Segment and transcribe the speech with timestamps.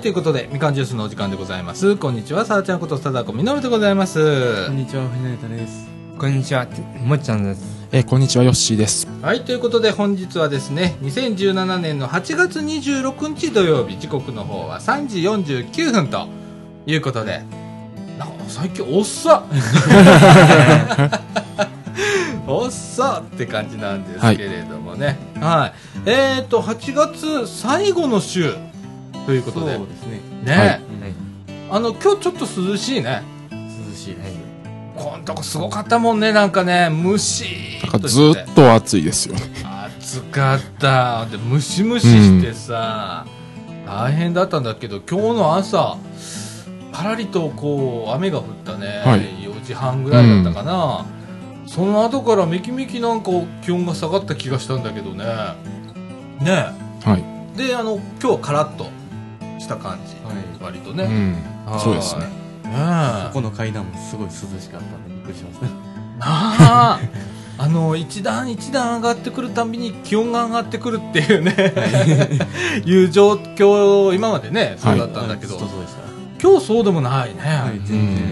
[0.00, 1.94] はい、ということで、みかんジュースのお時間でございます。
[1.96, 4.64] こんにちは、さあちゃんこと、貞子みのるでございます。
[4.64, 5.90] こんにちは、藤成太です。
[6.18, 6.66] こんにちは、
[7.04, 7.86] もっちゃんです。
[7.92, 9.06] えーこんにちは、ヨッシーです。
[9.20, 16.28] はい、ということで本日はですね、2017年の8月26日土曜日、時刻の方は3時49分と
[16.86, 17.42] いうことで、
[18.18, 19.44] なんか最近おっさ
[22.48, 25.18] おっさって感じなんですけれどもね。
[25.38, 25.72] はい。
[26.06, 28.54] えっ、ー、と、8月最後の週
[29.26, 30.20] ということで、そうですね。
[30.44, 30.80] ね、はい。
[31.70, 33.22] あの、今日ちょっと涼しいね。
[33.50, 34.50] 涼しいです。
[34.96, 39.42] こんとこすごかったもんね、なんかね、ムシーなんかっとしてずっと暑いですよね。
[39.64, 41.26] 暑かった。
[41.26, 43.24] でムシムシしてさ、
[43.86, 45.96] 大変だったんだけど今日の朝
[46.92, 49.20] パラリとこう雨が降ったね、はい。
[49.20, 51.06] 4時半ぐらいだったかな、
[51.66, 53.30] その後からめきめきなんか
[53.62, 55.24] 気温が下がった気がしたんだけどね。
[56.42, 56.66] ね。
[57.04, 57.56] はい。
[57.56, 58.86] であの今日はカラッと
[59.60, 60.36] した感じ、はい。
[60.60, 61.72] 割とね、うん。
[61.72, 61.80] はい。
[61.80, 62.22] そうですね。
[62.22, 62.30] ね
[62.72, 63.26] え。
[63.28, 65.70] ここの階段もすごい涼しかったんでびっくりしますね。
[66.18, 67.00] なあ。
[67.58, 71.54] あの一段一段上がってくるたびに気温が上がってくるっていうね、
[72.86, 75.64] いう状況今までねそうだったんだけど、はい。
[76.42, 78.16] 今日そうでもないね、はい、全然。
[78.16, 78.30] や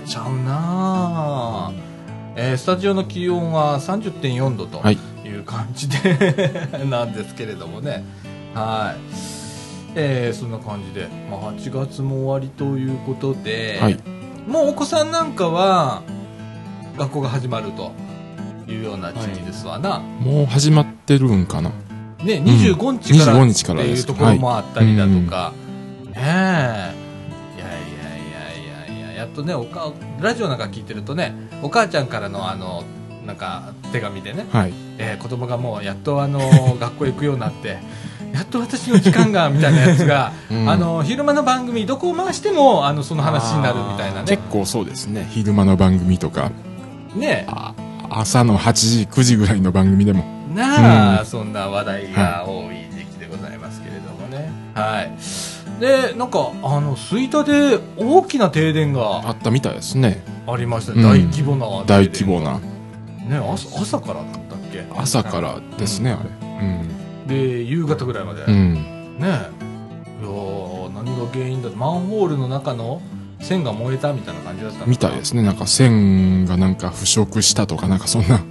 [0.00, 1.72] っぱちゃうなあ、
[2.34, 4.98] えースタジオの気温は30.4度とはい。
[5.24, 8.04] いう感じで、 なんですけれどもね。
[8.54, 9.37] はい
[10.00, 13.98] えーそんな感じで、まあ、8月も終わりということで、はい。
[14.46, 16.02] もうお子さんなんかは
[16.96, 17.92] 学校が始まると
[18.68, 21.70] いうような時期ですわな、もう始まってるんかな。
[22.22, 24.02] ね、25日から25って日からです。
[24.02, 25.52] いうところもあったりだとか、は
[26.14, 26.20] ねえ。
[26.20, 29.12] いやいやいやいやいや。
[29.24, 32.84] やっとねおかラジオなんか聞いてるとねお母ちゃんからのあの
[33.26, 34.72] なんか手紙でね、はい。
[34.98, 36.40] えー子供がもうやっとあの
[36.80, 37.78] 学校行くようになって
[38.32, 45.26] やっと私の時間がみたいなやつが、 うんあの昼間の番組どこを回してもあのその話になるみたいなね結構そうですね。
[45.30, 46.50] 昼間の番組とか、
[47.14, 47.72] ねあ
[48.10, 50.24] 朝の8時、9時ぐらいの番組でも。
[50.54, 54.50] なあ、うんそんな話題が多い時期でございますけれどもね。
[54.74, 55.12] はい。
[55.80, 60.22] で、なんか、あの、吹田で大きな停電あがったみたいですね。
[60.46, 60.92] ありました。
[60.92, 61.84] うん大規模な。
[61.86, 62.40] 大規模。
[62.40, 62.54] な。
[63.28, 64.84] ね、朝朝からだったっけ？
[64.96, 66.30] 朝からですね、あれ。
[67.28, 68.42] で、夕方ぐらいまで。
[68.42, 68.52] うん。
[68.52, 69.22] うねん。
[69.22, 73.00] いやー何が原因だマンホールの中の
[73.40, 75.42] 線が燃えたみたいな感じだったみたいですね。
[75.42, 78.42] なんか線がなんか腐食したとか、なんかそんな。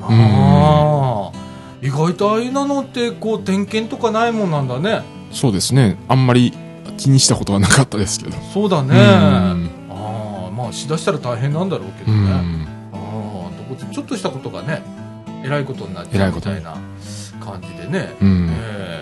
[0.00, 1.42] ああ。
[1.82, 5.02] 意外とああいうなのって、こう、点検とかないもんなんだね。
[5.32, 5.98] そうですね。
[6.08, 6.52] あんまり
[6.96, 8.36] 気にしたことはなかったですけど。
[8.54, 8.94] そうだね。
[8.94, 12.18] うんああ、まあ、しだしたら大変なんだろうけうどね。
[12.30, 12.66] ん。
[12.92, 14.82] ああ、ちょっとしたことがね、
[15.44, 16.76] えらいことになっちゃえらいうことみたいな
[17.92, 18.14] ね。
[18.20, 18.48] うん。
[18.50, 18.92] ええ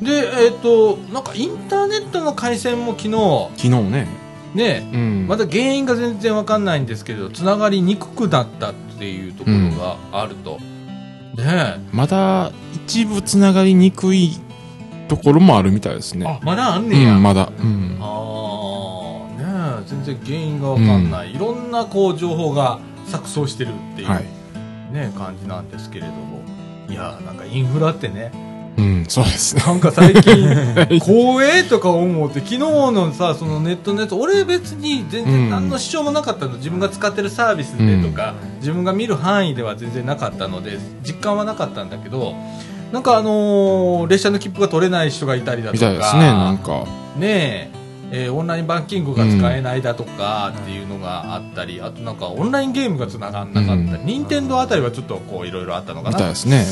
[0.00, 4.06] で、えっ、と、なんかインターネットの回線も昨日、昨日ね。
[4.54, 5.26] ね、うん。
[5.26, 10.58] まだ原因が全然わかんないんですけど、つながりにくくなったっていうところがあると。
[11.36, 14.38] ねまだ一部つながりにくい
[15.08, 16.18] ところもあるみたいですえ。
[16.18, 16.26] ね。
[16.26, 17.14] あ、まだあんうねや。
[17.14, 17.50] ん、まだ。
[17.58, 17.98] うん。
[18.00, 21.34] ああ、ねえ、全然原因がわかんない。
[21.34, 24.08] いろんなこう情報が錯綜してるっていう。
[24.08, 24.24] はい。
[24.92, 26.55] ね、感じなんですけれども。
[26.88, 28.32] いや、なんかインフラってね、
[28.78, 29.56] うん、そうです。
[29.56, 29.62] ね。
[29.66, 30.34] なんか最近、
[31.00, 42.34] 光栄とか思って、昨日のさ、そのネットのやつ、俺別に全然何の支障もなかったの、自分が使ってるサービスでとか、自分が見る範囲では全然なかったので、実感はなかったんだけど、
[42.92, 46.84] なんかあのー列車の切符が取れない人がいたりだとか、みたいですね、なんか。
[47.18, 54.06] ねええーオンラインバンキングが使えないだとかっていうのがあったり、あとなんかオンラインゲームが繋がんなかったり、うん。
[54.06, 56.16] 任天堂あたりはちょっとこういろいろあったのかな。
[56.16, 56.64] みたいですね。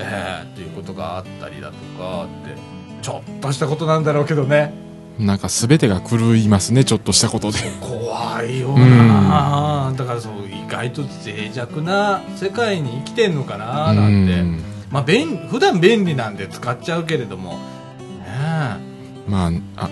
[0.00, 2.54] えーっていうことがあったりだとかって
[3.02, 4.72] ちょっとしたことなんだろうけどね。
[5.18, 7.58] なんか全てが狂いますね、ちょっとしたことで。
[7.80, 14.62] 怖いよな、だからそう意外と脆弱な世界に生きてんのかななんて、うん。
[14.90, 17.54] まあ便普段便利なんで使っちゃうけれども。
[17.54, 17.58] ね
[18.84, 18.87] え
[19.28, 19.90] まあ、あ、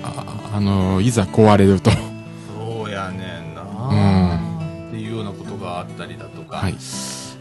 [0.53, 1.91] ああの、いざ壊れると。
[1.91, 6.73] そうやねんな、っていうようなことがあったりだとか、はい。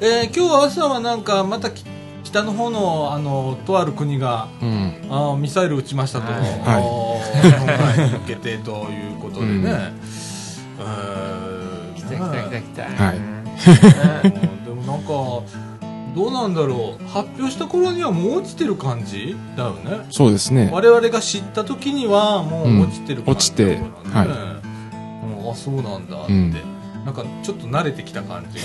[0.01, 1.85] えー今日朝はなんかまたき
[2.25, 4.93] 北の方のあのとある国がうん。
[5.09, 6.41] あーミサイル撃ちましたと、はい。
[6.41, 9.93] 日本海に向けてということでね、
[10.79, 12.63] えー来た来た来た来
[12.97, 13.03] た。
[13.03, 13.17] はい。
[13.17, 14.65] うん。
[14.65, 15.11] でもなんか
[16.15, 17.07] どうなんだろう。
[17.07, 19.35] 発表した頃にはもう落ちてる感じ？
[19.57, 20.07] だよね。
[20.11, 20.69] そうですね。
[20.71, 23.85] 我々が知った時にはもう落ちてる感じね、うん落
[25.43, 25.51] うん。
[25.51, 26.53] あそうなんだって、うん。
[27.05, 28.59] なんかちょっと慣れてきた感じ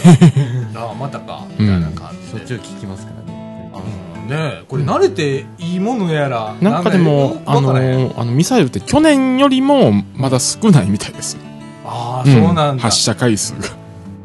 [0.74, 0.80] が。
[0.88, 1.44] ああまたか。
[1.58, 3.72] みたいな感じで、しょっちゅう聞きますからね。
[4.24, 4.28] うん。
[4.28, 7.74] ねこれ慣れていいものやらなんかでも、あの、
[8.16, 11.36] あの、ミサイルって去年よりもまだ少ないみたいです。
[11.84, 13.80] ああそうなんだ、発射回数が。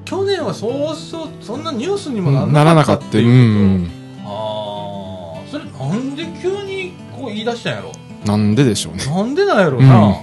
[0.05, 3.89] 去年はそうそうそんなニュースにもななららなかったっていうこ
[4.23, 4.25] と、ん。
[4.25, 7.91] ああそれなんで急にこう言い出したんやろ？
[8.25, 9.05] なんででしょうね。
[9.05, 10.13] なんでなんやろな、うん。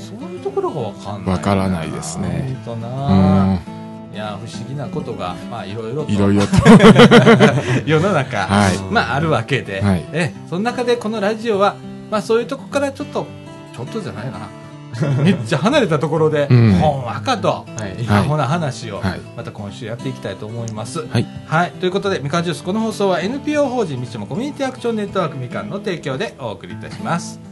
[0.00, 2.56] そういうところがわかんないわからないですね。
[2.64, 3.60] ほんとうな、ん。
[4.12, 6.12] いや不思議なことがまあいろいろと。
[6.12, 6.48] いろいろと。
[7.86, 8.78] 世の中、はい。
[8.92, 10.04] まああるわけで、はい。
[10.12, 11.74] えその中でこのラジオは
[12.10, 13.26] まあそういうとこからちょっと
[13.74, 14.38] ちょっとじゃないな
[15.22, 18.04] めっちゃ離れたところで、うんほんわかとはい。
[18.04, 21.06] はいアホな話をはいまた今週やっていきたいと思います。
[21.06, 21.26] はい。
[21.46, 27.49] はい、ということでみかんジュースこの放送は NPO 法人みちもコミュニティアクションネットワークみかんの提供でお送りいたします。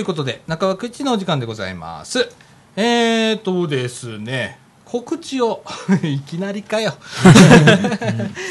[0.00, 2.28] い、ということで中枠一のお時間でございます。
[2.76, 5.62] えーとですね、告知を
[6.02, 6.94] いきなりかよ。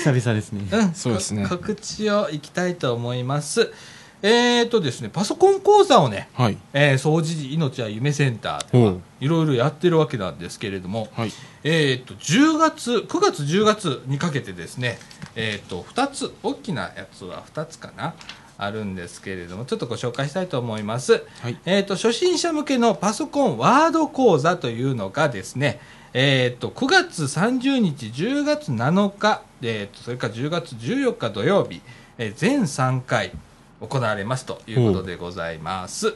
[0.04, 0.68] 久々ですね。
[0.72, 3.72] うん、そうですねこ告知をいきたいと思います。
[4.22, 6.58] えーとですね、パソコン講座をね、はい。
[6.74, 11.32] えー、掃除時命は夢センターではおういろいろやってるわけなんですけれども、はい。
[11.64, 15.00] えー、と10月9月10月にかけてですね、
[15.36, 18.14] えー、と2つ大きなやつは2つかな
[18.60, 25.80] あるんですけれどもちょっとご紹介したいと思います、はいえー、と初心者向けのパソコンワード講座というのがですね
[26.14, 31.82] えー、と9月30日10月7日、えー、とそれから10月14日土曜日、
[32.18, 33.32] えー全3回
[33.80, 36.16] 行われますということでございます。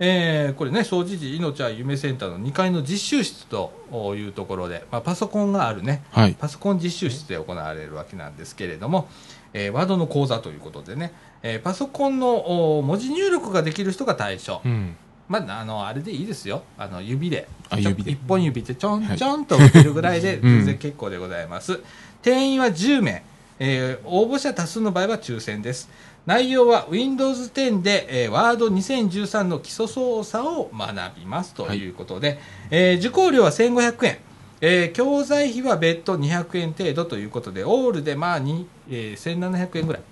[0.00, 3.72] えーこれね、掃除時命は夢センターの2階の実習室と
[4.16, 6.34] いうところで、まあ、パソコンがあるね、はい。
[6.38, 9.08] パソコン実習室で行われるわけなんですけれども、
[9.52, 11.12] えーワードの講座ということでね、
[11.42, 14.60] えーパソコンのお文字入力ができる人が対象。
[14.64, 14.96] うん。
[15.28, 16.62] まあ、あの、あれでいいですよ。
[16.78, 17.46] あの、指で。
[17.76, 21.80] 指で一本指でちょんはいちょんと打てるぐらいでうん全然結構でございます。
[22.22, 23.22] 定員は10名。
[23.60, 25.88] えー応募者多数の場合は抽選です。
[26.26, 32.38] 内容は Windows 10で、えー、Word 2013の基礎操作を学びますということで、
[32.70, 34.18] えー受講料は1500円。
[34.60, 40.02] えー教材費は別途200円程度ということで、オールでまあに、えー1700円ぐらい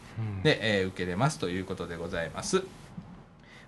[0.42, 2.62] で、えー受けれますということでございます。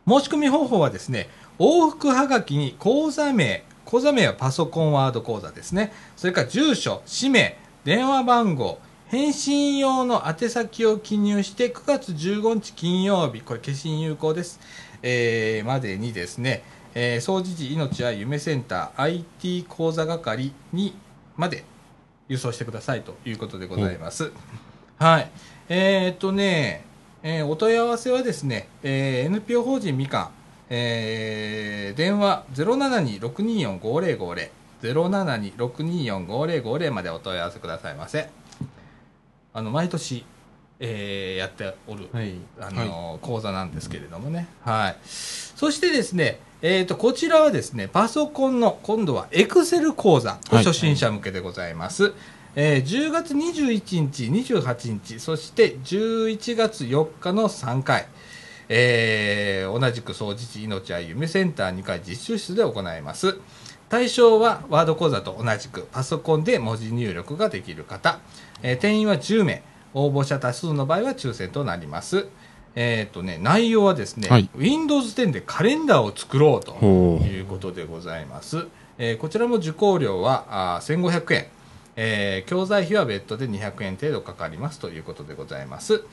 [0.06, 1.28] 申し込み方法はですね、
[1.58, 5.92] 往復はがきに口座名、口座名はパソコンワード口座ですね。
[6.16, 8.78] それから住所、氏名、電話番号、
[9.08, 14.60] 返信用の宛先を記入して9月15日金曜日、これ消印有効です。
[15.02, 16.62] えーまでにですね、
[16.94, 20.94] えー、総持時命は夢センター IT 講座係に
[21.36, 21.64] まで
[22.28, 24.32] 郵送してくださいということでございます。
[24.98, 25.30] はい。
[25.68, 26.84] えーっとね、
[27.22, 30.30] えーお問い合わせはですね、えー NPO 法人みかん、
[30.70, 34.50] えー電話072-624-5050、
[34.82, 38.28] 072-624-5050までお問い合わせくださいませ。
[39.52, 40.24] あの、毎年、
[40.80, 42.34] えーやっておる、はい。
[42.60, 44.48] あの講座なんですけれどもね。
[44.64, 44.96] はい。
[45.04, 52.14] そしてですね、えっ、と、こちらはですね、パソコンの、今度はエクセル講座、はい初心者向けでございます。
[52.60, 58.08] えー10月21日、28日、そして11月4日の3回、
[58.68, 63.38] えー同じく総持地命は夢センター2回実習室で行います。
[63.88, 68.18] 対象はワード講座と同じくパソコンで文字入力ができる方、
[68.64, 69.62] えー定員は10名。
[69.94, 72.26] 応募者多数の場合は抽選となります。
[72.74, 74.50] えっ、とね内容はですね、はい。
[74.56, 76.74] Windows 10でカレンダーを作ろうと
[77.24, 78.66] いうことでございます、
[78.98, 81.46] えーこちらも受講料はあー1500円
[82.00, 86.04] えー教材費は別途で200円程度かかりますということでございます、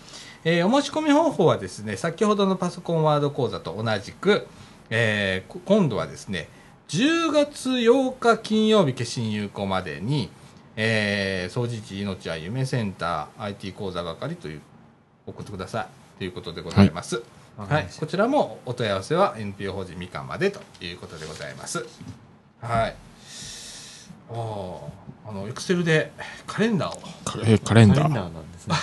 [0.44, 4.48] えーお申し込み方法はですね先ほどのパソコンワード講座と同じく、
[4.90, 6.50] えーこ今度はですね
[6.88, 10.30] 10月8日金曜日消印有効までに、
[10.76, 14.62] えー、総持地命は夢センター IT 講座係という
[15.28, 16.18] 送ってください。
[16.18, 17.22] ということでございます、
[17.58, 21.86] はい、こちらもお問い合わせは NPO 法人みかんまでということでございます。
[22.62, 22.96] はい。
[24.32, 26.12] あああのエクセルで
[26.46, 27.64] カレンダーをカレンダー？
[27.64, 28.76] カレンダーなんですね。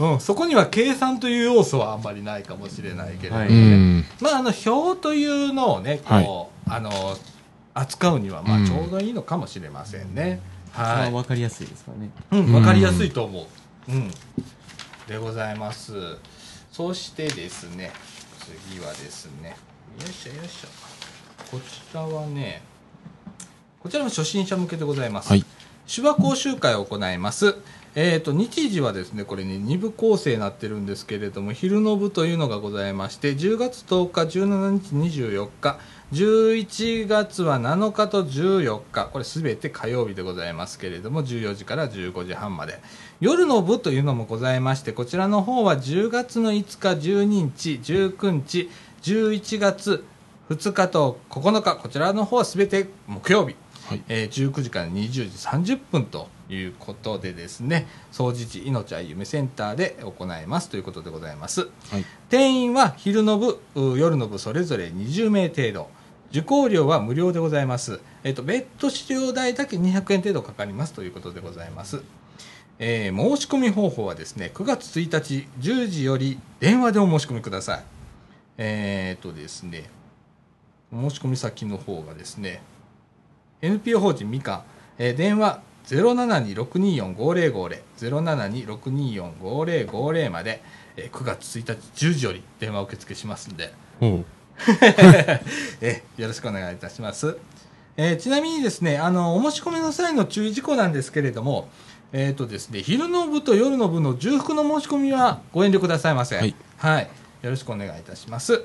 [0.00, 4.04] うん、そこには計算という要素はあんまりないかもしれないけれども、はいうん。
[4.20, 7.16] まあ、あの表というのをねこう、あの
[7.74, 10.40] 扱うにはまうんあちょうどいいのかもしれませんね。
[10.72, 12.10] それは、はい分かりやすいですからね。
[12.30, 13.42] うん、わかりやすいと思
[13.88, 13.92] う。
[13.92, 14.10] うん、
[15.06, 15.92] でございます。
[16.72, 17.90] そしてですね、
[18.70, 19.56] 次はですね、
[20.00, 20.68] よいしょよいしょ。
[21.50, 22.62] こちらはね、
[23.80, 25.28] こちらも初心者向けでございます。
[25.28, 25.44] はい。
[25.86, 27.56] 手話講習会を行います。
[27.94, 35.78] えー、と日時はですねこれね2部構成になってるんですけれども昼の部というのがございまして10月10日17日24日
[36.12, 42.78] 11月は7日と14日これすべて火曜日でございますけれども14時から15時半まで
[43.20, 48.70] 夜の部というのもございましてこちらの方は10月の5日12日19日
[49.02, 50.04] 11月
[50.50, 53.56] 2日と9日こちらの方はすべて木曜日
[53.88, 54.02] はい。
[54.08, 55.22] えー19時から20時
[55.74, 61.62] 30分ということでですね総持寺命あゆめセンターで行いますということでございます。
[61.90, 62.04] はい。
[62.28, 65.88] 定員は昼の部う夜の部それぞれ20名程度。
[66.30, 72.02] 受講料は無料でございます、えっと別途使用代だけ200円程度かかりますということでございます。
[72.78, 77.84] えー申し込み方法はですね9月1日10時より電話でお申し込みください。
[78.58, 79.88] えーっとですね
[80.92, 82.60] 申し込み先の方がですね
[83.62, 84.62] NPO 法人みかん、
[84.98, 90.62] えー電話072-624-5050 072-624-5050まで、
[90.96, 91.72] えー9月1日
[92.06, 94.24] 10時より電話受付しますんで、ほう。
[95.80, 97.36] えーよろしくお願いいたします、
[97.96, 101.68] えーちなみにですねあのお申し込みの際の注意事項なんですけれども
[102.12, 106.36] えーとですね、昼の部と夜の部の重複の申し込みはご遠慮くださいませ。
[106.36, 107.10] はいはい。
[107.42, 108.64] よろしくお願いいたします。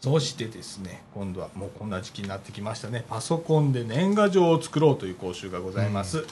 [0.00, 3.04] そしてですね、今度はもうこんな時期になってきましたね。
[3.08, 6.24] パソコンで年賀状を作ろうという講習がございます。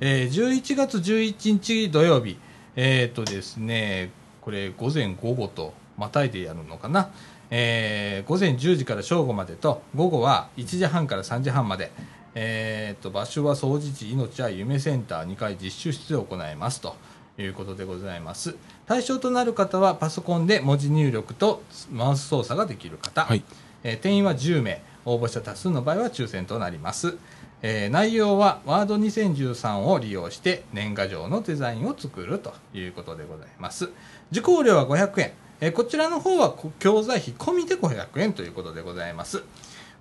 [0.00, 2.36] えー11月11日土曜日、
[2.74, 4.10] えっ、とですね、
[4.40, 7.10] これ午前午後とまたいでやるのかな。
[7.50, 11.92] えー午前10時から正午までと、午後は1時半から3時半まで、
[12.34, 16.96] えー、と場所は総持寺命は夢センター2階実習室で行いますと
[17.38, 23.44] いうことでございます対象となる方はパソコンで文字入力とマウス操作ができる方、はい。
[23.84, 24.82] えー定員は10名。
[25.04, 27.16] 応募者多数の場合は抽選となります、
[27.62, 33.90] えー内容はワード2013を利用して年賀状のデザインを作るということでございます。
[34.30, 39.42] 受講料は500円、えーこちらの方はこ教材費込みで500円ということでございます。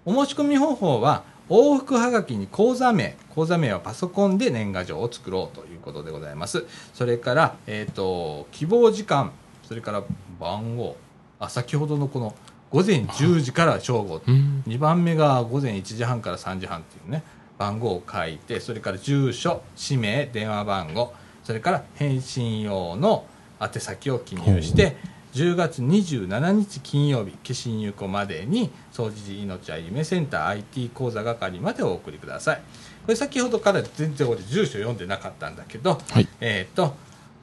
[0.05, 6.65] お申し込み方法は往復はがきに口座名口座名はパソコンで年賀状を作ろうということでございます。
[6.93, 10.03] それから、えー、と希望時間それから
[10.39, 10.95] 番号
[11.39, 12.33] あ先ほどのこの
[12.69, 14.21] 午前10時から正午。
[14.25, 14.63] うん。
[14.65, 17.21] 2番目が午前1時半から3時半っていうね
[17.57, 23.25] 番号を書いてそれから住所氏名電話番号それから返信用の
[23.59, 24.95] 宛先を記入して
[25.33, 32.61] 10月27日金曜日消印有効までに総持寺命は夢センター IT 講座係までお送りください
[33.03, 36.27] これ先ほどから全然俺住所読んでなかったんだけど、はい。
[36.39, 36.93] えっ、と、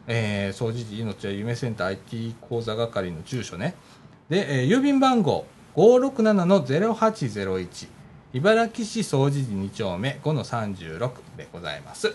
[0.07, 3.75] えー、総持寺命は夢センター IT 講座係の住所ね。
[4.28, 7.88] で、えー郵便番号567-0801
[8.35, 12.14] 茨城市総持寺2丁目5-36でございます。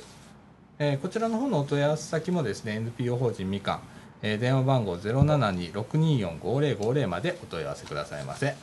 [0.80, 3.82] えーこちらの方のお問い合わせ先もですね、NPO 法人みかん、
[4.26, 8.56] えー電話番号072-624-5050までお問い合わせくださいませ。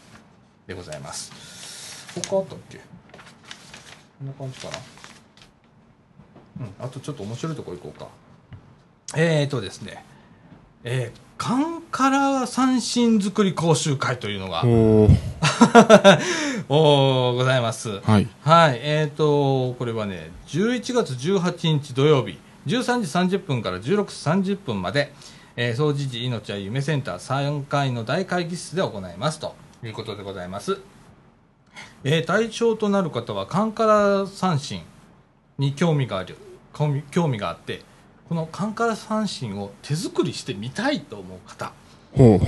[0.66, 2.08] でございます。
[2.28, 2.78] 他あったっけ？
[2.78, 2.84] こ
[4.24, 4.78] んな感じかな
[6.60, 8.08] うん、あとちょっと面白いところ行こうか。
[9.16, 10.02] えーとですね、
[10.82, 14.62] えー、カンカラ三振作り講習会というのが。
[14.68, 18.00] おーございます。
[18.00, 18.26] はい。
[18.42, 25.12] はい、えーと、これはね、11月18日土曜日、13時30分から16時30分まで、
[25.56, 30.78] えー、総持寺命は夢センター3階の大会議室で行いますということでございます。
[32.04, 34.82] えー対象となる方は、カンカラ三振
[35.58, 36.36] に興味がある、
[36.72, 37.82] 興味興味があって、
[38.28, 41.72] このカンカラ三振を手作りしてみたいと思う方、
[42.16, 42.40] ほう。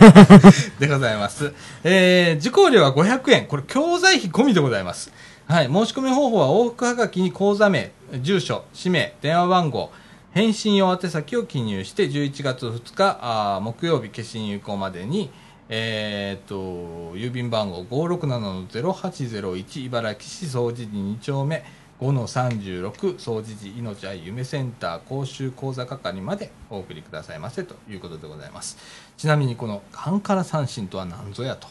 [0.80, 1.52] でございます。
[1.84, 3.46] えー受講料は500円。
[3.46, 5.12] これ、教材費込みでございます。
[5.46, 5.66] はい。
[5.66, 9.90] 申し込み方法は往復はがきに口座名、住所、氏名、電話番号、
[10.36, 15.30] 返信用宛先を記入して、11月2日、あー木曜日消印有効までに、
[15.70, 21.64] えーっと、郵便番号567-0801茨城市総持寺2丁目
[22.02, 28.76] 5-36総持寺命愛夢センター講習講座係までお送りくださいませということでございます。
[29.16, 31.66] ちなみにこのカンカラ三振とは何ぞやと。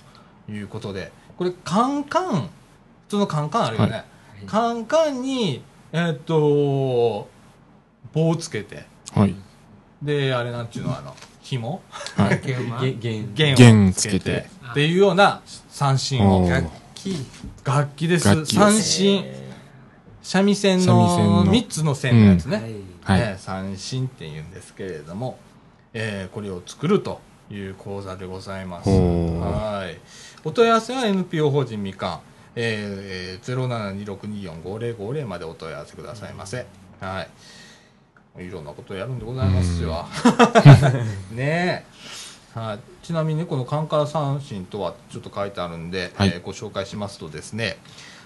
[0.50, 2.50] いうことでこれカンカン普
[3.10, 4.06] 通のカンカンあるよね、
[4.42, 4.46] い。
[4.48, 7.35] カンカンにえーっと
[8.14, 8.86] 棒つけて。
[9.14, 9.36] はい。
[10.02, 11.82] であれなんちゅうのあの紐？
[12.18, 12.42] はい。
[12.42, 14.48] 弦弦弦をつけて。
[14.72, 16.50] っていうような三振を。
[16.50, 17.16] 楽器。
[17.64, 18.46] 楽器です。
[18.46, 19.26] 三振
[20.22, 21.44] 三味線三味線の。
[21.46, 22.64] の3つの線のやつね、
[23.04, 23.22] はい。
[23.22, 25.38] えー三振っていうんですけれども、
[25.94, 27.22] えーこれを作ると
[27.52, 28.90] いう講座でございます。
[28.90, 30.00] はい。
[30.44, 32.20] お問い合わせは NPO 法人みかん、
[32.56, 36.66] えー、0726245050までお問い合わせくださいませ。
[37.00, 37.30] はい。
[38.38, 40.06] いろんなことをやるんでございますよ。
[41.32, 41.86] ね
[42.56, 42.60] え。
[42.60, 46.30] はい、ちなみにねこのカンカラ三振とはちょっと書いてあるんで、はい。
[46.30, 47.78] えーご紹介しますとですね。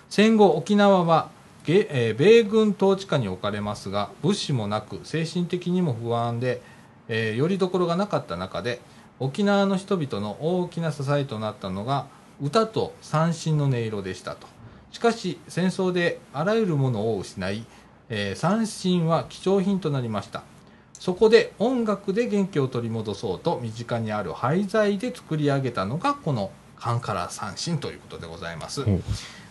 [0.09, 1.29] 戦後沖縄は、
[1.65, 6.61] げえー米軍統治下に置かれますが物資もなく精神的にも不安で、
[7.07, 8.81] えーよりどころがなかった中で
[9.19, 12.05] 沖縄の人々の大きな支えとなったのが
[12.41, 14.47] 歌と三振の音色でしたと。
[14.91, 17.65] しかし戦争であらゆるものを失い、
[18.09, 20.43] えー三振は貴重品となりました。
[20.93, 28.83] そこで音楽で元気を取り戻そうと身近にある廃材で作り上げたのがこのカンカラ三振ということでございます。
[28.83, 29.01] ほう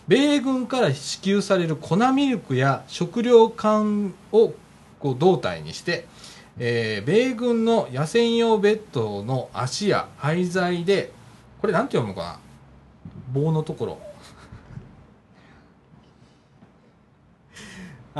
[0.07, 4.53] 米軍から支給される粉ミルクや食料缶を
[4.99, 6.07] こう胴体にして、
[6.57, 11.11] えー米軍の野戦用ベッドの足や廃材で
[11.61, 12.39] これなんて読むのか
[13.33, 13.41] な？
[13.41, 13.99] 棒のところ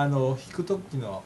[0.02, 1.22] あの引く時の、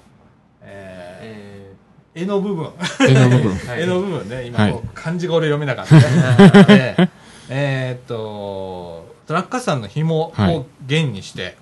[0.61, 2.71] えーえ柄の部分。
[3.07, 3.55] 絵の部分。
[3.55, 3.81] はい。
[3.81, 4.45] 絵の部分ね。
[4.45, 4.71] 今はい。
[4.71, 5.95] こう漢字が俺読めなかった。
[5.95, 6.95] ね。
[6.97, 7.09] で
[7.49, 10.55] えーっと落下傘の紐はい。
[10.57, 11.55] を弦にして、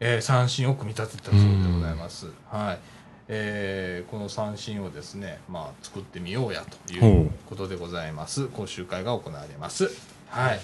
[0.00, 2.26] えー三振を組み立てたそうでございます。
[2.50, 2.78] はい。
[3.28, 7.30] えーこの三振をですね、まあ、作ってみようやという。
[7.46, 8.46] ことでございます。
[8.46, 9.90] 講習会が行われます。
[10.30, 10.60] はい。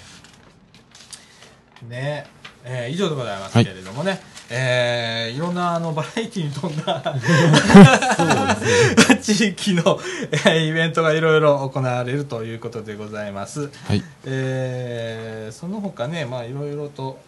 [1.88, 2.26] ね
[2.64, 7.02] えー以上でございますけれどもね、えーいろんなあのバラエティに富んだ
[9.20, 9.98] 地域の、
[10.32, 13.70] えーイベントがいろいろ行われるということでございます。
[13.86, 14.02] はい。
[14.24, 17.18] えーその他ね、まあいろいろと、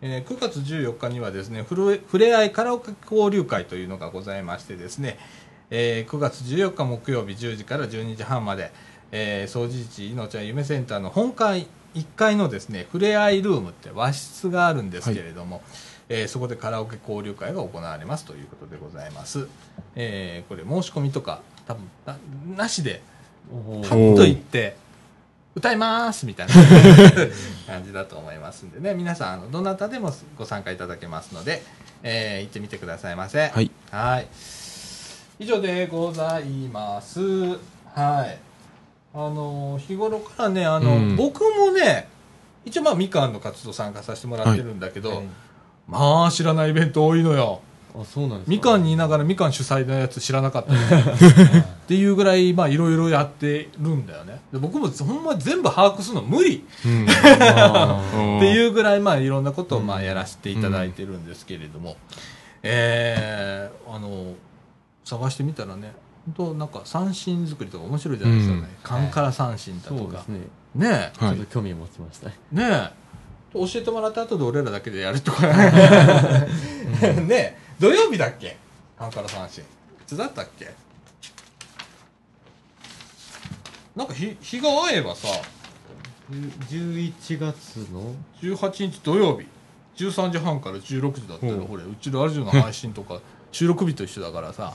[0.00, 5.18] えー9月14日にはですね、ふれふれあいカラオケ交流会というのがございましてですね、
[5.70, 8.72] えー9月14日木曜日10時から12時半まで、
[9.12, 15.62] えー、総持地いのちゃん夢センターの本会1階のですね、ふれあいルームって和室があるんですけれども、
[16.08, 19.46] えーそこでカラオケ交流会が行われますということでございます。
[19.96, 22.16] えーこれ申し込みとか多分な
[22.56, 24.76] なしでーパッと行って
[25.54, 26.54] 歌いますみたいな
[27.66, 28.94] 感じだと思いますんでね。
[28.94, 31.62] 皆さんどなたでもご参加いただけますので、
[32.02, 33.48] えー行ってみてくださいませ。
[33.48, 33.70] はい。
[33.90, 34.28] はい。
[35.38, 37.20] 以上でございます。
[37.94, 38.51] はい
[39.14, 41.16] あの日頃からねあの、うん。
[41.16, 42.08] 僕もね
[42.64, 45.26] 一応まあみかんの活動参加させてもらってるんだけど、はい。
[45.88, 47.60] まあ知らないイベント多いのよ。
[47.94, 48.50] あそうなんですか。
[48.50, 50.76] みかんにいながらみかん主催のやつ知らなかった っ
[51.86, 54.40] ていうぐらいまあいろいろやってるんだよね。
[54.52, 56.64] で僕もほんま全部把握するの無理。
[56.86, 57.06] うん。
[57.10, 58.00] あ
[58.38, 61.96] っていううぐらいまあいろんなことをまあやらせていただいてるんですけれども、
[62.62, 64.34] えーあの
[65.04, 68.68] 探してみたらね本当なんか三振作りとか面白いじゃないですかね、うん。
[68.82, 70.00] カンカラ三振だとか。
[70.00, 70.40] そうですね。
[70.74, 71.36] ねはい。
[71.36, 71.54] ちょっと。
[71.54, 72.30] 興味を持ちました。
[72.30, 73.02] えねえ。
[73.54, 75.46] 教えてもらった後で俺らだけでやるとか。
[75.46, 76.46] ね
[77.30, 77.58] え。
[77.78, 78.56] 土曜日だっけ？
[78.98, 79.66] カンカラ三振い
[80.06, 80.70] つだったっけ？
[83.96, 85.28] なんか日日が合えばさ
[86.30, 89.46] 11月の？18日土曜日。
[89.96, 91.60] 13時半から16時だったらうん。
[91.66, 94.72] ほれうちラジオの配信とか収録日と一緒だからさ、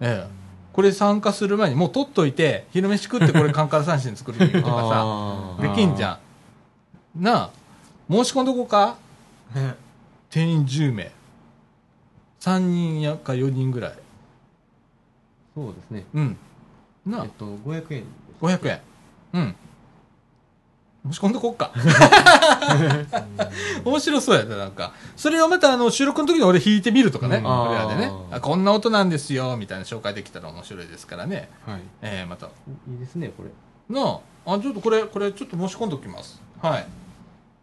[0.00, 0.45] え え、
[0.76, 6.20] これ参加する前にもう取っといて昼飯食ってこれカンカラ三振作るとかあさできんじゃ
[7.18, 7.22] ん。
[7.22, 7.50] なあ
[8.10, 8.98] 申し込んどこうか？
[10.28, 11.10] 定員10名。
[12.40, 13.92] 3人やか4人ぐらい。
[15.54, 16.04] そうですね。
[16.12, 16.36] うん。
[17.06, 17.24] なあ。
[17.24, 18.06] えっと500円で
[18.38, 18.44] す。
[18.44, 18.80] 500円。
[19.32, 19.56] うん
[21.10, 21.72] 申し込んどこっか。
[23.84, 24.92] 面白そうやねなんか。
[25.16, 27.42] それをまたあの収録の時に俺弾いてみるとかね、うん。
[27.42, 28.10] これらでね。
[28.30, 31.50] あこんな音なんですよみたいな紹介できたら面白いですからね。
[31.66, 31.80] はい。
[32.02, 32.46] えー、また。
[32.46, 32.50] い
[32.96, 33.50] いですねこれ。
[33.88, 36.40] なああちょっとこれこれちょっと申し込んでおきます。
[36.60, 36.86] はい。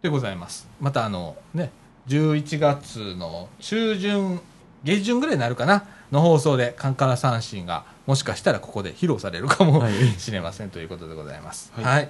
[0.02, 0.68] でございます。
[0.80, 1.72] またあのね
[2.08, 4.42] 11月の中旬
[4.84, 5.84] 下旬ぐらいになるかな。
[6.14, 9.94] の放送でカンカラ三振がもしかしたらここで披露されるかもはい。
[10.20, 11.74] しれませんということでございます。
[11.76, 11.86] はい。
[11.86, 12.10] はい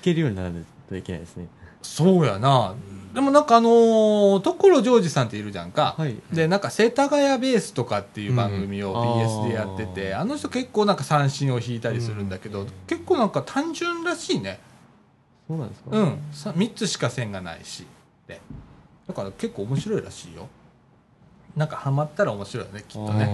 [0.00, 1.46] 弾けるようにならないといけないですね
[1.82, 2.74] そうやな。
[3.14, 5.94] でもなんかあのー、所ジョージさんっているじゃんか。
[5.98, 14.60] はいで、なんか世田谷ベースとかっていう番組をうん BS でやってて、あの人結構なんか三振を弾いたりするんだけど、結構なんか単純らしいね。
[15.48, 15.90] そうなんですか？
[15.96, 16.18] うん。
[16.32, 17.86] さ3つしか線がないし。
[18.28, 18.40] で。
[19.08, 20.48] だから結構面白いらしいよ。
[21.56, 23.24] なんかハマったら面白いよねきっとね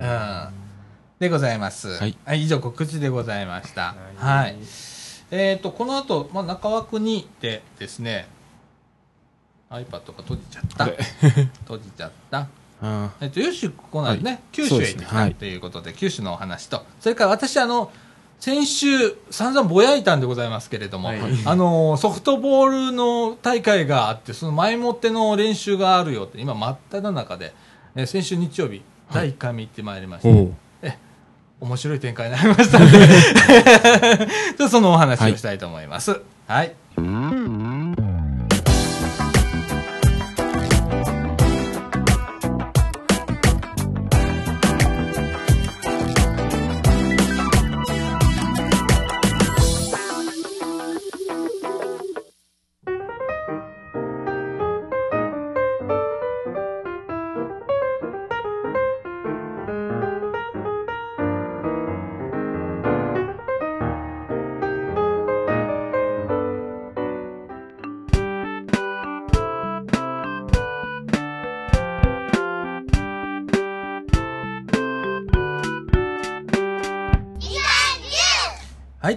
[0.00, 0.54] うあん
[1.20, 4.56] でございますはい以上告知でございましたはい、
[5.30, 8.28] えっ、とこの後、まあ中枠にでですね
[9.70, 10.84] iPad が閉じちゃった。
[11.62, 12.48] 閉じちゃった。
[12.82, 14.40] あえっと、よし、ここなんでね、はい。
[14.52, 17.92] 九州へ行ってきたということで、九州のお話と、それから私、あの、
[18.40, 21.20] 先週、散々ぼやいたんでございますけれども、はい。
[21.44, 27.54] あの、ソフトボールの大会があって、その前もっての練習があるよって、今、真っ只中で、
[27.94, 30.69] えー先週日曜日、第1回目行ってまいりました。
[31.60, 32.98] 面白い展開になりましたので、
[34.56, 36.12] じゃあそのお話をしたいと思います。
[36.12, 36.20] はい。
[36.48, 36.74] はい、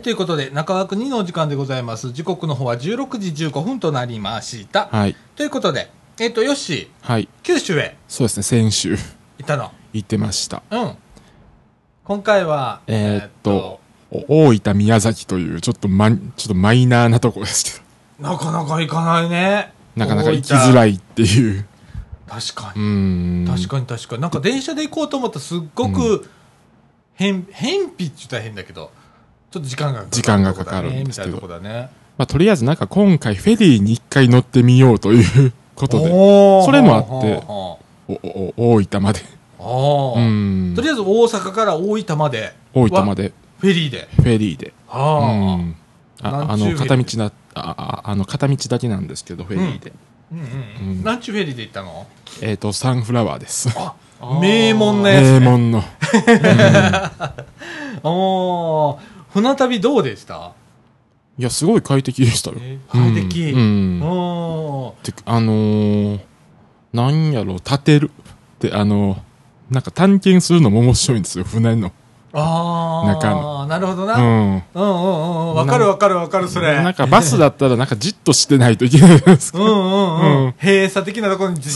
[0.04, 2.12] ということで、中枠2のお時間でございます。
[2.12, 4.90] 時刻の方は16時15分となりました。
[4.92, 5.16] はい。
[5.38, 5.90] ということで、
[6.20, 7.30] えっ、と、よし、はい。
[7.42, 8.98] 九州へそうですね、先週行
[9.44, 9.72] ったの？
[9.94, 10.62] 行ってました。
[10.70, 10.96] うん。
[12.04, 13.80] 今回は、えーっと、
[14.12, 17.82] お大分宮崎という、ちょっとマン、ちょっとマイナーなところですけ
[18.22, 19.72] ど、なかなか行かないね。
[19.96, 21.66] なかなか行きづらいっていう。
[22.28, 22.86] 確かうに。
[22.86, 23.48] ーん。
[23.48, 24.22] 確かに確かに。
[24.22, 26.30] なんか電車で行こうと思ったらすっごく、
[27.14, 28.92] 変、変皮って言ったら変だけど、
[29.54, 30.16] ちょっと時間がかかる。
[30.16, 31.90] 時間がかかるんですけどみたいなとこだね。
[32.18, 36.06] まあ、とりあえずなんか今回フェリーに一回乗ってみようということで、
[36.66, 37.44] それもあって
[38.58, 39.20] 大分まで。
[39.60, 40.16] と。
[40.82, 42.56] りあえず大阪から大分まで。
[42.74, 44.10] 大分までフェリーで。
[44.16, 44.74] フェリーで。
[44.90, 44.98] あ。
[44.98, 45.76] ん。
[46.24, 49.94] ああ何の、片道な、あ、ああの、片道だけなんですけど、フェリーで。
[50.32, 50.50] うんうんう。
[50.50, 52.08] うんん何ちゅうフェリーで行ったの？
[52.42, 53.70] えっ、と、サンフラワーです。
[53.78, 53.94] あ、
[54.42, 55.40] 名門のやつ、ね。
[55.40, 55.84] 名門の。
[58.04, 60.54] おー船旅どうでした？
[61.40, 62.58] いや、すごい快適でしたよ。
[62.90, 63.52] 快適？
[63.52, 64.00] うん。
[65.02, 66.20] てあのー、
[66.94, 68.12] なんやろ、立てる。
[68.12, 69.18] って、あの
[69.72, 71.92] なんか探検するのも面白いんですよ、船の。
[72.36, 74.16] あ中あ、なるほどな。
[74.16, 74.64] ううんん。
[74.74, 75.56] うんうんうん。
[75.56, 76.76] わかるわかるわかる、それ。
[76.82, 79.60] なんかバスだったらなんかじっとしてないといけないですか。
[79.60, 80.46] うんうんうん。
[80.46, 81.74] うん閉鎖的なところにじっ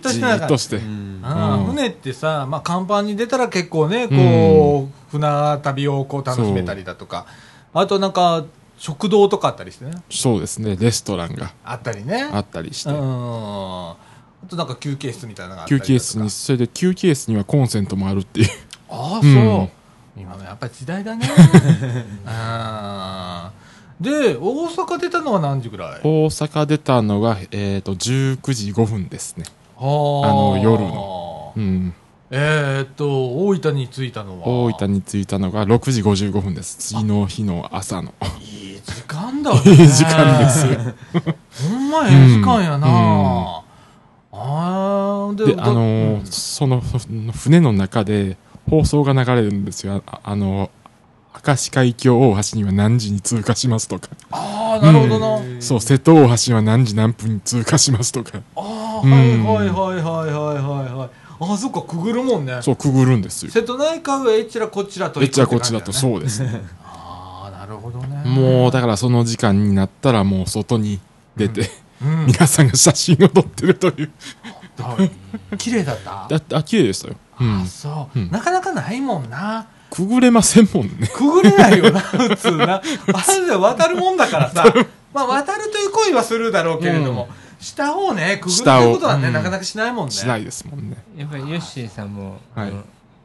[0.00, 0.58] としじてながらーっと。
[0.58, 0.80] して。
[0.80, 7.26] 船ってさ、まあ、甲板に出たら結構ね、こう、船旅をこう楽しめたりだとか、
[7.72, 8.44] あとなんか、
[8.78, 9.92] 食堂とかあったりしてね。
[10.10, 12.30] そうですね、レストランがあったりね。
[12.32, 12.96] あったりしてうん。。
[12.96, 13.96] あ
[14.48, 18.48] となんか休憩室みたいなのがあったり休憩室に、それで休憩室にはコンセントもあるっていう。
[18.88, 19.79] ああ、うんそう。
[20.20, 21.26] 今のやっぱり時代だね。
[22.26, 23.50] あ
[24.00, 26.00] ーで、大阪出たのは何時ぐらい？
[26.02, 29.44] 大阪出たのが、えっ、と、19時5分ですね。
[29.78, 31.52] あーあの夜の。
[31.56, 31.94] うん。
[32.30, 34.46] えーっと、大分に着いたのは？
[34.46, 36.76] 大分に着いたのが6時55分です。
[36.78, 38.14] 次の日の朝の。
[38.40, 39.60] いい時間だね。
[39.70, 40.78] いい時間ですよ。
[41.70, 43.60] ほんまええ時間やな、うん
[44.32, 46.98] あーでで、あのーそのふ
[47.32, 48.36] 船の中で
[48.68, 50.02] 放送が流れるんですよ。
[50.06, 50.70] ああの、
[51.46, 54.08] 明石海峡大橋には何時に通過しますとか。
[54.30, 58.40] ああなるほどな、うんそう、瀬戸大橋は何時何分に通過しますとか。
[58.56, 61.10] ああ、うんはいはいはいはいはいはいはい
[61.42, 63.50] ああそっかくぐるもんねそう、くぐるんですよ。
[63.50, 66.60] 瀬戸内海はえちらこちらとえっちらこっちだとうそうですね。
[66.84, 71.00] ああなるほどねもう、だからその時間になったらもう外に
[71.36, 71.62] 出て、
[72.02, 74.10] うん皆さんが写真を撮ってるという。
[74.78, 76.26] はい綺麗だった？
[76.28, 77.16] だって、あ、綺麗でしたよ。
[77.40, 77.60] うん。
[77.62, 77.66] あ。
[77.66, 78.30] そう、うん。
[78.30, 79.66] なかなかないもんな。
[79.90, 81.08] くぐれませんもんね。
[81.12, 82.76] くぐれないよな 普通な。
[82.76, 82.82] あ
[83.32, 84.64] れで渡るもんだからさ。
[85.12, 90.12] まあ渡るという行為はするだろうけれども、下をねくぐるということはね、なかなかしないもんね。
[90.12, 90.96] しないですもんね。
[91.16, 92.72] やっぱりヨッシーさんも、はい。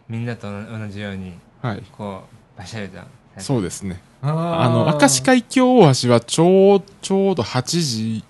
[0.10, 1.84] みんなと同じようにはい。
[1.96, 2.24] こ
[2.58, 3.00] うバシャリと
[3.38, 4.02] そうですね。
[4.22, 8.24] ああの、明石海峡大橋はちょう、ちょうど8時、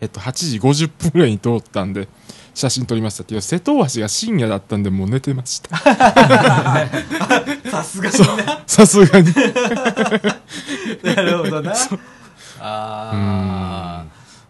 [0.00, 2.08] えっと、8時50分ぐらいに通ったんで、
[2.58, 5.76] 写真撮りましたけど、瀬戸大橋が深夜だったんで、もう寝てました。
[7.70, 8.62] さすがにな。
[8.66, 9.32] さすがに。
[11.04, 11.72] なるほどな。
[12.60, 14.04] ああ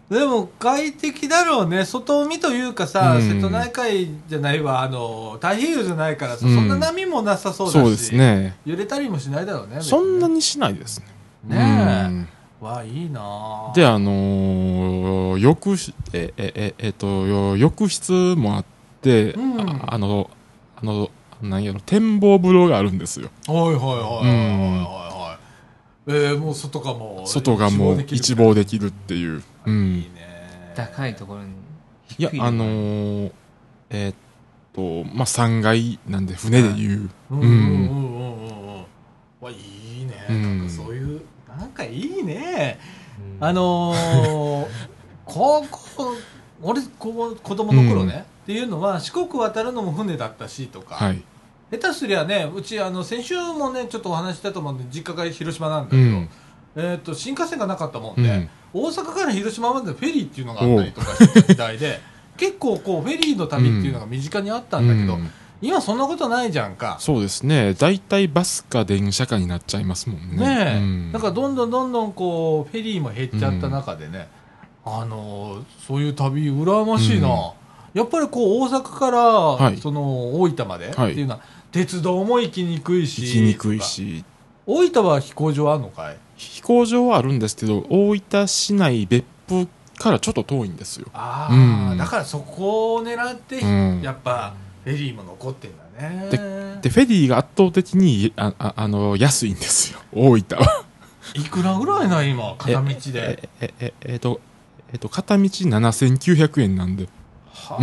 [0.09, 1.85] でも快適だろうね。
[1.85, 3.21] 外海というかさ、うん。
[3.21, 4.81] 瀬戸内海じゃないわ。
[4.81, 6.55] あの太平洋じゃないからさ、うん。
[6.55, 8.57] そんな波もなさそうだしそうですね。
[8.65, 9.81] 揺れたりもしないだろうね。
[9.81, 11.05] そんなにしないですね。
[11.43, 12.07] ねえ。
[12.07, 12.27] うん
[12.61, 13.71] わあいいなあ。
[13.73, 18.65] で、あのー浴室、え、え、え、えっと、よ浴室もあっ
[18.99, 19.59] って、うん。
[19.61, 20.29] ああの
[20.75, 21.09] あの
[21.41, 23.29] なんやろ展望風呂があるんですよ。
[23.47, 25.39] はいはいはいはいはいはい
[26.11, 31.51] えー、もう外がもう外がもう一望できるっていう、ういいん、ね高いところに
[32.17, 33.31] いや低あのー、
[33.91, 34.15] えーっ
[34.73, 38.75] とまあ3階なんで船でいう、うんうんうんうんうん。
[38.75, 38.85] うん。
[39.39, 40.59] わいいね、うん。
[40.59, 41.21] なんかそういう
[41.59, 42.79] なんかいいね。
[43.41, 44.67] あのー、
[45.25, 46.15] 高校
[46.61, 51.21] 俺子供の頃ね、っていうのは四国渡るのも船だったしとか、はい、
[51.71, 56.29] 下手すりゃねうちあの先週もねちょっとお話ししたと思うんで実家が広島なんだけど、うん。
[56.75, 58.49] えー、と新幹線がなかったもんで、うん。
[58.73, 61.99] 大阪から広島までフェリーっていうのがあったりとかしてた時代で
[62.37, 65.29] 結構こうフェリーの旅っていうのが身近にあったんだけど、うん
[65.61, 66.97] 今そんなことないじゃんか。
[66.99, 67.73] そうですね。
[67.73, 70.37] 大体バスか電車かになっちゃいますもんね。
[70.37, 71.11] ねえ、うん。
[71.11, 74.29] なんかどんどんどんどんこうフェリーも減っちゃった中でね、
[74.85, 77.35] あのーそういう旅羨ましいな、うん。
[77.93, 79.77] やっぱりこう大阪から、はい。
[79.77, 81.41] その大分までってはいいうのは、
[81.71, 83.23] 鉄道も行きにくいし。
[83.23, 84.23] 行きにくいし。
[84.65, 86.17] 大分は飛行場あるのかい？
[86.37, 89.67] 飛行場はあるんですけど大分市内別府
[89.97, 91.07] からちょっと遠いんですよ。
[91.13, 91.97] ああ、うん。
[91.97, 94.01] だからそこを狙って、うん。
[94.01, 94.53] やっぱ
[94.89, 96.79] フェリーも残ってんだね。
[96.81, 99.99] でフェリーが圧倒的にあああの安いんですよ。
[100.11, 100.85] 大分は。
[101.35, 102.55] いくらぐらいな今？
[102.57, 102.97] 片道で。
[103.13, 104.41] ええええっと
[104.91, 107.07] えっと片道7900円なんで。
[107.53, 107.77] は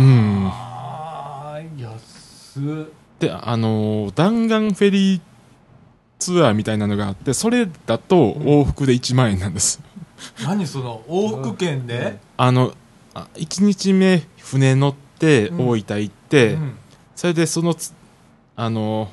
[1.55, 2.91] あ、安っ。
[3.19, 5.21] であの弾丸フェリー
[6.19, 9.79] ツアーみたいなのがあってそれだと往復で1万円なんです、
[10.43, 12.73] 何その往復券で、あの
[13.15, 15.69] あ1日目船乗ってうん。
[15.69, 16.75] 大分行って、うん
[17.17, 17.93] それでそのつ
[18.55, 19.09] あの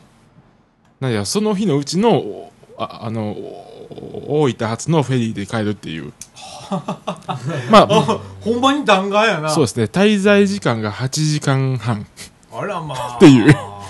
[1.01, 6.13] なんやその日のうちのああのお大分発のフェリーで帰るっていう。
[7.71, 9.49] まああほんまに弾丸やな。
[9.49, 9.85] そうですね。
[9.85, 12.07] 滞在時間が8時間半。
[12.53, 13.17] あらまあ。
[13.17, 13.55] っていう。
[13.57, 13.81] あ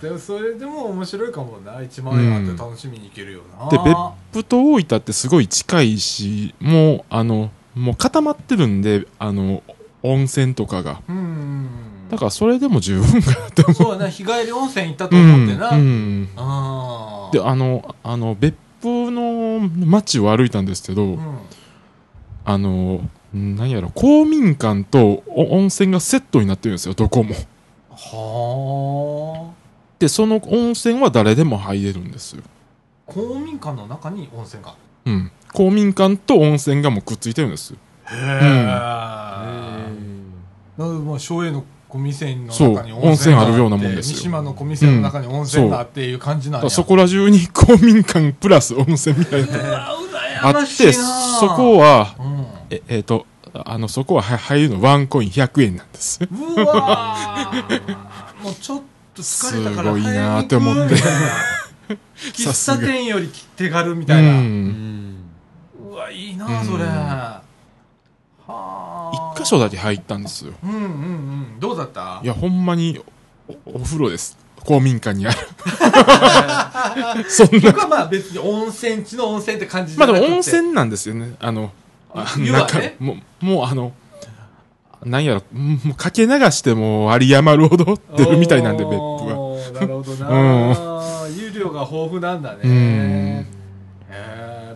[0.00, 1.80] でもそれでも面白いかもな。
[1.80, 3.96] 1万円あって楽しみに行けるよな、で別
[4.32, 9.64] 府と大分ってすごい近いしもうあのもう固まってるんであの
[10.04, 11.00] 温泉とかが。
[11.08, 13.74] うんだからそれでも十分かなって思う。
[13.74, 16.28] そうやな日帰り温泉行ったと思ってな、うんうん。
[16.36, 17.32] あー。
[17.32, 21.38] であのあの別府の街を歩いたんですけど、うん。
[22.44, 23.00] あの
[23.32, 27.34] なんやろ公民館とお温泉がセットになってるんですよどこも。
[27.90, 29.54] はあ
[30.00, 32.42] でその温泉は誰でも入れるんですよ。
[33.06, 34.74] 公民館の中に温泉が。
[35.04, 35.30] うん。
[35.52, 37.78] 公民館と温泉がもうくっついてるんですよ。
[38.06, 39.86] へえ、だか
[40.78, 44.16] らもう松栄の小店の中にそう温泉あるようなもんですよ。
[44.16, 46.60] 三島の小店の中に温泉があっていう感じなん。
[46.60, 49.46] や、だからそこら中に公民館プラス温泉みたいな。
[49.48, 49.90] のがうわ
[50.42, 52.46] あってそこはうん。
[52.70, 56.20] ええーとあのそこはは入るのワンコイン100円なんです。
[56.22, 57.96] うわー。
[58.44, 60.94] もうちょっと疲れたからすごいなーって思って。
[62.32, 65.08] 喫茶店より手軽みたいな、ううん。
[65.10, 65.16] ん
[65.90, 66.90] うわいいなあそれ、うん。
[66.90, 67.42] は
[68.46, 68.46] あ。
[68.46, 68.99] 一
[69.36, 70.52] 箇所だけ入ったんですよ。
[70.62, 71.60] うんうんうん。
[71.60, 72.20] どうだった？
[72.22, 73.00] いやほんまに
[73.48, 74.38] おお風呂です。
[74.64, 75.38] 公民館にある。
[77.30, 77.60] そんな。
[77.72, 80.30] 僕はまあ別に温泉地の温泉って感じじまあでゃなくて。
[80.30, 81.34] も温泉なんですよね。
[81.40, 81.70] あの
[82.14, 82.96] あ湯はね？
[82.98, 83.92] もうもうあの
[85.04, 89.56] なんやろもうかけ流しても有り余るほど出るみたいなんで別府は。
[89.72, 92.58] なるほどな、 湯量が豊富なんだね。
[92.64, 93.46] うん。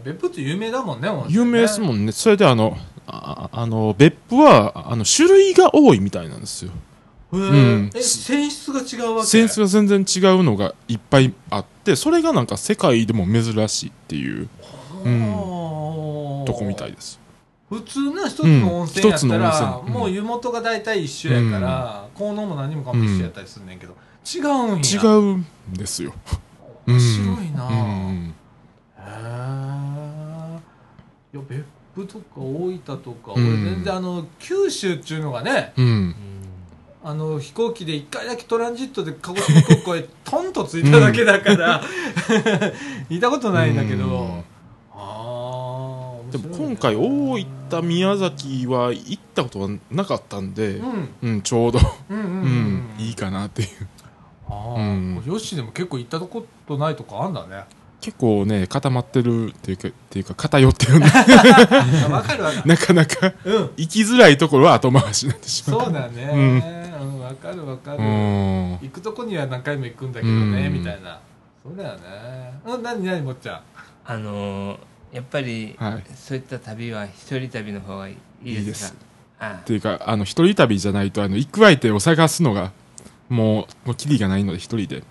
[0.02, 1.34] 別府って有名だもんね温泉ね。
[1.40, 2.12] 有名ですもんね。
[2.12, 6.72] それであのああの別府はあの種類が多いみたいなんですよ。
[7.32, 7.90] うん。
[7.94, 9.26] え泉質が違うわけ？
[9.28, 14.48] センスが全然違うのがいっぱいあってそれがなんか世界でも珍しいっていう
[15.04, 15.32] うん。
[16.46, 17.18] ととこみたいです。
[17.70, 19.92] 普通な一つの温泉やったうんら、うん。
[19.92, 24.82] もう湯元が大体一緒やから、効能も何もかも一緒やったりすんねんけど、違うんや。
[24.82, 26.12] 違うんですよ。
[26.86, 28.34] 面白いな、うん。
[28.98, 29.04] へえ
[31.32, 33.48] いや別府とか大分とか、うん。
[33.48, 36.14] 俺全然あの九州っていうのがねうん。
[37.06, 41.82] あの飛行機で一回だけトランジットで鹿児島空港へトンと着いただけだから、
[43.10, 44.44] いたことないんだけど、うん。
[44.94, 51.08] ああでも今回大分宮崎は行ったことがなかったんでうん。
[51.22, 51.78] うんちょうど。
[52.08, 53.04] うんうんうん、うん。
[53.04, 53.68] いいかなっていう。
[54.48, 55.22] ああ、うん。
[55.26, 57.64] ヨッシーでも結構行ったことないとこあんだね
[58.04, 62.66] 結構ね固まってるっていうかっていうか偏ってるんであわかるわかる。
[62.66, 63.70] なかなかうん。
[63.78, 65.84] 行きづらいところは後回しになってしまう。
[65.84, 66.30] そうだね。
[67.00, 67.20] うん。
[67.20, 68.78] わ、かるわかる、うん。
[68.82, 70.72] 行くとこには何回も行くんだけどね、うん。
[70.74, 71.18] みたいな。
[71.64, 72.60] そうだよね。
[72.66, 73.60] うん何何もっちゃん？
[74.04, 74.78] あのー
[75.12, 76.04] やっぱり、はい。
[76.14, 78.12] そういった旅は一人旅の方がい
[78.44, 78.66] いいいです。
[78.66, 78.98] ですか
[79.38, 79.58] あ。
[79.62, 82.72] っていうかあの一人旅じゃないとあの行く相手を探すのが
[83.28, 85.04] もうもうキリがないので一人で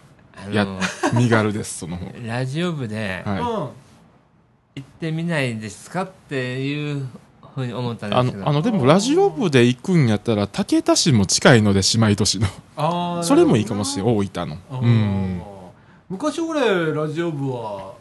[0.51, 0.67] や
[1.13, 2.05] 身軽ですその方。
[2.25, 3.39] ラジオ部ではい。
[3.39, 3.45] うん。
[3.45, 3.69] 行
[4.79, 7.07] ってみないですかっていう
[7.53, 8.43] ふうに思ったんであすけど。
[8.43, 12.47] のあのでもラジオ部で行くんやったら竹田市も近いので姉妹都市の。
[13.23, 14.57] それもいいかもしれんなる大分の。
[14.81, 15.41] うん。
[16.09, 17.93] 昔俺ラジオ部は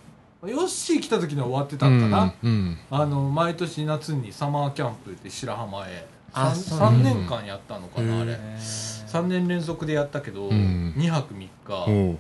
[0.47, 2.79] ヨッシー来た時には終わってたんかな、うんうん。
[2.91, 6.07] あの毎年夏にサマーキャンプって白浜へ。
[6.35, 6.79] あ 3, そう。
[6.79, 8.33] 三年間やったのかな、うんあれ。
[8.33, 8.59] へー。
[9.07, 10.95] 3年連続でやったけど、うん。
[10.97, 12.19] 2泊3お日う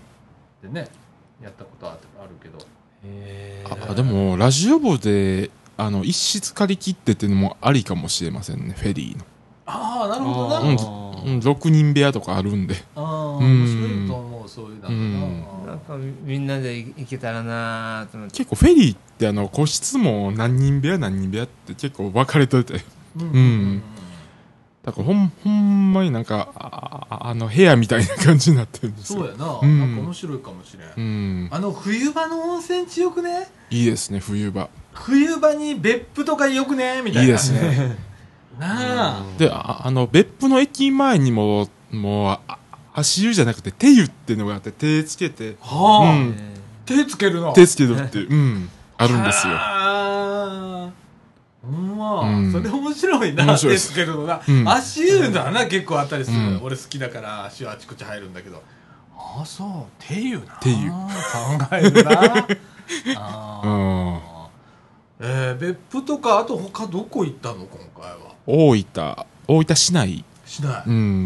[0.62, 0.88] でね
[1.42, 2.59] やったことああるけど。
[3.05, 9.25] へああでもラジオ部であの一室借り切ってっていうのもありかもしれませんねフェリーの。
[9.66, 12.75] ああなるほどな、あうんーうん、6人部屋とかあるんで。
[12.94, 13.44] ああうん。
[13.44, 14.88] 面白いと思うそういうの。
[14.88, 15.66] うん。
[15.66, 18.38] なんかみんなで行けたらなと思って。
[18.38, 22.85] 結構フェリーってあの個室も何人部屋何人部屋って結構分かれてて。
[23.16, 23.25] うん。
[23.25, 23.83] うん
[24.83, 29.21] だからほんほんまになんかあああの部屋みたいな感じになってるんですよ。
[29.21, 29.79] そうやな、うん。
[29.79, 31.49] なんか面白いかもしれん、うん。
[31.53, 33.49] あの冬場の温泉地よくね？
[33.71, 34.68] いいですね冬場。
[34.92, 37.01] 冬場に別府とかよくね？
[37.03, 37.23] みたいな。
[37.23, 37.97] いいですね。
[38.59, 42.59] なあ、でああの別府の駅前にももうあ
[42.92, 45.57] 足湯じゃなくて手湯っていうのがあって手つけて。
[45.61, 46.35] はあ、うん。
[46.85, 47.53] 手つけるの？
[47.53, 48.68] 手つけるっていう、うん、
[48.99, 50.92] あるんですよ
[51.64, 52.53] ま、うん。
[52.53, 54.68] それ面白いな面白いですけるのが、うん。
[54.68, 56.61] 足湯だな結構あったりする、うん。
[56.62, 58.62] 俺好きだから足湯あちこち入るんだけど。
[59.16, 59.68] ああそう。
[59.98, 60.44] 手湯な。
[60.61, 60.90] 手湯。
[60.90, 60.96] 考
[61.72, 62.11] えるな。
[63.16, 64.20] あうーん。
[65.20, 67.66] えー、別府とかあと他どこ行ったの？
[67.66, 68.35] 今回は。
[68.46, 69.16] 大分。
[69.46, 70.25] 大分市内。
[70.44, 71.25] しない、うん。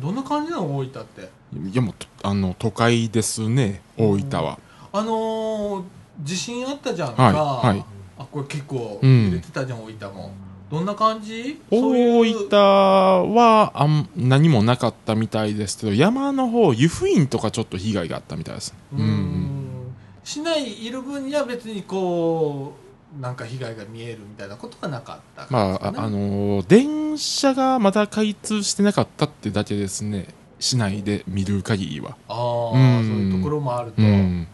[0.00, 1.30] どんな感じなの大分って？
[1.70, 4.58] いやもうとあの都会ですね大分は、
[4.92, 5.84] あのー、
[6.22, 7.30] 地震あったじゃんか、は
[7.72, 7.84] いはい
[8.18, 9.26] あこれ結構うん。
[9.26, 10.32] 揺れてたじゃん、大分も
[10.70, 11.60] どんな感じ？
[11.70, 18.74] 大そういう分はあん何もなかったみたいですけど山の方湯布院とかちょっと被害があったみたいです。
[18.92, 19.94] うーん。
[20.24, 22.74] 市内いる分には別にこ
[23.16, 25.46] うなんか被害が見えるみたいなことはなかった？
[25.50, 30.26] まあ、ああのー電車がまだ開通してなかったってだけですね。
[30.58, 32.16] 市内で見る限りは。
[32.28, 32.34] あ
[32.74, 33.06] あ、うん。
[33.06, 34.48] そういうところもあると、ういうん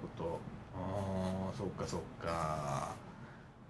[0.00, 0.40] こと。
[0.74, 2.59] ああそっかそっか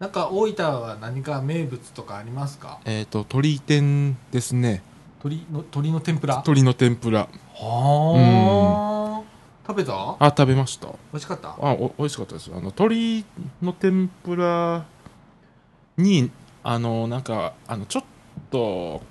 [0.00, 2.80] なんか大分は何か名物とかありますか？
[2.86, 4.82] えっ、と鶏天ですね。
[5.22, 6.36] 鳥の鳥の天ぷら？
[6.36, 7.28] 鶏の天ぷら。
[7.54, 10.16] はあ、食べた？
[10.18, 10.86] あ食べました。
[10.86, 11.50] 美味しかった？
[11.50, 13.26] あお美味しかったですあの鶏
[13.60, 14.86] の天ぷら
[15.98, 16.30] に
[16.62, 18.04] あのなんかあのちょっ
[18.50, 19.02] と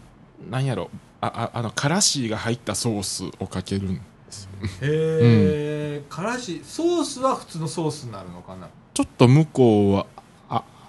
[0.49, 0.89] なんやろ。
[1.21, 4.49] あああのからしが入ったソースをかけるんですよ。
[4.81, 10.18] へえ、からしソースは普通のソースになるのかな、ちょっと向こうはあ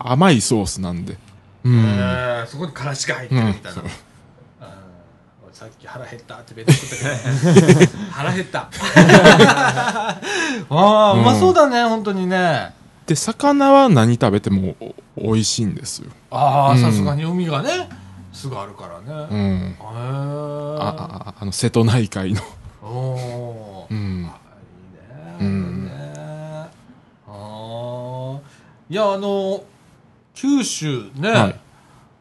[0.03, 1.17] 甘いソースなんで。
[1.65, 2.45] うん。
[2.47, 3.89] そこにからしが入ってるみたいな、うん。
[5.53, 7.93] さっき腹減ったって弁当食ったけど。
[8.11, 8.71] 腹減った。
[8.71, 10.21] あ
[10.71, 12.75] あ、ううんまそうだね本当にね。
[13.07, 14.77] で魚は何食べても
[15.17, 16.11] お美味しいんですよ。
[16.31, 16.81] ああうん。
[16.81, 17.89] さすがに海がね
[18.33, 19.77] すぐあるからね、へうん。
[19.77, 22.41] えあああの瀬戸内海の。
[22.83, 24.31] おおー、うん。
[24.33, 24.39] あ
[25.41, 25.85] いいね、うん。
[25.85, 25.93] ね
[27.29, 28.39] ああ
[28.89, 29.63] いやあの
[30.41, 31.57] 九州ね、はい。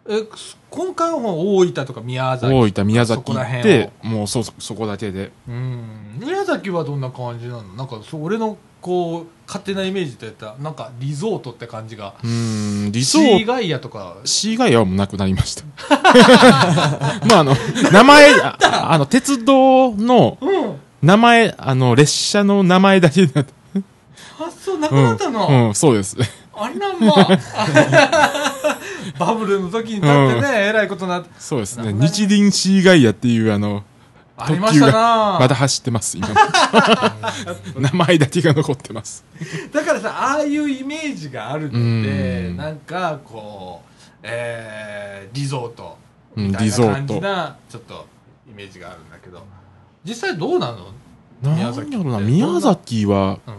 [0.10, 0.23] え
[0.69, 5.32] 今回は大分とか宮崎大分宮崎行ってもうそそこだけで。
[5.47, 6.19] うん。
[6.19, 7.63] 宮崎はどんな感じなの？
[7.75, 12.15] なんかそう俺のこう勝手なイメージとやったらなんかリゾートって感じが。
[12.21, 13.38] うんリゾート。
[13.38, 14.17] シーガイアとか。
[14.25, 15.63] シーガイアはもうなくなりました。
[17.25, 17.55] まああの、
[17.93, 20.75] 名前、ああの、鉄道のうん。
[21.01, 23.53] 名前、あの、列車の名前だけになって。
[24.41, 26.17] あそうなくうなったの、ん、うん、そうです。
[26.61, 27.13] あれなんま
[29.17, 31.93] バブルの時にだってね、えらいことになってそうですね。
[31.93, 33.83] 日輪シーガイアっていうあの、
[34.37, 35.37] ありましたな。
[35.39, 36.27] まだ走ってます、今。
[37.77, 39.23] 名前だけが残ってます。
[39.73, 42.57] だからさああいうイメージがあるのでうん。
[42.57, 43.89] なんかこう
[44.23, 45.97] えー、リゾート
[46.35, 47.21] うんみたいな感じト。
[47.21, 48.07] なちょっと
[48.49, 49.43] イメージがあるんだけど。
[50.05, 50.87] 実際どうなの？
[51.41, 53.53] なん宮崎宮崎は、うん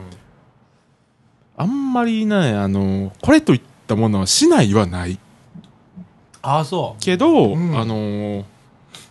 [1.61, 5.19] あんまりね、あの、これといったものは市内はない。
[6.41, 7.03] ああそう。
[7.03, 7.79] けど、うん。
[7.79, 8.47] あの、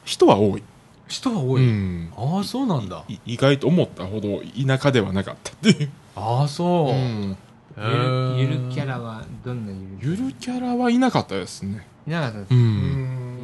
[0.03, 0.63] 人は多い。
[1.07, 2.11] 人が多い、うん。
[2.17, 3.03] ああそうなんだ。
[3.07, 5.91] い意外と思ったほど田舎ではなかったっていう。
[6.15, 6.95] ああそう、うん。
[7.31, 7.35] へ
[7.77, 8.35] ゆー。
[8.37, 9.71] るゆるキャラはどんな
[10.01, 11.85] ゆるゆるキャラはいなかったですね。
[12.07, 12.53] いなかったです。
[12.55, 12.57] う。
[12.57, 12.63] うん。
[12.63, 13.37] ん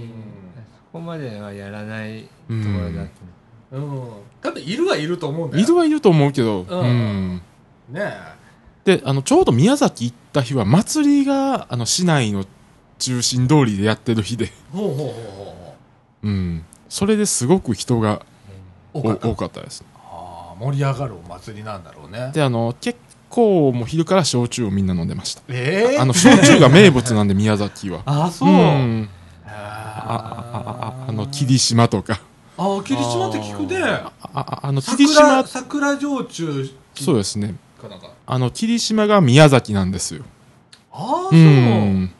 [0.77, 3.07] そこまではやらないとこうんろだっ
[3.71, 3.77] た。
[3.77, 4.09] うん。
[4.41, 5.63] 多分いるはいると思うんだよ。
[5.63, 6.79] いるはいると思うけど、うん。
[6.79, 7.41] うん。
[7.91, 8.34] ね
[8.85, 12.45] で、あの、ちょうど宮崎行った日は祭りが、あの、市内の
[12.99, 15.75] 中心通りでやってる日で、ほうほうほうほ
[16.23, 16.63] うん。
[16.87, 18.21] それですごく人が
[18.93, 19.83] うおほう多かったです。
[19.95, 25.41] あー盛り上がるお祭りなんだろうねで、あの、結構もう昼から焼酎をみんな飲んでました。
[25.49, 28.03] ええあの、焼酎が名物なんで、宮崎は。
[28.05, 29.09] あそう、ん。
[29.47, 30.13] ああ
[30.53, 32.19] あああの、霧島とか。
[32.57, 37.55] あ霧島って聞くねあああの、霧桜島、桜焼酎そうですね。
[37.81, 40.23] かなんかあの、霧島が宮崎なんですよ。
[40.91, 42.11] ああそう、うへん。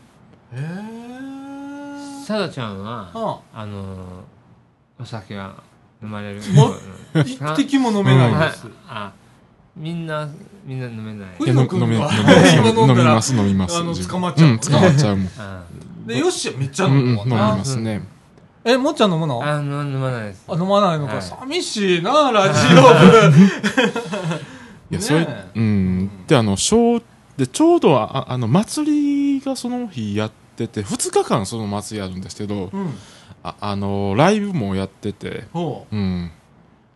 [0.54, 3.66] えさだちゃんはああ。
[3.66, 4.24] の
[5.00, 5.56] お酒は
[6.04, 6.42] 飲まれる？
[6.54, 6.74] も
[7.14, 9.12] うん 一滴も飲めないはいです、 あ
[9.76, 10.28] みんな
[10.66, 11.30] みんな飲めない。
[11.40, 12.00] 藤野君飲飲飲
[12.96, 13.78] みます、飲みます。
[13.78, 14.50] あの捕まっちゃう。
[14.50, 15.30] うん、捕まっちゃうもん。
[15.38, 15.64] あ
[16.06, 18.02] でよしめっちゃうん、飲うん飲みますね。
[18.64, 19.42] えもっちゃん飲むの？
[19.44, 20.46] あ飲まないです。
[20.52, 21.22] 飲まないのか、はい。
[21.22, 24.46] 寂しいなラジオ部
[24.92, 26.26] いや、それねえ、うん。
[26.28, 27.02] で、あの、小、
[27.38, 32.94] で、ちょうど、ああの、祭りがその日やってて、2日間その祭りやるんですけど、うん
[33.44, 36.32] ああの、ライブもやってて、ほううん。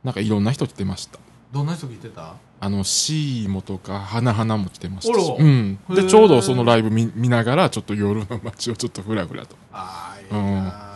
[0.04, 1.20] なんかいろんな人来てました。
[1.52, 2.34] どんな人聞いてた？
[2.60, 5.36] あの、シーモとか、花々も来てましたし。
[5.38, 5.80] うん。
[5.90, 9.56] で、ちょうどそのライブ見見ながら、ちょっと夜の街をちょっとふらふらと。
[9.72, 10.89] ああいいな、いいな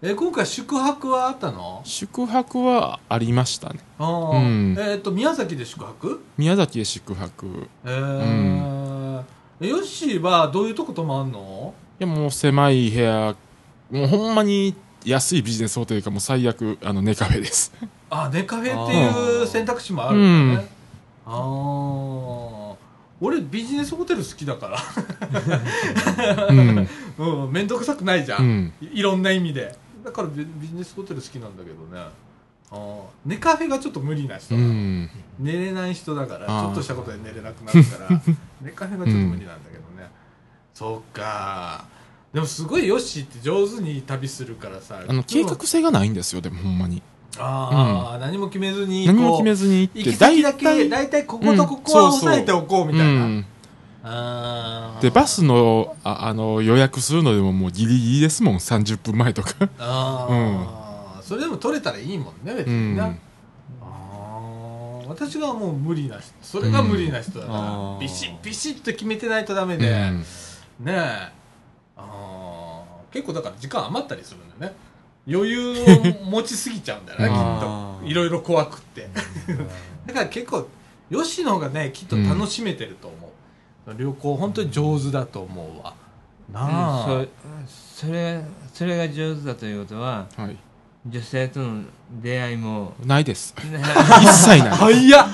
[0.00, 1.80] え今回宿泊はあったの？
[1.84, 3.80] 宿泊はありましたね。
[3.98, 4.76] あーうん。
[4.78, 6.22] えっ、と宮崎で宿泊？
[6.36, 7.68] 宮崎で宿泊。
[7.84, 9.22] えー。
[9.60, 11.74] えヨッシーはどういうとこ泊まんの？
[11.98, 13.34] いや、もう狭い部屋、
[13.90, 17.72] もうほんまに安いビジネスホテルかもう最悪、あの、ネカフェです。
[18.08, 20.68] あネカフェっていう選択肢もあるんだね、
[21.26, 22.74] ああ
[23.20, 24.78] 俺ビジネスホテル好きだから。
[26.50, 26.88] うん。
[27.18, 28.72] うん面倒くさくないじゃん、うん。
[28.80, 29.74] いいろんな意味で
[30.08, 32.06] だからビビジネスホテル好きなんだけどね。
[32.70, 35.10] あーネカフェがちょっと無理な人、うん。
[35.38, 38.22] 寝れない人だからちょっとしたことで寝れなくなるから
[38.62, 40.10] ネカフェがちょっと無理なんだけどね、
[40.74, 41.84] そっか。
[42.32, 47.02] でもすごいヨッシーって上手に旅するからさあの、計画性がないんですよ、でもほんまに。
[47.38, 53.44] ああ、何も決めずに何も決めずずに行って、行き先だけ大体こことここは押さえておこうみたいな、
[55.00, 59.54] で、バスの、ああの、予約するのでももうギリギリですもん、30分前とか。
[59.78, 62.90] ああ、それでも取れたらいいもんね別うん。
[62.92, 63.14] にな、あ
[63.82, 67.98] あ私がもう無理な人それが無理な人だから、うん。
[68.00, 70.20] ビシッビシッと決めてないとダメうで、ん。
[70.20, 70.24] ね
[70.86, 71.32] え。
[71.96, 73.12] あー。
[73.12, 74.76] 結構だから時間余ったりするんだよね。
[75.30, 78.06] 余裕を持ちすぎちゃうんだよねきっと。
[78.06, 79.08] いろいろ怖くって。
[80.06, 80.68] だから結構
[81.10, 83.30] ヨシの方がねきっと楽しめてると思う、
[83.94, 85.94] 旅行本当に上手だと思うわ。
[86.52, 87.28] なあ、そう
[87.66, 90.56] それそれが上手だということははい。
[91.06, 91.84] 女性との
[92.20, 93.54] 出会いもないです。
[93.70, 93.80] ね
[94.22, 94.70] 一切ない。
[94.70, 95.28] 早っ。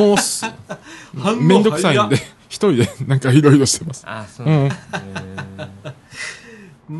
[0.00, 0.44] もうす、
[1.18, 2.16] 反応めんどくさいんで、
[2.48, 4.04] 一人でなんかいろいろしてます。
[4.06, 4.46] あそう。
[4.46, 4.68] うん。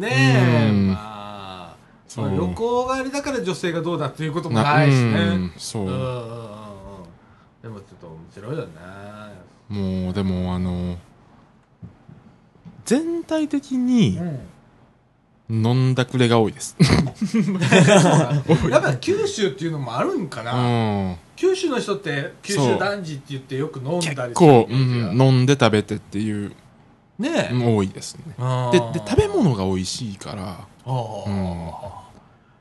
[0.00, 0.88] ねえ、うん。
[0.92, 1.76] まあ。
[2.08, 2.30] そう。
[2.30, 5.00] 旅行帰りだから女性がどうだっていうこともなないしね。
[5.00, 5.82] うんそう。
[5.86, 6.16] うんうんうんうん。
[7.62, 8.68] でもちょっと面白いよね
[9.68, 10.96] もう、でも、あの、
[12.84, 14.18] 全体的に
[15.50, 16.76] 飲んだくれが多いです。
[18.70, 20.52] やっぱ九州っていうのもあるんかうな、
[21.12, 21.18] ん。
[21.34, 26.52] 九州の人って九州男児って言ってよく飲んだり結構、うん、飲んで食べてっていう、
[27.18, 28.22] ねえ、多いですね。
[28.72, 31.28] で、で食べ物が美味しいから、あー。
[31.28, 32.05] うん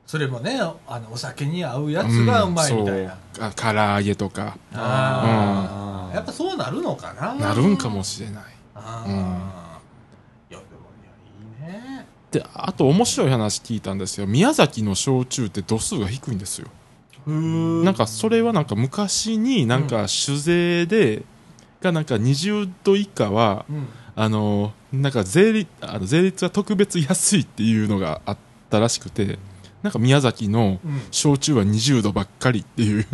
[0.06, 6.08] それもねあのお酒に合うやつがうまいみたいな、あ唐揚げとか、あー。
[6.08, 6.14] うん。
[6.14, 7.34] やっぱそうなるのかな。
[7.34, 8.44] なるんかもしれない。
[8.74, 9.16] あー、うん。
[9.16, 9.24] いや
[10.50, 10.60] でも
[11.60, 12.06] いやいいね。
[12.30, 14.26] で、あと面白い話聞いたんですよ。
[14.28, 16.68] 宮崎の焼酎って度数が低いんですよ。
[17.26, 21.24] ななんかそれはなんか昔になんか酒税で、
[21.80, 23.88] がなんか20度以下は、うん。
[24.14, 28.38] あの、なんか税率、あの税率が特別安いっていうのがあっ
[28.70, 29.38] たらしくて、
[29.86, 31.00] なんか宮崎のうん。
[31.12, 33.06] 焼酎は20度ばっかりっていう、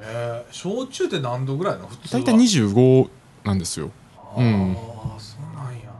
[0.00, 1.88] えー、焼酎って何度ぐらいの？
[1.88, 2.22] 普通は。
[2.22, 3.08] 大体25
[3.44, 3.90] なんですよ。
[4.16, 4.76] ああ、うん。
[5.18, 5.90] そうなんや。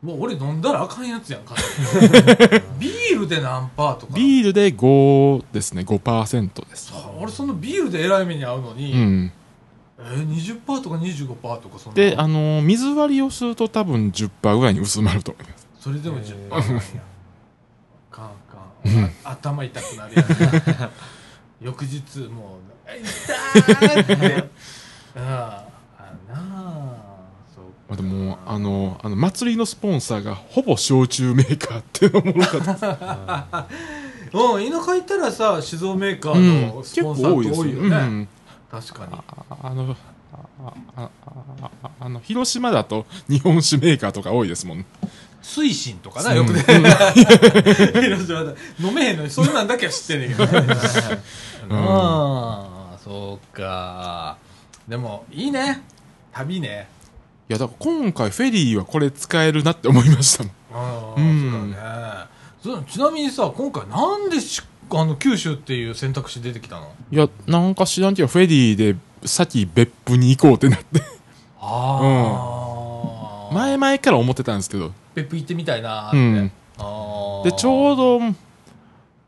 [0.00, 1.56] もう俺飲んだらあかんやつやんか。
[2.78, 4.14] ビールで何パーとか？
[4.14, 6.92] ビールで5ですね、5%です。
[6.92, 9.32] さ俺そのビールでえらい目に遭うのに、うん。
[9.98, 10.28] えー、
[10.64, 11.94] 20%とか25%とかそんな。
[11.96, 15.66] で、あの、水割りをすると多分10%ぐらいに薄まると思います。
[15.80, 16.82] それでもへ10%ーなんや
[19.24, 20.90] 頭痛くなるやん
[21.60, 24.48] 翌日もう「痛ー!」って。
[25.16, 25.64] あ
[25.98, 26.94] あなあ
[27.54, 33.56] そうまあ、でも、あの、あの、祭りのスポンサーがほぼ焼酎メーカーっていうのも多かった。
[34.38, 34.70] うん。
[34.70, 36.68] 田舎行ったらさ酒造メーカーうん。
[36.68, 38.28] のスポンサー多いよね、うん。
[38.70, 39.12] 確かに。
[39.14, 39.96] ああの、
[40.62, 41.10] あああ
[41.82, 44.84] ああの広島だと日本酒メーカーとか多いですもん
[45.42, 46.64] ね推進とかな、うんよくね。
[48.80, 50.74] 飲めへんのに、そういうなんだけは知ってんねんけどね。
[51.70, 54.36] ああ、そうか。
[54.86, 55.82] でも、いいね。
[56.32, 56.88] 旅ね。
[57.48, 61.74] いやだから今回フェリーはこれ使えるなって思いましたもんああ、うん
[62.62, 62.86] そうだね。
[62.90, 64.60] ちなみにさ、今回なんでし
[64.90, 66.92] あの九州っていう選択肢出てきたの？
[67.10, 71.00] いやなんか知らんけどフェリーで先別府に行こうってなって
[71.60, 74.92] ああ、前々から思ってたんですけど
[75.22, 76.16] 別府行ってみたいなーって。
[76.16, 76.52] うん。
[77.44, 78.20] でちょうど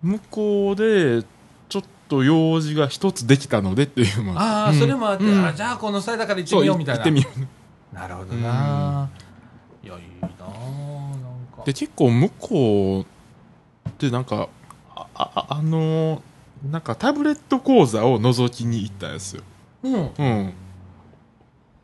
[0.02, 1.24] 向こうで
[1.68, 4.40] ちょっと用事が一つできたのでっていうのも。
[4.40, 4.78] ああ、うん。
[4.78, 5.44] それもあって、うん。
[5.44, 7.02] あじゃあこの際だから行ってみようみたいな。
[7.02, 7.28] 行ってみよ
[7.92, 7.94] う。
[7.94, 9.10] なるほどな、
[9.82, 10.38] いや、いいなーなん
[11.56, 11.64] か。
[11.64, 13.04] で結構向こ
[13.86, 14.48] うってなんか
[14.94, 16.20] あああのー
[16.70, 19.42] なんかタブレット講座を覗きに行ったんですよ。
[19.82, 20.10] うん。
[20.18, 20.52] うん。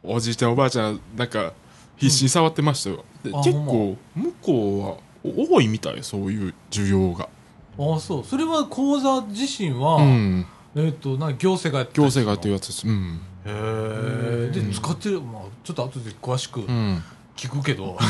[0.02, 1.54] おじいちゃんおばあちゃんなんか
[1.96, 7.28] 必死に触ってましたよ、で結構向こうは多いみたいそういう需要が。
[7.78, 8.24] ああ、そう。
[8.24, 10.46] それは講座自身は、うん。
[10.74, 12.88] えっ、と、なんか行政がやってた行政がっていうやつです。
[12.88, 13.20] うん。
[13.44, 14.50] へえ。
[14.52, 14.72] で、うん。
[14.72, 17.02] 使ってる、まあ、ちょっと後で詳しくうん。
[17.36, 17.98] 聞くけど。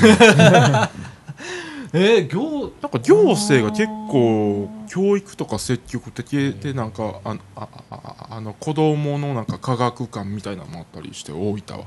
[1.92, 11.84] えー、行、なんか行政が結構教育とか積極的でなんかあああああの子供のなんか科学館みたいなのもあったりして大分は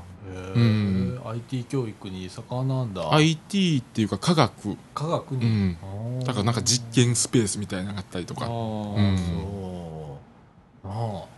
[1.24, 3.12] IT 教育に盛んなんだ。
[3.14, 4.76] IT っていうか科学。
[4.94, 5.44] 科学に。
[5.46, 6.20] うん。
[6.24, 9.18] だからなんか実験スペースみたいなのがあったりとあかーうん。
[9.18, 10.18] そ
[10.84, 10.88] う。
[10.88, 11.28] ああ。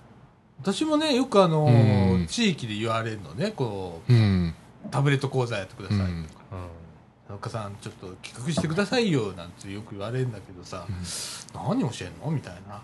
[0.60, 2.26] 私もね、よくあのーうん。
[2.26, 4.54] 地域で言われるのね、こうん。
[4.86, 6.08] う、タブレット講座やってくださいとか。
[6.08, 6.22] うん。
[7.28, 10.86] 田中さん、ちょっと企画してくださいよ、なんてよく言われるんだけどさ、
[11.54, 12.30] 何教えんの？
[12.30, 12.82] みたいな。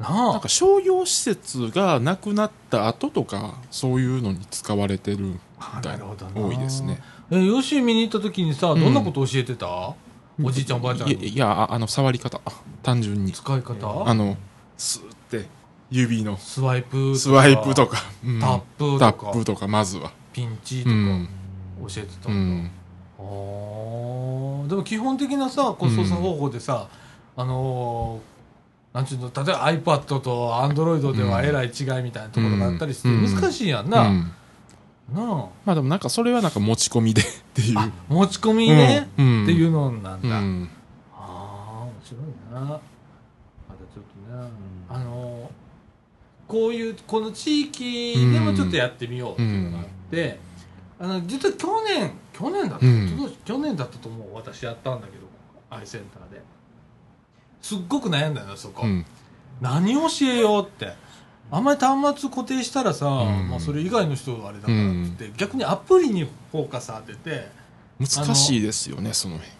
[0.00, 5.38] なんか商業施設がなくなった後とかそういうのに使われてるみ
[5.82, 7.02] たいな多いですね。
[7.30, 8.80] え、ヨシ見に行った時にさ、うん。
[8.80, 9.94] どんなこと教えてた、
[10.42, 11.28] おじいちゃんおばあちゃんいやに。
[11.28, 12.40] いやああの触り方。
[12.82, 13.32] 単純に。
[13.32, 14.04] 使い方？
[14.06, 14.38] あの
[14.78, 15.46] スーって
[15.90, 16.38] 指の。
[16.38, 18.40] スワイプスワイプとか、うん。
[18.40, 20.12] タップとタかップとかまずは。
[20.32, 20.94] ピンチとか。
[20.94, 21.28] うん。
[21.86, 22.30] 教えてた。
[22.30, 22.64] うん。
[22.64, 22.70] だ、
[23.18, 24.68] あー。
[24.68, 26.88] でも基本的なさこう操作方法でさ、
[27.36, 28.39] あのー
[28.92, 33.22] なんちゅうの例えば iPad と Android ではえらい違いみたいなところがあったりしてうん。
[33.24, 34.32] 難しいやんな、うん。
[35.14, 35.22] な
[35.64, 37.24] まあでもなんかそれはなんか持ち込みで っ
[37.54, 37.78] ていう。
[37.78, 39.42] ああ持ち込みね、うん。
[39.44, 40.68] っていうのなんだ、うん。
[41.14, 42.22] ああ面白い
[42.52, 42.60] な。
[42.60, 44.50] またちょっとね、
[44.88, 45.60] あのー
[46.50, 50.40] こういうこの地域でもちょっとやってみようっていうのがあって、
[50.98, 52.84] あの実は去年去年だった、
[53.44, 55.26] 去年だったと思う私やったんだけど
[55.70, 56.42] アイセンターで
[57.62, 59.04] すっごく悩んだよそこ、うん。
[59.60, 60.92] 何教えようって。
[61.52, 63.48] あんまり端末固定したらさ、ん。
[63.48, 67.48] まあ、それ以外の人はあれだからってって、逆にアプリにフォーカス当てて
[67.98, 69.52] 難しいですよねその辺。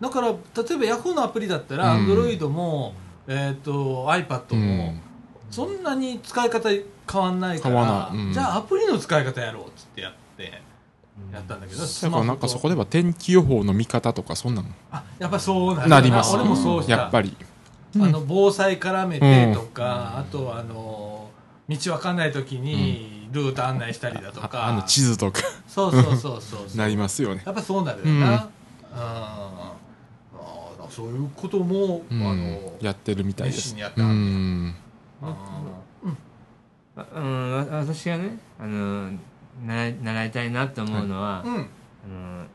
[0.00, 2.06] だから例えばヤフーのアプリだったら、うん。
[2.06, 2.94] Android も、
[3.26, 4.94] えー、と iPad も、
[5.50, 8.32] そんなに使い方変わんないからうん。
[8.32, 10.62] じゃあアプリの使い方やろうっつってやって
[11.32, 14.68] やったんだけど、スだかなんかそこでは天気予報の見方とかそんなの。
[14.92, 16.36] あやっぱそうなんだなります。
[16.36, 17.34] 俺もそうした、やっぱり
[17.96, 21.30] あの防災絡めてとか、あとあの
[21.68, 25.40] 道わかんない時にルート案内したりだとか、ああの地図とか。
[25.66, 26.76] そうそうそうそうそう。
[26.76, 27.42] なりますよね。
[27.44, 28.48] やっぱそうなるよな、
[30.82, 30.90] うん。
[30.90, 32.26] そういうことも、うん。
[32.26, 33.58] あのやってるみたいです。
[33.58, 34.74] 熱心にやってうはるん。
[35.22, 35.36] あ
[36.96, 39.12] あうん、わ私がねあの
[39.66, 41.54] 習い習いたいなと思うのは、ーうん。
[41.56, 41.62] あ
[42.08, 42.46] の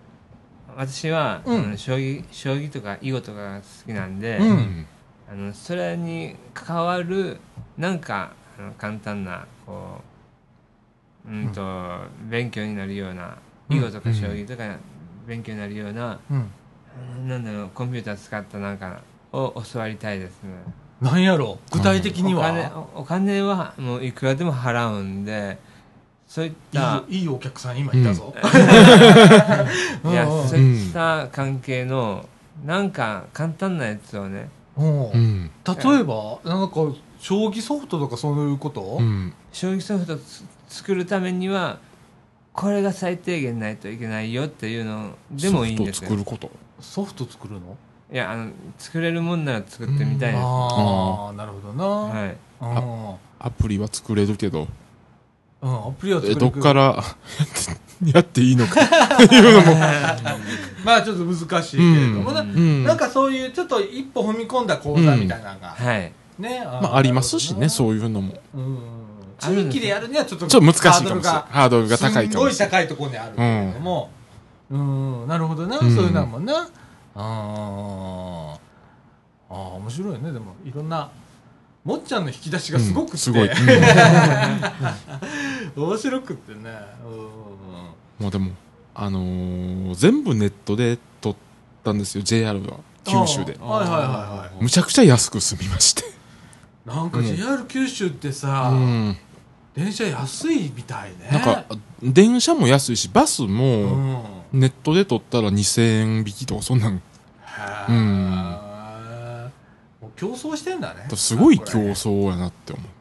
[0.76, 1.78] 私は、うん。
[1.78, 4.88] 将棋将棋とか囲碁とかが好きなんで、うんうん
[5.34, 7.40] あのそれに関わる
[7.76, 10.00] なんかあの簡単なこ
[11.28, 11.62] ううんと、
[12.30, 13.38] 勉強になるような
[13.70, 14.78] 囲碁とか将棋とか
[15.26, 17.28] 勉強になるような、うん。
[17.28, 20.50] なんだろうコンピューター使ったなんかを教わりたいですね。
[21.02, 25.58] なんやろ具体的にお金はおお金はもういくらでも払うんで
[26.28, 28.36] そういったいいいいお客さん今いたぞ、
[30.06, 30.48] いやうん。
[30.48, 32.28] そういった関係の
[32.66, 35.12] なんか簡単なやつをねうん。
[35.12, 36.76] うん例えばなんか
[37.20, 39.34] 将棋ソフトとかそういうこと、うん。
[39.52, 41.80] 将棋ソフトつ作るためには
[42.54, 46.10] これが最低限ないといけないよっていうのでもいいんですよ。
[46.10, 46.52] ソフト作ること？
[46.82, 47.78] ソフト作るの？
[48.12, 52.36] いやあの作れるもんなら作ってみたいですああなるほどな、はい。
[52.62, 53.16] うん。
[53.40, 54.68] アプリは作れるけど。
[55.62, 56.50] うん、アプリは作えるど。
[56.50, 57.04] っから？
[58.14, 58.82] やっていいのか。
[58.84, 58.88] っ
[59.30, 59.80] ていうのも
[60.84, 62.36] まあちょっと難しいけれども、うん。
[62.36, 62.84] なうん。
[62.84, 66.12] なんかそういうちょっと一歩踏み込んだ講座みたいなのが、はい。
[66.40, 68.34] ねあ,、まあありますしねう、そういうのも。
[68.56, 68.80] うん、
[69.40, 72.72] 地域でやるにはちょっとちょっと難しいかもしれないハハードルが高いかすんごいもしれない。
[72.72, 73.36] 高いところにある。
[73.36, 74.10] けれども
[74.70, 75.28] うん。
[75.28, 76.68] なるほどな、そういうのもんな。
[77.16, 78.60] あー。
[79.50, 80.32] あー面白いね。
[80.32, 81.10] でもいろんな
[81.84, 83.50] もっちゃんの引き出しがすごくって、うんすごい、
[85.76, 85.84] うん。
[85.84, 86.72] 面白くってね。
[88.20, 88.52] もうでも
[88.96, 91.36] あのー全部ネットで撮っ
[91.84, 93.54] たんですよ JR は九州で。
[93.54, 96.04] うんはいはいはいはむちゃくちゃ安く済みまして。
[96.04, 96.06] い
[96.86, 99.18] なんか JR 九州ってさ、うん。
[99.76, 101.30] 電車安いみたいね。
[101.32, 101.66] なんか
[102.02, 104.24] 電車も安いしバスうもん。
[104.54, 106.96] ネットで撮ったら2000円引きとかそんなん。
[106.96, 107.90] へー。
[107.90, 109.52] うん。
[110.02, 111.08] もう競争してんだね。
[111.16, 112.93] すごい競争やなって思って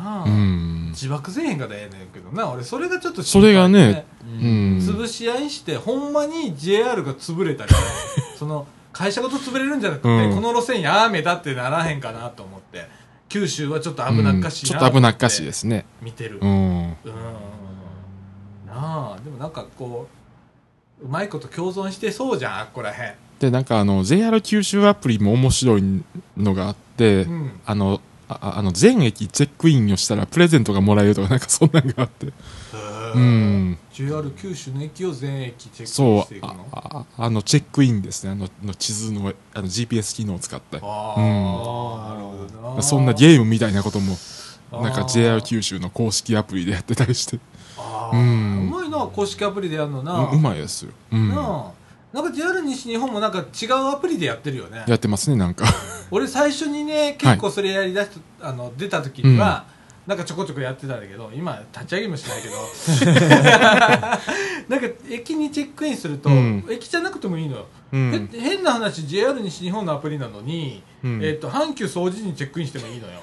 [0.00, 0.88] なあ、うん。
[0.90, 2.50] 自爆せえへんかだええねんけどな。
[2.50, 4.78] 俺それがちょっとそれがねううん。
[4.78, 7.72] ん潰し合いしてほんまに JR が潰れたり
[8.38, 10.34] その会社ごと潰れるんじゃなくて、うん。
[10.34, 12.88] この路線やめだってならへんかなと思って
[13.28, 15.84] 九州はちょっと危なっかしいちょなっと危なっかしいですね。
[16.02, 16.38] 見てる。
[16.40, 16.80] ううん。
[16.82, 16.96] ん
[18.66, 19.16] なあ。
[19.24, 20.08] でもなんかこ
[21.02, 26.02] ううまいこと共存してそうじゃんあっこらへんでなんかあの JR 九州アプリも面白い
[26.36, 27.60] のがあって、うん。
[27.64, 28.00] あの
[28.30, 32.26] あああの全駅チェックインをしたらプレゼントがもらえるとかなんかそんなんがあって。
[32.26, 32.32] う
[33.16, 33.78] うん。
[33.92, 36.66] JR 九州の駅を全駅チェックそうしていくの？
[36.72, 38.30] あああのチェックインですね。
[38.30, 40.78] あのの地図のあの GPS 機能を使って。
[40.80, 41.24] ああ、うん。
[42.08, 42.82] なるほどな。
[42.82, 44.16] そんなゲームみたいなことも
[44.72, 47.40] なんか JR 九州の公式アプリでやってたりして。
[47.76, 50.30] ああ、ううんまいな公式アプリでやるのな。
[50.30, 51.72] ううまいですよ、うん、なあ
[52.12, 54.84] なんか JR 西日本もなんか違うアプリでやってるよね。
[54.88, 55.64] やってますねなんか。
[56.10, 59.64] 俺最初にね結構それやりだしあの出た時には、
[60.06, 62.56] なんかちょこちょこやってたんだけど今立ち上げもしないけど。
[64.68, 66.64] なんか駅にチェックインすると、うん。
[66.68, 68.28] 駅じゃなくてもいいのよ、うん。
[68.32, 71.24] へ変な話 JR 西日本のアプリなのに、うん。
[71.24, 73.20] えっと阪急掃除にチェックインしてもいいのよ。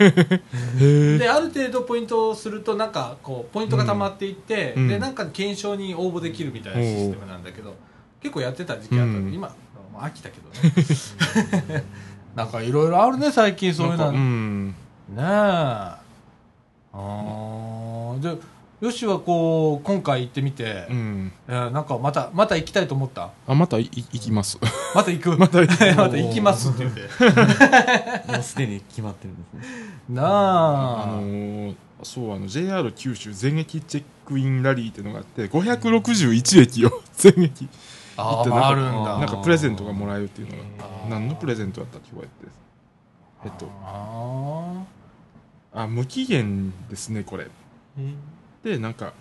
[1.17, 4.87] である程度ポイントをするとなんかこうポイントが溜まっていって、うん。
[4.87, 7.75] でなんか検証に応募できるみたいなシステムなんだけど
[8.21, 9.33] 結構やってた時期あったんで、うん。
[9.33, 9.47] 今
[9.93, 10.49] もう飽きたけど
[11.73, 11.83] ね。
[12.35, 13.97] なんかいろいろあるね最近そういうの。
[13.97, 14.75] なんかねうん。
[15.17, 15.21] え。
[15.21, 18.19] あー。
[18.19, 18.37] で
[18.79, 21.31] よしはこう今回行ってみて、うん。
[21.47, 23.31] えーなんかまたまた行きたいと思った？
[23.47, 23.89] あまた行
[24.19, 24.59] きます。
[24.93, 25.31] また行く？
[25.37, 25.79] また行く。
[25.97, 27.01] また行きますって言って。
[28.31, 29.61] もうすでに決まってるんですね。
[30.09, 31.03] なあ。
[31.03, 37.67] あのーそうあの JR 九州全駅チェックインラリーっていうのがあって561駅を全駅
[38.17, 41.09] 行ってなんかなんかプレゼントがもらえるっていうのあがー。
[41.09, 42.47] 何のプレゼントだったっけこうやって
[43.45, 43.69] えっと。
[43.83, 44.83] あ
[45.73, 47.47] あ無期限ですねこれ。
[48.63, 49.13] でなんか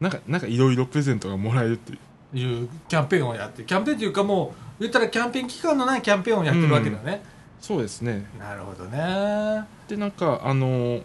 [0.00, 1.98] なんかなんかいろいろプレゼントがもらえるっていう。
[1.98, 2.02] ー
[2.34, 7.22] いうキャンペーンをやってキャンペーンっていうかもう言ったらキャンペーン期間のないキャンペーンをやってるわけだね、
[7.60, 8.24] そうですね。
[8.38, 9.64] なるほどね。
[9.86, 11.02] でなんかあのー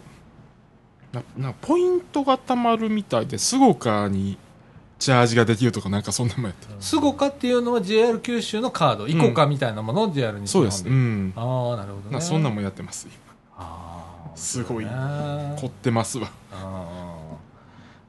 [1.11, 4.37] ななポイントがたまるみたいでスゴカに
[4.99, 9.07] チャージができるとかなんかそんなのもやってるスゴカっていうのは JR 九州のカード。
[9.07, 12.15] イコカみたいなものを JR にそうですうんああなるほどね。
[12.15, 13.07] なそんなんもやってます。
[13.55, 14.85] あーすごい。
[14.85, 14.91] ね。
[15.59, 16.29] 凝ってますわ。
[16.51, 17.17] あ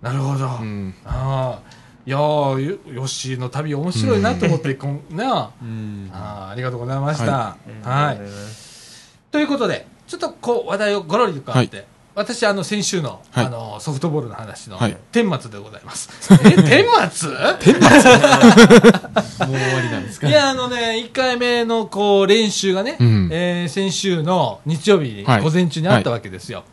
[0.02, 0.04] ー。
[0.04, 0.94] なるほど、うん。
[1.04, 6.10] ああいやーよヨッシーの旅面白いなと思って、こんねあうん。
[6.12, 8.20] あーありがとうございました、ははい。
[9.30, 11.86] ということでちょっとこう話題をごろりと変わって、
[12.18, 13.46] 私あの先週の,、はい。
[13.46, 14.96] あのソフトボールの話の、はい。
[15.12, 16.08] 天末でございます。
[16.44, 17.30] え天末？
[17.30, 17.38] もう
[19.56, 20.28] 終わりなんですか？
[20.28, 23.28] いやあのね1回目のこう練習がね、うん。
[23.32, 26.64] えー先週の日曜日午前中にあったわけですよ、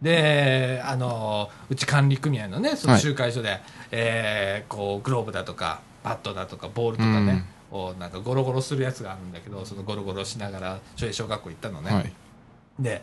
[0.00, 12.12] であのうち管理組合のねその集会所で、えーこうグローブだとかバットだとかボールとかね、こうなんかゴロゴロするやつがあるんだけどそのゴロゴロしながら小小学校行ったのね、はい。
[12.78, 13.02] で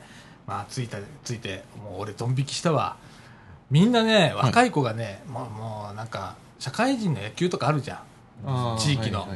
[0.49, 2.97] まあ着いた着いてもう俺ドン引きしたわ
[3.69, 8.03] みんなね若い子がね、もうもうなんか社会人の野球とかあるじゃ
[8.43, 9.27] ん地域の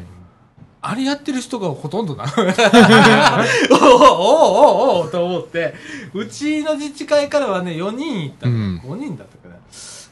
[0.81, 2.31] あれやってる人がほとんどなの。
[2.35, 4.01] おうおう
[4.91, 5.73] おうおうと思って、
[6.13, 8.51] うちの自治会からはね、4人行ったの。
[8.51, 9.59] うん5人だったかな。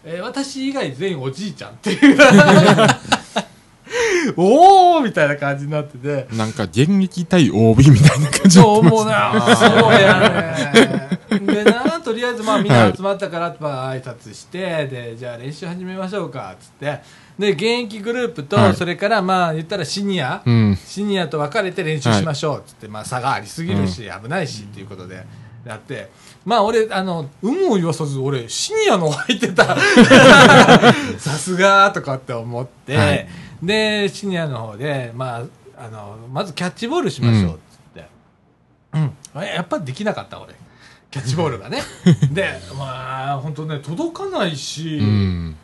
[0.06, 2.18] えー私以外全員おじいちゃんっていう。
[4.38, 6.28] おーみたいな感じになってて。
[6.36, 9.56] なんか現役対 OB みたいな感じになってますそう思うな。
[9.56, 11.20] そうやね。
[11.40, 17.00] でな、とりあえずまあみんな集まったから、まあ挨拶して、で、じゃあ練習始めましょうか、つって。
[17.40, 25.26] で、現役グループと、はいそれからまあ言ったらシニア、うんシニアと分かれて練習しましょうっつって、まあ差がありすぎるし、危ないしっていうことで
[25.66, 26.10] やって、
[26.44, 29.76] まあ俺、あの、有無を言わさず俺、シニアの入ってた。
[31.20, 33.28] さすがとかって思って、はい
[33.62, 35.38] で、シニアの方で、ま
[35.78, 37.58] あ、あの、まずキャッチボールしましょうっつっ
[37.94, 38.08] て。
[38.94, 39.44] うん。
[39.44, 40.56] やっぱりできなかった俺。
[41.12, 41.84] キャッチボールがね。
[42.34, 45.56] で、まあ、や本当ね届かないし、うん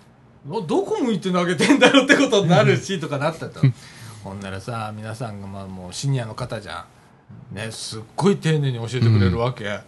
[0.45, 3.59] どどこ向いて投げてんだろうってことになるしとかなったと
[4.23, 6.85] ほんならさ皆さんがまあもうシニアの方じゃ
[7.51, 9.81] んねすっごい丁寧に教えてくれるわけ、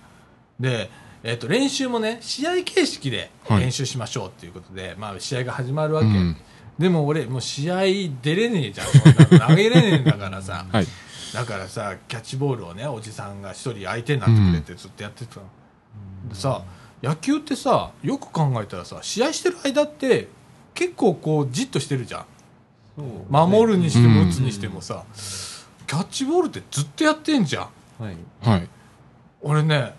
[0.60, 0.90] で、
[1.24, 3.62] えっと練習もね試合形式ではい。
[3.62, 6.38] 練習しましょうっていうことで、まあ試合が始まるわけ、うん。
[6.78, 7.82] でも俺もう試合
[8.22, 8.88] 出れねえじゃん。
[8.88, 10.66] そんなの投げれねえんだからさ。
[10.72, 10.88] はい。
[11.34, 15.44] だからさキャッチボールをねおじさんが一人相手になってくれてずっとやってたの、
[16.28, 16.64] でさ
[17.04, 20.28] 野球ってさよく考えたらさ試合してる間って
[20.74, 22.26] 結構こうじっとしてるじゃん。
[23.30, 24.30] 守るにしてもうん。
[24.30, 25.06] 打つにしてもさ、
[25.88, 28.04] キャッチボールってずっとやってんじゃん。
[28.04, 28.70] はいはい。
[29.42, 29.94] 俺ね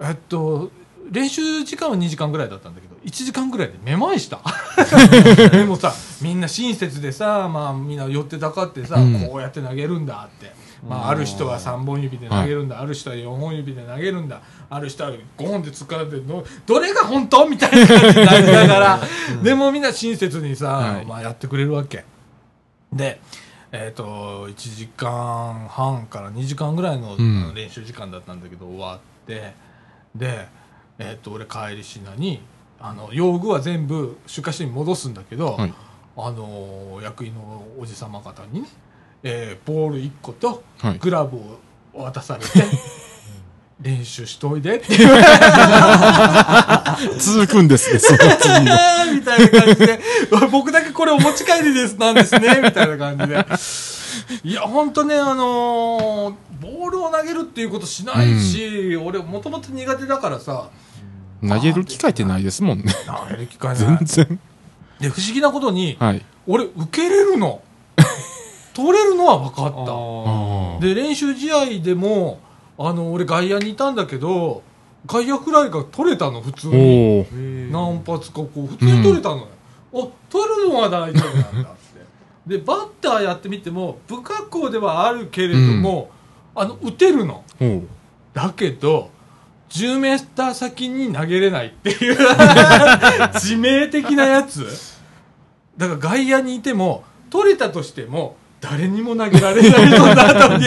[0.00, 0.70] えっと
[1.10, 4.40] 練習時間は2時間ぐらいだったんだけど1時間ぐらいでめまいした。
[5.50, 9.20] でもさみんな親切でさ、まあ、みんな寄ってたかってさ、うん。
[9.28, 10.52] こうやって投げるんだって、
[10.86, 14.40] まあ、ある人は3本指で投げるんだ、ある人は4本指で投げるんだ。
[14.68, 19.00] ある人は5本で突っかかってどどれが本当みたいな感じになりながら、
[19.42, 21.06] でもみんな親切にさ、はい。
[21.06, 22.04] まあ、やってくれるわけ。
[22.92, 23.20] で
[23.70, 27.16] えっ、と1時間半から2時間ぐらいの,、
[27.54, 29.52] 練習時間だったんだけど終わって
[30.18, 30.48] で、
[30.98, 32.42] えっと俺帰りしなに
[32.80, 35.74] あの用具は全部出荷室に戻すんだけど、はい。
[36.20, 38.68] あの役員のおじ様方にね、
[39.22, 40.98] えーボール1個とはい。
[40.98, 42.48] グラブを渡されて、
[43.80, 44.96] 練習しといでって。
[47.18, 48.76] 続くんですねその次の。
[48.76, 50.00] て みたいな感じで。
[50.50, 53.46] 僕だけこれお持ち帰りですなんですねみたいな感じで
[54.44, 60.70] いや本当ねあのーボールを投げるっていうことしないし、俺もともと苦手だからさ。
[61.46, 62.92] 投げる機会ってないですもんね。
[63.06, 63.98] 投げる機会ない。
[63.98, 64.40] 全然。
[65.00, 66.24] で不思議なことに、はい。
[66.46, 67.62] 俺受けれるの。
[68.74, 70.86] 取れるのは分かった。
[70.86, 72.40] で練習試合でも
[72.76, 74.62] あの俺外野にいたんだけど
[75.06, 79.48] 外野フライが取れたの普通おに何発かこう普通に取れたのよ、
[79.94, 81.70] あ取るのは大丈夫なんだ
[82.48, 86.10] でバッターやってみても不格好ではあるけれども、
[86.54, 87.44] あの打てるの。
[87.60, 87.82] おお
[88.32, 89.10] だけど
[89.68, 92.16] 10メーター先に投げれないっていう
[93.36, 94.66] 致命的なやつ。
[95.76, 100.64] だから外野にいても取れたとしても誰にも投げられないような後に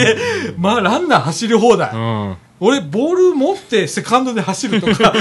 [0.56, 1.90] まあランナー走り放題。
[1.92, 2.36] うん。
[2.60, 5.12] 俺ボール持ってセカンドで走るとか。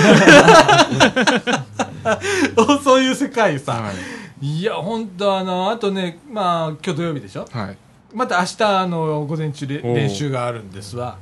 [2.84, 7.48] そういう世界さ、はいい、や本当あのあとねまあ今日土曜日でしょ？
[7.52, 7.78] はい。
[8.14, 11.18] また明日あの午前中練習があるんですわ。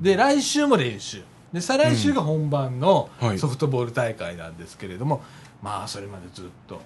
[0.00, 1.22] で来週も練習。
[1.52, 3.38] で再来週が本番のはい。
[3.38, 5.22] ソフトボール大会なんですけれども、
[5.62, 6.78] まあそれまでずっとあ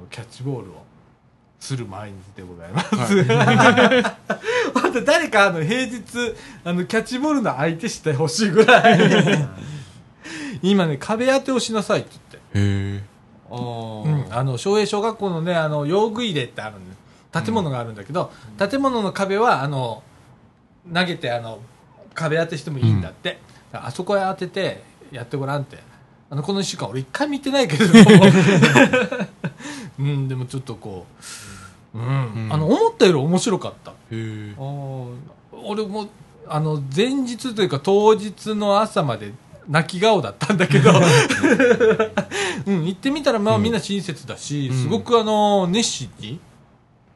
[0.00, 0.84] のキャッチボールを
[1.58, 3.14] する毎日でございます、
[4.74, 6.02] また誰かあの平日
[6.64, 9.48] あのキャッチボールの相手してほしいぐらい。
[10.62, 12.36] 今ね壁当てをしなさいって言って。
[12.36, 13.11] へえあ
[13.56, 20.02] うん、ーあの昭栄小学校のねあの用具入れってあるんです建物があるんだけど、建物の壁はあの
[20.92, 21.60] 投げてあの
[22.14, 23.38] 壁当てしてもいいんだって、
[23.72, 25.78] あそこへ当ててやってごらんって。
[26.32, 27.92] あのこの1週間俺一回見てないけれど。
[27.92, 28.00] も
[30.00, 31.04] うんでもちょっとこ
[31.94, 32.04] う、うん。
[32.04, 32.08] う
[32.48, 32.48] ん。
[32.50, 33.92] あの思ったより面白かった。
[34.10, 36.08] 俺も
[36.48, 39.32] あの前日というか当日の朝まで
[39.68, 40.92] 泣き顔だったんだけど、
[42.66, 43.62] うん、行ってみたらまあうん。
[43.62, 44.82] みんな親切だし、うん。
[44.82, 46.40] すごくあの熱心に、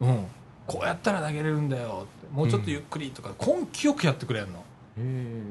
[0.01, 0.25] うん、
[0.67, 4.65] こうやったら投げれるんだよってもうちょっとゆっくりとか、根気よくやってくれるの。
[4.99, 5.43] へ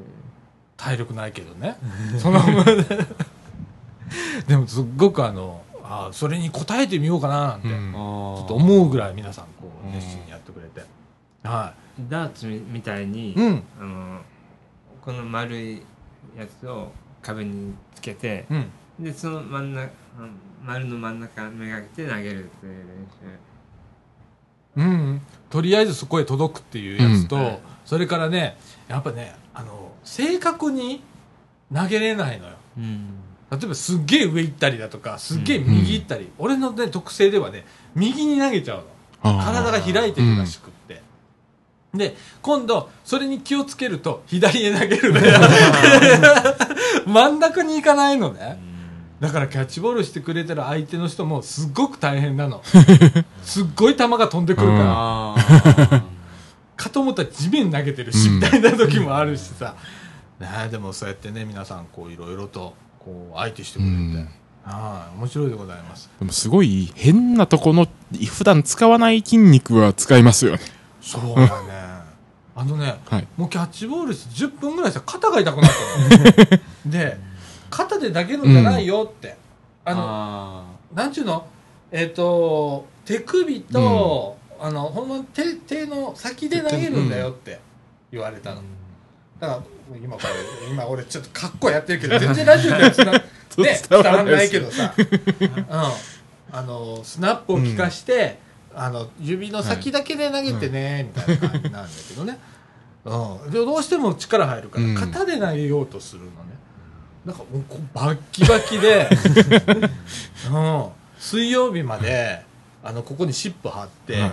[0.76, 1.76] 体力ないけどね。
[2.18, 2.40] その
[4.46, 7.92] でもすっごくあのあそれに応えてみようかななんて、うん。
[7.92, 10.82] ちょっと思うぐらい皆さんこう熱心にやってくれて、
[11.42, 11.72] は
[12.08, 13.62] ダーツみみたいに、い、うん。
[13.80, 14.20] あの
[15.02, 15.82] この丸い
[16.36, 18.70] やつを壁につけて、うん。
[18.98, 19.90] でその真ん中
[20.64, 22.72] 丸の真ん中めがけて投げるっていう
[24.76, 27.42] 練うんうん、とりあえずそこへ届くっていうやつと、うん。
[27.44, 28.56] はいそれからね
[28.88, 31.02] やっぱねあの正確に
[31.72, 32.54] 投げれないのよ。
[32.78, 33.06] うん。
[33.48, 37.64] 例えばすっげえ上行ったりだとかすっげえ右行ったり、俺の、ね、特性ではね
[37.94, 39.40] 右に投げちゃうの。
[39.40, 40.70] 体が開いてるらしく
[41.96, 45.34] で今度それに気をつけると左へ投げるのよ。
[47.06, 48.58] 真ん中に行かないのね。
[49.20, 52.62] だからキャッチボールしてくれてる相手の人もすっごく大変なの。
[53.42, 55.34] すっごい球が飛んでくるか
[55.90, 56.02] ら、
[56.76, 59.74] かと思ったら地面投げてるし、うんみたいな時もあるしさ、
[60.38, 64.28] ねえ、でもそうやってね皆さんこういろいろとこう相手してくれて、うん。
[64.64, 66.10] はい面白いでございます。
[66.18, 67.86] でもすごい変なとこの
[68.28, 70.58] 普段使わない筋肉は使いますよね。
[71.00, 71.75] そうだね
[72.58, 73.28] あのねはい。
[73.36, 76.62] もうキャッチボールして10分ぐらいしたら肩が痛くなったの。
[76.90, 77.18] で
[77.68, 79.36] 肩で投げるんじゃないよって、
[79.84, 81.46] あのあなんちゅうの？
[81.90, 87.60] えっ、と手首と、あのほんま手手の先で投げるんだよって
[88.10, 88.62] 言われたの、
[89.38, 89.62] だから
[90.02, 93.24] 今これ今俺ちょっとかっこやってるけど全然ラジオではつな、 ね、
[93.56, 95.66] 伝伝わわんならないけどさ、 うん、
[96.52, 98.38] あのスナップを効かして、
[98.78, 102.38] あの指の先だけで投げてね、みたいな感じなんだけどね、
[103.06, 104.94] うん、でどうしても力入るから、うん。
[104.94, 106.34] 肩で投げようとするのね。
[107.24, 107.64] なんかもう
[107.94, 109.08] バッキバキで、
[110.52, 112.44] うん、水曜日まで
[112.84, 114.32] あのここにシップ貼って、はい。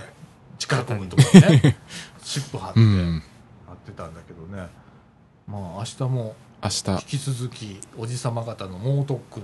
[0.60, 1.78] 力込むところにね。
[2.22, 3.24] シップ貼って、うん。
[3.68, 4.68] やってたんだけどね。
[5.48, 9.44] まあ明日も明日、引き続きおじさま方の猛特訓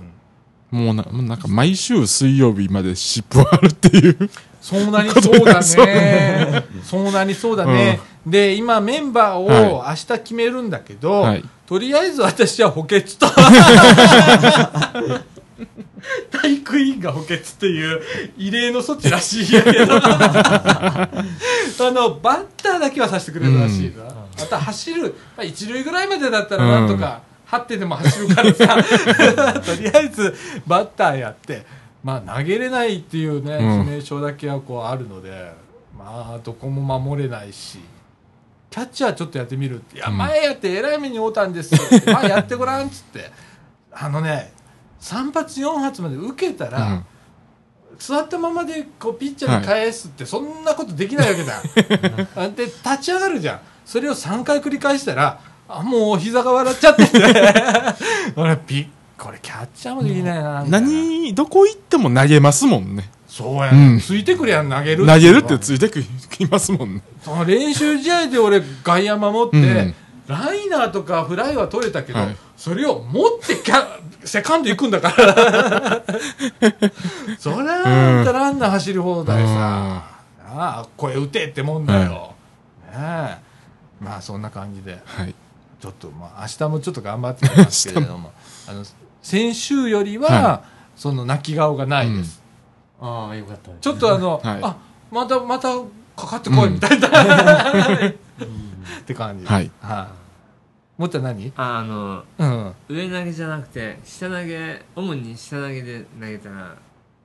[0.70, 4.30] もうな、もうなんか毎週水曜日まで湿布あるっていう。
[4.60, 6.64] そうなりそうだね。
[6.84, 11.44] そうなりそうだね、で今メンバーを明日決めるんだけど、はい。
[11.66, 13.26] とりあえず私は補欠と。
[16.30, 18.00] 体育委員が補欠っていう
[18.36, 20.00] 異例の措置らしいんやけど。
[20.02, 28.76] あのバッターだけはさせてくれるらしいな、あと走る、まあ、一塁ぐらいまでだったらなんとか、張ってでも走るからさ。
[29.60, 30.34] とりあえず
[30.66, 31.66] バッターやって。
[32.04, 33.80] まあ投げれないっていうね、うん。
[33.82, 35.52] 致命傷だけはこうあるので。
[35.98, 37.80] まあどこも守れないし。
[38.70, 41.80] キャッチャーちょっとやってみるって、いや、うん前やってえらい目に遭うたんですよ。
[41.84, 42.12] って。
[42.12, 43.32] まあやってごらんっつって。
[43.92, 44.52] あのね、
[45.00, 47.06] 3発4発まで受けたら、うん。
[47.98, 51.60] 座ったままでこうピッチャーに返すって、そんなことできないわけだ。
[52.36, 53.60] あ で、立ち上がるじゃん。
[53.84, 55.40] それを3回繰り返したら、
[55.78, 57.18] あ、もう膝が笑っちゃってて。
[59.20, 60.64] これキャッチャーもできないな。
[60.66, 63.10] 何、どこ行っても投げますもんね。
[63.28, 63.96] そうや、うん。
[63.96, 67.02] ねついてくりゃ投げる投げるってついてくきますもんね。
[67.22, 69.94] その練習試合で俺外野守って、うん。
[70.26, 72.36] ライナーとかフライは取れたけど、はい。
[72.56, 73.84] それを持ってキャ
[74.24, 76.02] セカンド行くんだから。
[77.38, 78.24] そりゃあん。
[78.24, 82.34] たランナー走る方だよさ、ああ声打てってもんだよ、
[82.92, 83.38] ねえ。
[84.00, 84.98] まあそんな感じで。
[85.04, 85.34] はい。
[85.80, 88.32] ちょっとまあ明日もちょっと頑張ってみますけれども。
[88.68, 88.84] あの
[89.22, 90.64] 先週よりは、は
[90.96, 92.42] その泣き顔がないです、
[93.00, 93.70] あああよかった。
[93.70, 94.60] ですちょっとあの、はい。
[94.62, 94.76] あ
[95.10, 95.68] またまた
[96.16, 97.10] かかってこいみたいな、っ
[99.04, 99.42] て感じ。
[99.42, 99.70] ですはい。
[101.00, 101.52] もっちゃん何？
[101.56, 102.74] ああのうん。
[102.88, 106.76] 上投げじゃなくて下投げ主に下投げで投げたら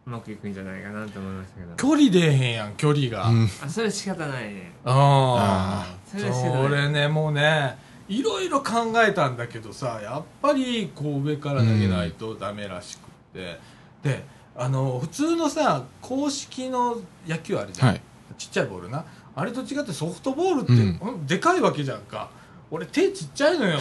[0.07, 1.75] うまくいくんじゃないかなと思いましたけど。
[1.75, 3.49] 距離出えへんやん距離が、うん。
[3.63, 4.71] あそれ仕方ないね。
[4.85, 5.95] ああ。
[6.09, 6.63] それは知らない。
[6.63, 7.77] それねもうね
[8.07, 13.01] いろいろ考えたんだけどさやっぱりこう上から投げないとダメらしくっ
[13.33, 13.59] て、
[14.03, 14.23] で
[14.55, 16.97] あの普通のさ公式の
[17.27, 18.01] 野球あるじゃん、はい。
[18.37, 19.05] ちっちゃいボールな。
[19.35, 20.99] あれと違ってソフトボールって、うん。
[21.01, 22.29] うんでかいわけじゃんか。
[22.71, 23.79] 俺手ちっちゃいのよ。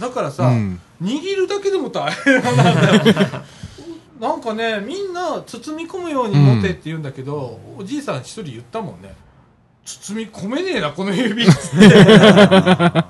[0.00, 0.80] だからさ、うん。
[1.02, 3.02] 握るだけでも大変なんだよ。
[4.20, 9.14] なんかねみんな包み込むように持てって言うんだけど、おじいさん一人言ったもんね
[9.84, 13.04] 包み込めねえなこの指っつって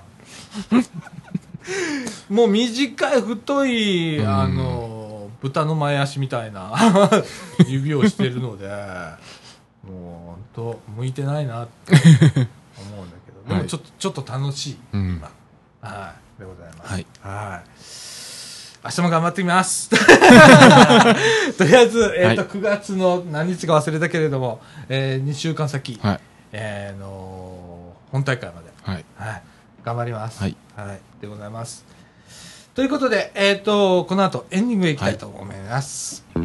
[2.29, 4.91] もう短い太い、うんあの
[5.41, 6.71] 豚の前足みたいな
[7.67, 8.69] 指をしてるので
[9.83, 15.23] もう本当向いてないなって思うんだけど でもちょっと、ちょっと楽しいうん。
[15.81, 16.93] はい、でございます。
[16.93, 17.07] はい。
[17.23, 17.63] はい。
[18.83, 19.91] 明日も頑張ってみます。
[21.57, 26.21] とりあえず、えっ、と、はい9月の何日か忘れたけれども、えー、2週間先、はい。
[26.53, 29.05] えーの本大会まで、はい。
[29.17, 29.43] はい、
[29.85, 30.43] 頑張ります。
[30.43, 30.57] はい。
[31.21, 31.85] でございます。
[32.75, 36.25] ということで、えっ、と、この後エンディングへ行きたいと思います。
[36.35, 36.45] はい、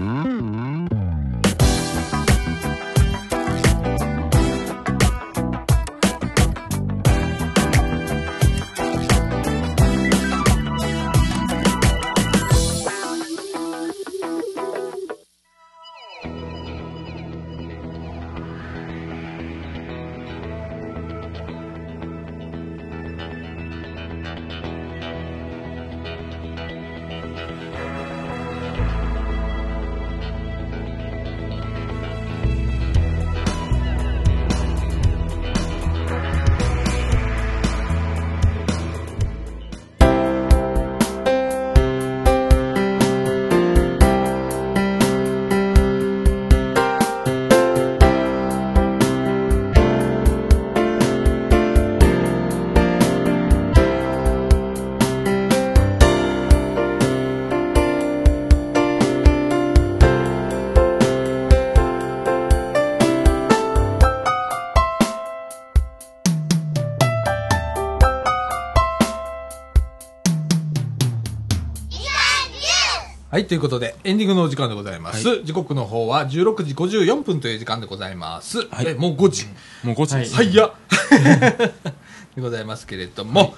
[73.43, 75.43] ということで、エンディングのお時間でございます。
[75.43, 78.65] 時刻の方は16時54分という時間でございます。
[78.69, 78.87] はい。
[78.87, 79.45] えもう5時。
[79.83, 80.15] もう5時。
[80.15, 80.55] です、はい。
[80.55, 80.71] や
[82.35, 83.53] でございますけれども、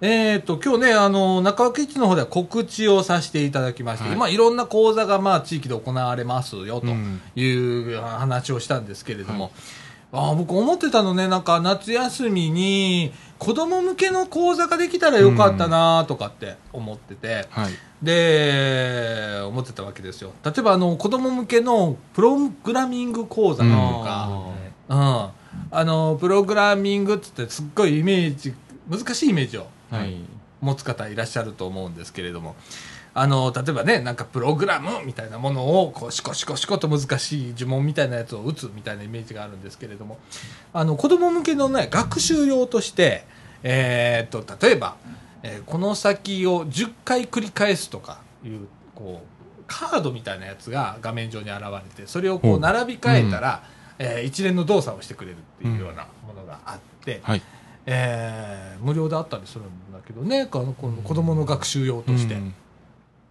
[0.00, 4.18] えっ、と、今日ね、あの、中脇市の方では告知をさせていただきまして、はい。
[4.18, 7.20] まあ、いろんな講座が、まあ、地域で行われますよ、とうん。
[7.36, 9.52] いう話をしたんですけれども、
[10.14, 13.12] あー僕思ってたのね、なんか夏休みに
[13.42, 20.32] 子供向けの講座ができたらよかったなとかって思ってて、はいで、思ってたわけですよ。
[20.44, 24.44] 例えば、あの、子供向けのプログラミング講座とか、
[24.88, 24.98] うん。
[24.98, 28.54] あの、プログラミングっつってすっごいイメージ、
[28.88, 30.16] 難しいイメージをはい。
[30.60, 32.54] 持つ方いらっしゃると思うんですけれども、
[33.14, 40.18] あの、例えばね、なんかプログラムみたいなものを、こう、シコシコシコと難しい呪文みたいなやつを打つみたいなイメージがあるんですけれども、
[40.72, 43.24] あの、子供向けのね、学習用として、
[43.62, 44.96] えーっと、例えば、
[45.42, 49.22] えーこの先を10回繰り返すとかいう、こ
[49.60, 53.62] う、カードみたいなやつが画面上に現れて、それをこう並び替えたら、
[53.98, 57.42] えー一連の動作をしてくれるっていうようなものがあって、はい。
[57.86, 62.54] えー無料であったりするんだけどね、このこの子供の学習用として、うん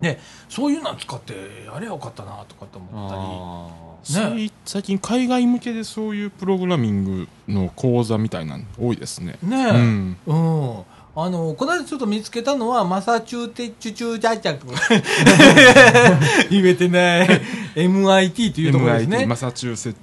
[0.01, 1.33] ね、そういうの使って
[1.65, 3.21] やればよかったなとかと思ったり。
[3.23, 10.83] あね最最近海外向けでそういうプログラミングの講座みたいなの多いですねねえ、うんうん。
[11.13, 14.65] あの、この間ちょっと見つけたのは、マサチューテッチュチュージャチャク。
[16.49, 17.27] 言えてない。
[17.75, 19.25] MIT というところです MIT ね。
[19.25, 19.95] マサチューセッ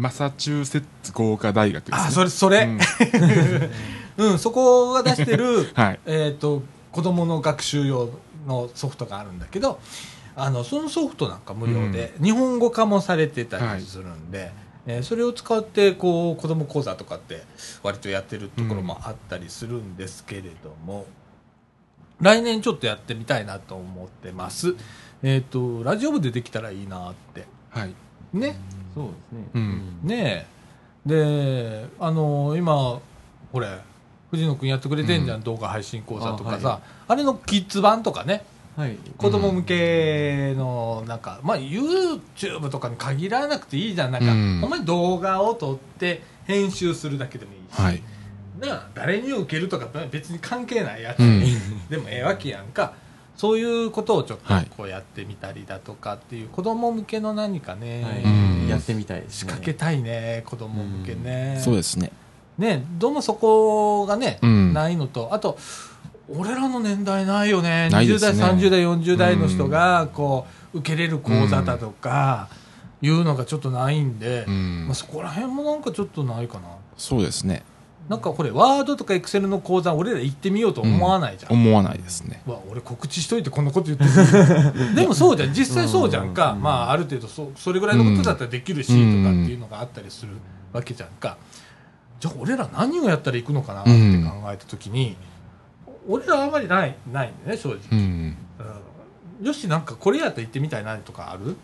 [0.00, 2.68] マサチューセッツ工科大学です、ね、あ、それ、それ。
[4.16, 8.08] うん、そこが出してる、 はいえっと、子供の学習用
[8.46, 9.80] のソフトがあるんだけど、
[10.36, 14.52] あの、そのソフトなんか無料で、日本語化もされてたりするんで、
[14.86, 17.42] えーそれを使って、こう、子供講座とかって、
[17.82, 21.06] 割とやってるところもあったりするんですけれども、
[22.20, 24.74] 来年ちょっとやってみたいなと思ってます。
[25.22, 27.46] えっ、と、ラジオ部でできたらいいなって。
[27.70, 27.94] はい
[28.32, 28.56] ね？
[28.94, 29.48] そうですね。
[29.54, 30.46] うんね
[31.06, 31.08] え。
[31.08, 33.00] で、あの今、
[33.52, 33.78] これ、
[34.30, 35.44] 藤野くんやってくれてんじゃん、うん。
[35.44, 38.44] 動画配信講座とかさ、ああ,、れのキッズ版とかね、
[38.76, 38.96] はい。
[39.18, 44.12] 子供向けの、なんか、まあ、YouTube とかに限らなくていいじゃん。
[44.12, 44.58] なんか、うん。
[44.60, 48.02] ほんまに動画を撮って編集するだけでもいいし、はい。
[48.60, 51.42] なあ誰に受けるとか別に関係ないやつ、うん。
[51.88, 52.94] でもええわけやんか。
[53.36, 54.66] そういうことをちょっとはい。
[54.76, 58.22] こうやってみたりだとかっていう、子供向けの何かね、はい。
[58.22, 58.28] う
[58.66, 58.68] ん。
[58.68, 59.26] やってみたいね。
[59.28, 61.58] 仕掛けたいね、子供向けね。
[61.62, 62.12] そうですね
[62.60, 64.74] ね、どうもそこがね、うん。
[64.74, 65.56] ないのと、あと、
[66.28, 67.88] 俺らの年代ないよね。
[67.90, 72.48] 20ないです代、ね30代、40代の人が、こう、受けれる講座だとか、
[73.00, 74.84] いうのがちょっとないんで、うん。
[74.86, 76.68] まあ、そこら辺もなんかちょっとないかな。
[76.98, 77.62] そうですね。
[78.10, 81.52] なんかこれ、ワードとかエクセルの講座、俺ら行ってみようと思わないじゃん。
[81.54, 82.42] 思わないですね。
[82.46, 85.54] うわ俺告知しといてこんなこと言ってるでもそうじゃん。
[85.54, 86.60] 実際そうじゃんか、うん。
[86.62, 89.24] まあある程度そそれぐらいのことだったらできるし、うん。
[89.24, 90.32] とかっていうのがあったりする
[90.72, 91.38] わけじゃんか
[92.20, 93.96] じゃあ俺ら何をやったら行くのかなって考
[94.52, 95.16] えた時に、
[96.06, 98.36] 俺らあんまりないないんだよね正直、うん。
[99.40, 99.46] うん。
[99.46, 101.56] よしなんかこれやったら行ってみたいなとかある？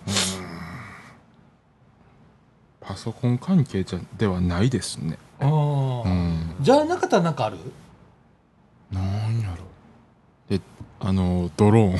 [2.81, 5.19] パソコン関係じゃではないですね。
[5.41, 6.05] あー。
[6.05, 6.55] うん。
[6.61, 7.59] じゃあなかったらなんかある？
[8.91, 9.57] なんやろ。
[10.49, 10.63] で
[11.01, 11.99] あのドローン。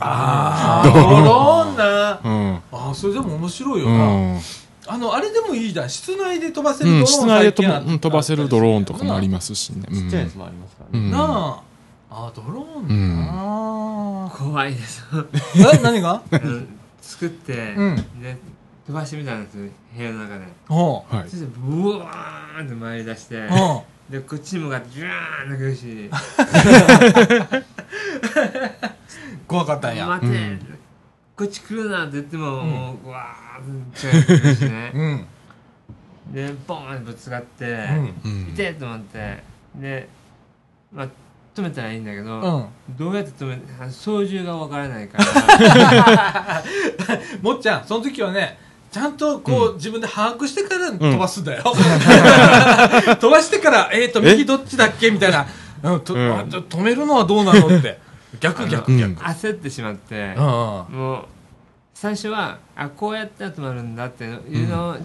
[0.00, 1.76] ああ ドローン。
[1.76, 2.20] な。
[2.24, 2.56] うん。
[2.72, 4.04] あーそれでも面白いような、
[4.36, 4.40] ん
[4.86, 5.90] あのあれでもいいじゃん。
[5.90, 9.86] 室内で飛ばせるドローン、うん、室内で飛ば最近あうん飛ばせるドローンとかもありすますしね。
[9.92, 11.04] ちっちゃいやつもありますからね。
[11.06, 11.10] うん。
[11.10, 11.62] な
[12.10, 14.26] ああドローンな。
[14.26, 15.04] あ、怖いです。
[15.56, 16.22] え何が？
[17.00, 17.96] 作って、うん。
[18.20, 18.36] で
[18.86, 20.44] 飛ばしてみたんですよ部屋の中で。
[20.68, 21.30] ほはい。
[21.30, 21.36] そ。
[21.36, 23.48] してブワーンって回り出して
[24.10, 26.10] でこっちに向かってジューンってくるし。
[26.10, 26.10] う
[29.46, 30.06] 怖かったんや。
[30.06, 30.78] 待て、うん。
[31.36, 32.70] こっち来るなって言っても、うん。
[32.70, 35.26] もううわーって近寄ってくるしねうん。
[36.34, 38.14] でボーンぶつかって、うん。
[38.24, 39.42] うん痛いと思って。
[39.76, 40.08] で
[40.92, 41.08] まあ
[41.54, 42.96] 止めたらいいんだけど、うん。
[42.96, 46.62] どうやって止めあ操縦がわからないから。
[47.42, 48.58] もっちゃんその時はね
[48.90, 51.62] ちゃんとこう、自分で把握してから飛ばすんだよ、
[53.18, 54.32] 飛ばしてからえっ、とえ？
[54.32, 55.10] 右どっちだっけ？
[55.10, 55.46] みたいな、
[55.82, 56.00] うん。
[56.00, 57.98] とうんあ止めるのはどうなのって。
[58.40, 58.98] 逆逆うん。
[58.98, 60.98] 逆、焦ってしまって、うんうん。
[60.98, 61.24] もう
[62.02, 64.96] 最初はあこうやって止まるんだっていうのを、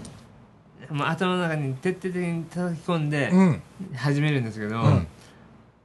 [0.91, 3.61] もう頭の中に徹底的に叩き込んでうん。
[3.95, 5.07] 始めるんですけど、うん。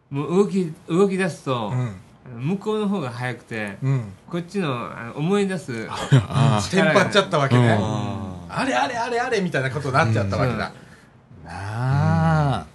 [0.09, 2.47] もう動き動き出すと、うん。
[2.47, 4.05] 向こうの方が速くてうん。
[4.27, 10.59] こっちのあの思い出すあ テンパっちゃったわけね、ああれあれあれあれみたいなことになっちゃったわけだ、うん。
[10.59, 10.71] な
[12.55, 12.67] あ、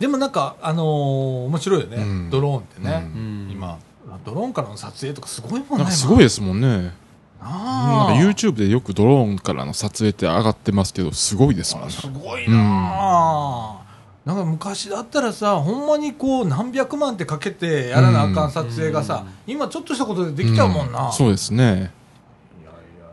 [0.00, 2.30] でもなんかあのー面白いよね、うん。
[2.30, 3.48] ドローンってね、うん。
[3.52, 3.78] 今。
[4.10, 7.05] あドローンからの撮影とかすごいもんねなんかすごいですもんね。
[7.48, 11.84] 今なん YouTube でよくドローンからの撮影って上がってますけど、すごいですもん。
[11.84, 11.92] あね。
[11.92, 13.84] すごいなあ、
[14.24, 21.92] なんか昔だったらさほんまにこう何百万ってかけてやらなあかん撮影がさ、今ちょっとしたことでできちゃうもんな、うそうですね。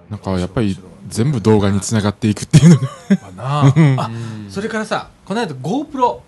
[0.09, 0.77] なんかやっぱり
[1.07, 2.88] 全部動画につながっていくっていうのが。
[3.36, 3.73] ま
[4.05, 4.11] あ
[4.49, 6.19] それからさこの間 GoPro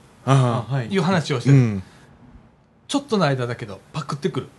[0.90, 0.94] い。
[0.94, 1.84] いう話をしてる、うん。
[2.88, 4.50] ちょっとの間だけどパクってくる。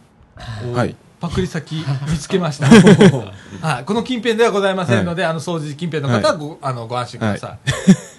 [0.75, 0.97] はい。
[1.21, 2.67] パクリ先 見つけました。
[3.67, 7.57] はい、この近辺ではございませんので、あの掃除近辺の方はご,、あのご安心くださ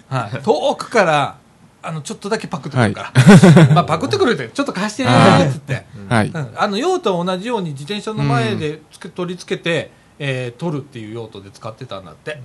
[0.09, 0.41] い、はい。
[0.43, 1.35] 遠くから
[1.83, 3.13] あのちょっとだけパクってくるから、
[3.73, 6.27] まあ、パクってくるってちょっと貸してねーっつって、はい。
[6.27, 6.51] うん。
[6.55, 12.41] あの用途は同じように自転車の前でつけ取り付けて、えー取るっていう用途で使ってたんだって、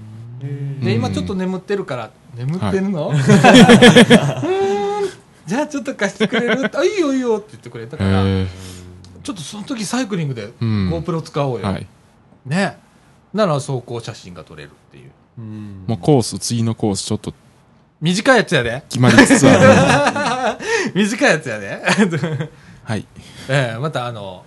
[0.82, 3.12] で今ちょっと眠ってるから眠ってるの、
[5.46, 6.70] じゃあちょっと貸してくれる？
[6.76, 8.46] あいいよいいよって言ってくれたから、え
[9.22, 10.90] ちょっとその時サイクリングでうん。
[10.90, 11.86] GoPro 使おうよ、ーはい。
[12.46, 12.78] ね。
[13.32, 15.10] なら走行写真が撮れるっていう。
[15.38, 15.84] うん。
[15.86, 17.32] もうコース、次のコースちょっと
[18.00, 18.82] 短いやつやで。
[18.88, 20.58] 決まりつつある。
[20.94, 21.82] 短いやつやで。
[22.84, 23.06] はい。
[23.48, 24.44] ええまたあの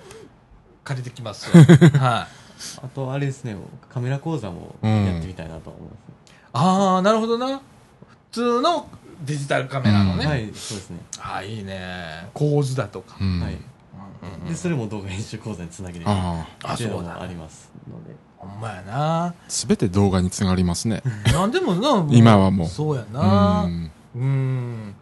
[0.84, 1.64] 借りてきますよ
[2.00, 2.46] はい。
[2.84, 3.56] あとあれですね
[3.90, 5.94] カメラ講座もやってみたいなと思います、
[6.54, 7.58] ああなるほどな。
[7.58, 7.62] 普
[8.32, 8.88] 通の
[9.26, 12.28] デジタルカメラのね、はいそうですね、ああいいね。
[12.34, 13.42] 構図だとか、うん。
[13.42, 13.58] はい
[14.22, 14.48] うんうん。
[14.48, 16.06] でそれも動画編集講座につなげる。
[16.08, 16.46] あ
[16.78, 18.16] ていうのあそうだもありますので。
[18.38, 19.34] ほんまやな。
[19.48, 21.02] すべて動画につながりますね。
[21.34, 22.68] なんでもな 今はもう。
[22.68, 23.92] そうやうな、ん。
[24.16, 24.96] うん。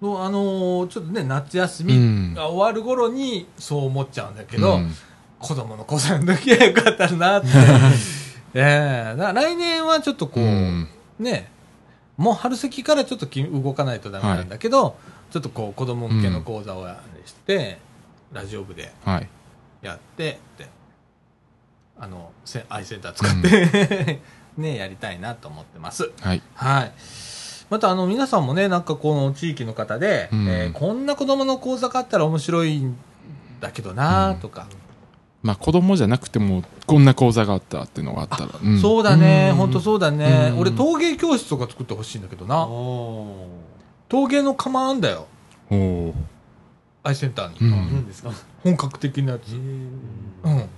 [0.00, 2.34] そうあのーちょっとね夏休みうん。
[2.34, 4.94] が終わる頃にそう思っちゃうんだけど、うん。
[5.38, 7.48] 子供の子さんの時はよかったなって。
[8.54, 9.16] ええ。
[9.16, 10.88] だから来年はちょっとこう、うん。
[11.18, 11.50] ね
[12.16, 14.96] もう春先からちょっとき動かないとダメなんだけど、
[15.30, 17.78] ちょっとこう子供向けの講座をやして、
[18.32, 19.28] ラジオ部ではい。
[19.82, 20.68] やってって
[21.98, 24.20] あのせアイセンター使って、
[24.56, 26.10] ねやりたいなと思ってます。
[26.20, 26.42] はい。
[26.54, 26.92] はい。
[27.70, 30.48] またあの皆さんもね、なんかこの地域の方で、うん。
[30.48, 32.96] えーこんな子供の講座があったら面白いん
[33.60, 34.66] だけどなとか、
[35.42, 38.48] まあ子供じゃなくても、こんな講座があったっていうのがあったら。
[38.62, 38.80] うん。
[38.80, 39.56] そうだね、うん。
[39.56, 40.58] 本当そうだね、うん。
[40.60, 43.48] 俺陶芸教室とか作ってほしいんだけどな、お
[44.08, 45.26] 陶芸の窯あんだよ、
[45.70, 46.12] おー
[47.02, 47.56] アイセンターに。
[47.56, 48.30] うーん何ですか。
[48.62, 49.52] 本格的なやつ。
[49.54, 50.68] うん。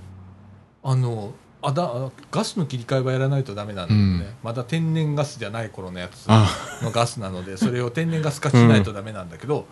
[0.82, 4.34] あの、あだガスの切り替えはやらないとダメなんだけどね、うん。
[4.42, 6.48] まだ天然ガスじゃない頃のやつあ。
[6.82, 9.66] のガスなので それを天然ガス化しないとダメなんだけど、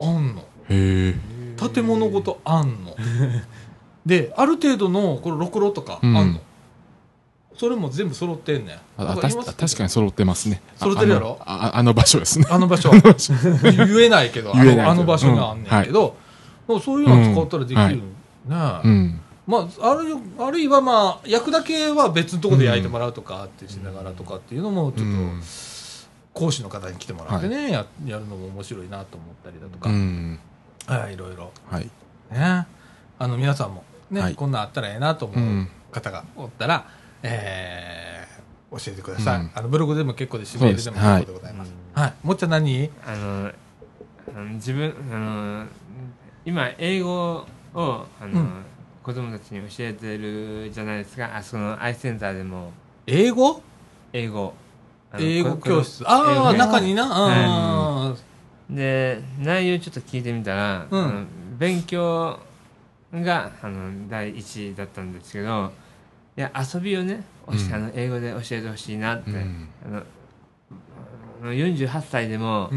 [0.00, 0.42] あんの。
[0.68, 1.14] へえ。
[1.72, 2.96] 建物ごとあんの。
[4.04, 6.40] である程度のこのろくろとかあんの、うん
[7.56, 8.78] それも全部揃ってんねん。
[8.98, 10.60] 確かに揃ってますね。
[10.78, 11.38] あ揃ってるやろ？
[11.44, 12.46] あのああの場所ですね。
[12.50, 12.90] あの場所。
[12.90, 14.82] 言えないけどあ言えないけど。
[14.82, 16.16] のあの場所にあんねんけど、
[16.66, 18.02] もうそういうの使ったらできる、うんね
[18.84, 19.20] えうん。
[19.46, 25.42] まあ、あるあるいはまあ焼くだけは別のところで焼いてもらうとかってしながらとかっていうのもちょっとうん。
[26.34, 30.38] 講師の方に来てもらってね、ややるのも面白いなと思ったりだとか、うん。
[30.86, 31.88] はい、いろいろはい。
[32.30, 32.66] ね。
[33.18, 34.34] あの皆さんもね、はい。
[34.34, 35.68] こんなんあったらええなと思ううん。
[35.90, 36.90] 方がおったら、
[37.22, 39.50] えー教えてください、うん。
[39.54, 41.72] あのブログでも結構ですしメールでも結構でございます。
[41.94, 42.90] はい、もっちゃん何？
[43.06, 43.52] あの
[44.54, 45.66] 自分あの
[46.44, 48.64] 今英語をあの、うん。
[49.02, 51.36] 子供たちに教えてるじゃないですか。
[51.36, 52.72] あそのアイセンターでも。
[53.06, 53.62] 英語？
[54.12, 54.52] 英語。
[55.16, 56.02] 英語こ教室。
[56.02, 58.14] こああ英語中にな、あ
[58.68, 61.28] で内容ちょっと聞いてみたら、うん。
[61.56, 62.40] 勉強
[63.12, 65.72] があの第一位だったんですけど
[66.36, 67.74] いや遊びをね、うん。
[67.74, 69.68] あの英語で教えてほしいなって、うん。
[69.86, 70.02] あの
[71.42, 72.70] あの48歳でも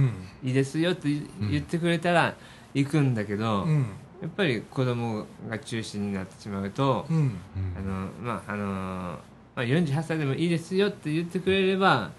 [0.44, 1.10] いいですよって
[1.50, 2.36] 言ってくれたら
[2.74, 3.86] 行くんだけど、うん。
[4.22, 7.38] やっぱり子供が中心になってしまうと、うん。
[7.78, 9.20] あのまああのま
[9.58, 12.12] あ、48歳でもいいですよって言ってくれれば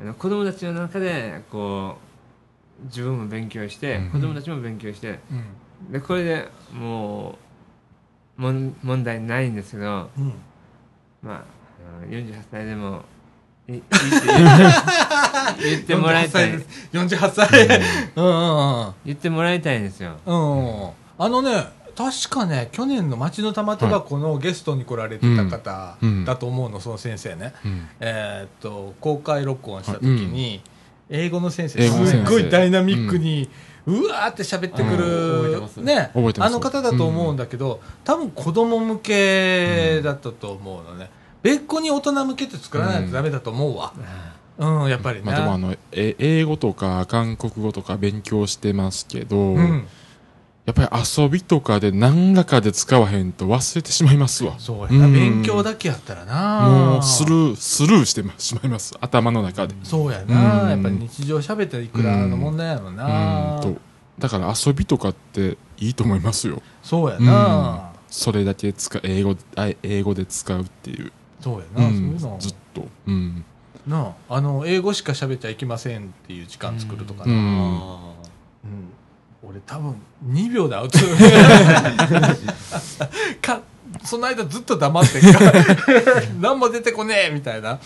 [0.00, 1.96] あの子供たちの中でこ
[2.82, 4.10] う自分も勉強して、うん。
[4.10, 5.92] 子供たちも勉強してうん。
[5.92, 7.38] でこれでも
[8.36, 10.34] う問題ないんですけど、うん
[11.22, 11.44] まあ、
[12.02, 13.02] あの48歳でも
[13.68, 13.96] いいいって
[15.62, 16.52] 言言ってもらいたい。
[16.92, 17.66] 48歳
[18.16, 20.16] うんうん言ってもらいたいんですよ。
[20.26, 20.66] うん。
[20.66, 20.90] うん。
[21.18, 21.66] あのね
[21.96, 26.24] 確かね去年の町の玉手箱のゲストに来られてた方うん。
[26.24, 27.54] だと思うのその先生ね。
[27.64, 27.88] うん。
[28.00, 30.60] えーっと公開録音した時に
[31.08, 32.26] 英語の先生英語の先生。
[32.26, 33.48] すっごいダイナミックに
[33.86, 35.76] うわーって喋ってくあー覚えてるます。
[35.80, 41.10] ねあの方だと思うんだけど多分子供向けだったと思うのね。
[41.42, 43.92] 別個に大人向けって作らないとダメだと思うわ。
[44.58, 45.24] うんやっぱりね。
[45.24, 49.86] まあ、でもあのえ英語とか韓国語とか勉強してますけど、うん
[50.64, 54.54] やっぱり遊びとかで何らかで使わへんと忘れてしまいますわ。
[54.58, 58.96] そうやな、うん勉強だけやったらなもうスルー、スルーしてしまいます。
[59.00, 59.74] 頭の中で。
[59.82, 63.76] そうやな、うんやっぱり日常喋ったらいくらの問題やろうな、んと。
[64.20, 66.62] だから遊びとかっていいと思いますよ。
[66.82, 71.10] そうやな、それだけ使う、英語、あ英語で使うっていう。
[71.40, 72.86] そうやな、うんそういうのずっと。
[73.08, 73.44] うん。
[73.84, 78.91] なああの英語しか喋っちゃいけませんっていう時間作るとかな、うんうん
[79.42, 79.96] 俺多分
[80.26, 80.98] 2秒でアウト。
[83.42, 83.60] か
[84.04, 85.20] その間ずっと黙って
[86.40, 87.78] 何も出てこねえみたいな。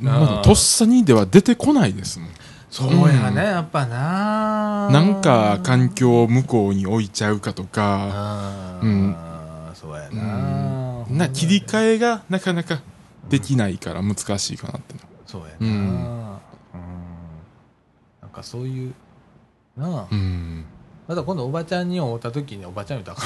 [0.00, 2.28] まあ、とっさにでは出てこないですもん。
[2.70, 4.90] そうやね、やっぱな。
[4.90, 9.16] なんか環境を向こうに置いちゃうかとか、うん。
[9.74, 12.80] そうやうな、んな切り替えがなかなか
[13.30, 14.94] できないから難しいかなって。
[14.94, 16.38] のそうやな、ううんん。
[18.20, 18.94] なんかそういう
[19.76, 20.64] なあ、うん。
[21.08, 23.22] また今度おばちゃんに会うた時におばちゃん言うた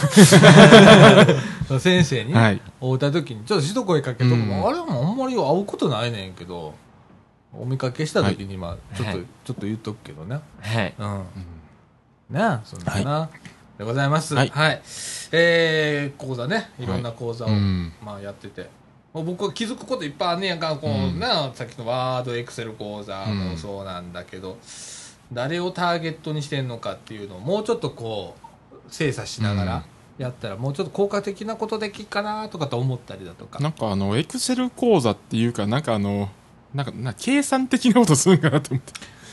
[1.74, 2.60] ら 先生にはい。
[2.80, 4.68] 会うた時にちょっと一声かけとくも、うん。
[4.68, 6.74] あれもあんまり会うことないねんけど
[7.52, 9.26] お見かけした時にまあちょっと、はい。
[9.44, 10.94] ちょっと言っとくけどねはい。
[10.96, 11.10] うん。
[11.10, 11.24] うん。
[12.30, 13.30] なあそんなな、
[13.78, 14.36] でございます。
[14.36, 14.76] は、はい。
[14.76, 14.78] い
[15.32, 16.70] えー、講座ね。
[16.78, 17.92] いろんな講座を、うん。
[18.04, 18.70] まあ、やってて。
[19.12, 20.76] 僕は気づくこといっぱいあんねやんか。
[20.76, 21.18] こう、うん。
[21.18, 24.56] なあさっきのワードエクセル講座もそうなんだけど、
[25.32, 28.36] 誰をターゲットにしてんのかっていうのをもうちょっとこ
[28.72, 29.84] う精査しながら
[30.18, 36.28] やったら、もうちょっと効果的なことできっかなとかと思ったりだとかなんかあの、エクセル講座っていうか、なんかあの、
[36.74, 38.92] なんか、な計算的なことするんかなと思って。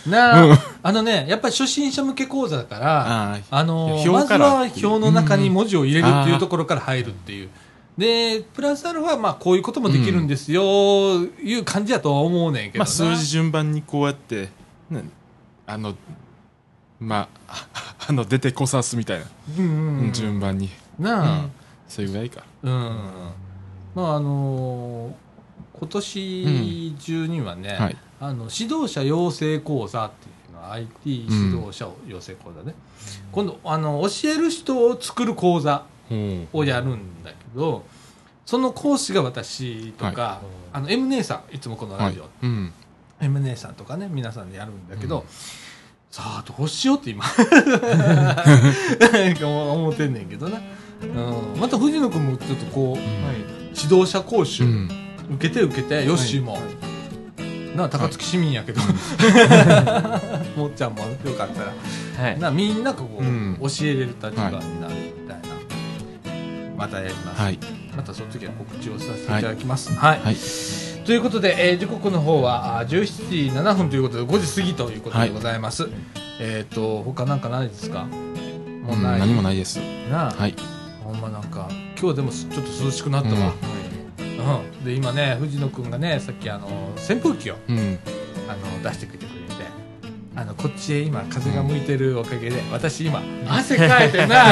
[0.09, 7.49] なあ、うんあのねやっぱり初心者向け講座だからああの表まずは表の中に文字を入れるっていうんうところから入るっていう。
[7.97, 12.85] で、プラスアルファ、まあ、こういうこともできるんですよ、いう感じやとは思うねんけどな。
[12.85, 14.47] まあ、数字順番にこうやって、
[14.89, 15.03] ね、
[15.73, 15.95] あの、
[16.99, 17.67] まあ、
[18.07, 19.25] あの、出てこさすみたいな、
[19.57, 20.69] うんうんうん、順番に。
[20.97, 21.45] なあ、
[21.87, 22.43] それぐらいか。
[22.63, 22.71] うん。
[23.95, 25.29] まあ、あのー
[25.79, 27.97] 今年中にはね、はい。
[28.19, 32.75] あの指導者養成講座っていうのは IT 指導者養成講座ね、
[33.31, 37.85] 今度あの教える人を作る講座ほをやるんだけど
[38.45, 40.41] その講師が私とか、は
[40.73, 41.99] あの M 姉さんいつもこのう。
[41.99, 42.31] ラジオ、はい。
[42.43, 42.73] うん。
[43.21, 45.25] M 姉さんとかね皆さんでやるんだけど、うん。
[46.11, 47.23] さあどうしようって今。
[49.45, 50.59] 思ってんねんけどな、
[51.01, 51.05] う
[51.57, 52.97] ん、また藤野君もちょっとこう
[53.77, 54.89] 指導者講習、うん。
[55.35, 56.57] 受けて受けてヨッシーも、
[57.75, 58.81] なあ高槻市民やけど、
[60.57, 61.73] もっちゃんもよかったら。
[62.17, 62.39] はい。
[62.39, 63.57] なみんながこう、うん。
[63.61, 65.18] 教えれる立場になる
[66.79, 67.59] またやります、はい。
[67.95, 69.93] またその時は告知をさせていただきます。
[69.93, 70.35] はい、はい。
[71.05, 75.89] ということで、えー時刻の方はあー17時7分ということで5時過ぎということでございます、
[76.39, 78.05] えっ、と他なんかないですか？
[78.05, 79.77] もうない、うん何もないです。
[80.09, 80.55] なあ、はい。
[81.03, 81.67] ほんまなんか
[81.99, 83.53] 今日でもちょっと涼しくなったわ、
[84.19, 84.85] うん。
[84.85, 87.99] で今ね藤野君がねさっきあの扇風機をうん。
[88.47, 89.28] あの出してくれてくれて
[90.39, 94.47] あのこっちへ今風が向いてるおかげで私今汗かいてない。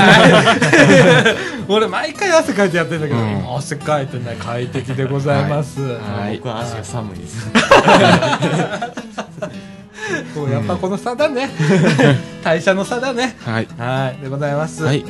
[1.69, 3.38] 俺毎回汗かいてやってんだけど、うん。
[3.39, 6.35] 今汗かいてない快適でございます、はい。
[6.35, 7.49] 僕は足が寒いです。
[10.35, 11.49] こうやっぱこの差だね。
[12.43, 13.38] 代謝の差だね。
[13.45, 13.68] はい。
[13.77, 14.22] はい。
[14.22, 14.84] でございます。
[14.84, 15.05] はい。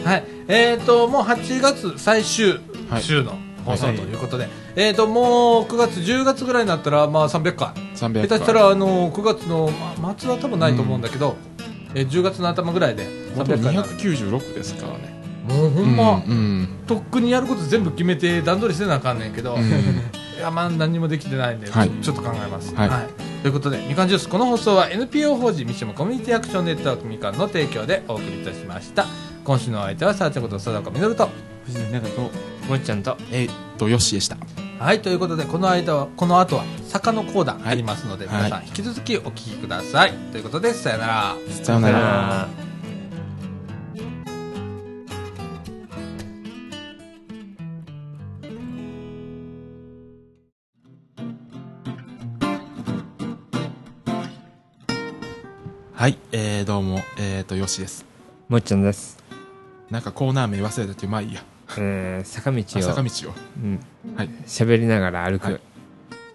[0.48, 3.02] えっ、ともう8月最終はい。
[3.02, 3.96] 週の放送はい。
[3.98, 7.70] ということで、えっ、ともう9月10月ぐらいになったらまあ300回。
[7.96, 9.70] 300下手したらあの9月の、
[10.02, 11.36] ま、末は多分ないと思うんだけど、
[11.94, 13.90] えー10月の頭ぐらいでもと300回になる。
[13.90, 15.18] 296ですからね。
[15.48, 16.70] もうほんま、うん。
[16.86, 19.62] とっくにやること全部決めて段取りせなあかんねんけど、うん。
[19.62, 21.90] いやまあ何にもできてないんで、はい。
[22.02, 22.90] ちょっと考えます、はい。
[23.42, 24.30] ということでみかんジュース。
[24.30, 29.06] この放送は NPO 法人ミッションコミュニティアクションネットワークみかんの提供でお送りいたしました。
[29.44, 31.30] 今週のお相手はさあちゃんこと佐岡実と
[31.68, 32.32] 藤野中と
[32.70, 33.18] もっちゃんと。
[33.32, 34.38] えーっと、よしでした。
[34.80, 42.00] はいということでこの間はこの後は坂の講談ありますので、はい皆さん引き続きお聞きください、ということでさよならさようなら。
[42.00, 42.48] ら。
[55.94, 56.20] はい。
[56.32, 58.06] えー、どうも、えーっと、よしです。
[58.48, 59.18] もっちゃんです。
[59.90, 61.42] なんかコーナー名忘れたけど、まあいいや。
[61.78, 63.34] えー、坂道あ坂を道を。
[63.64, 63.80] うん
[64.16, 64.30] はい。
[64.46, 65.60] 喋りながら歩くはい。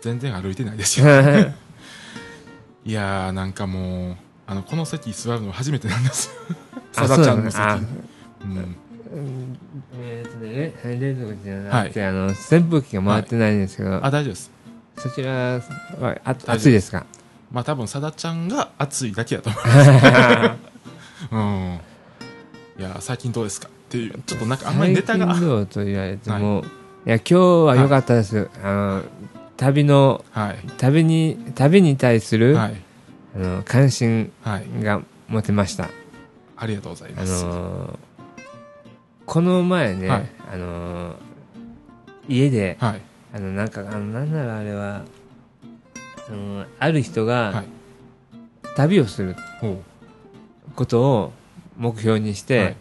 [0.02, 1.06] 全然歩いてないですよ。
[2.84, 6.30] いやー、なんかもう、あの、この席座るの初めてなんです。
[6.96, 7.62] あさだちゃんの席。
[7.62, 7.64] そ
[8.44, 8.76] うん。
[10.00, 14.50] えーとね、れ冷蔵庫じゃなくて、あの扇風機が回ってないんですけど、あ、大丈夫です。
[14.96, 15.60] そちらは
[16.24, 17.04] あ夫暑いですか？
[17.50, 19.90] まあ多分、さだちゃんが暑いだけだと思います。
[21.30, 21.80] うん。
[22.78, 23.68] いいや最近どうですか？
[23.92, 25.34] っていうちょっとなんかあんまりネタが。
[25.34, 26.64] 最と言われても、
[27.04, 27.34] い、や今日
[27.66, 29.02] は良かったです、あの
[29.58, 30.56] 旅のはい。
[30.78, 32.74] 旅に旅に対する、はい。
[33.36, 34.82] あの関心はい。
[34.82, 35.90] が持てました。
[36.56, 37.98] ありがとうございあます、の
[39.26, 40.26] この前ね、はい。
[40.54, 41.16] あの
[42.26, 43.00] 家ではい。
[43.34, 45.02] あのなんかあのなんならあれは
[46.30, 47.66] あのある人がはい。
[48.74, 49.82] 旅をするほ
[50.76, 51.32] ことを
[51.76, 52.76] 目標にして、はい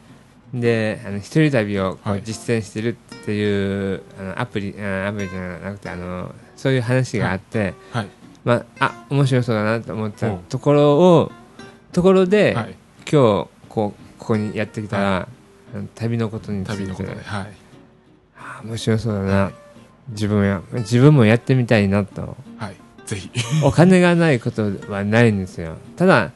[0.54, 2.20] であの一人旅をこはい。
[2.20, 2.94] う実践してるっ
[3.26, 8.08] ていう、あのアプリあアプリじゃなくてあのそういう話があって、うはい。
[8.44, 11.32] まあ、あ面白そうだなと思ったところを
[11.94, 12.76] ところで、はい。
[13.12, 15.28] 今日こうここにやってきたら、
[15.74, 16.78] あの旅のことについて。
[16.78, 17.48] 旅のことではい。
[18.38, 19.52] あ面白そうだな。
[20.10, 22.36] 自分や自分もやってみたいなと。
[22.58, 22.76] はい。
[23.06, 23.30] ぜひ。
[23.64, 25.76] お金がないことはないんですよ。
[25.96, 26.32] ただ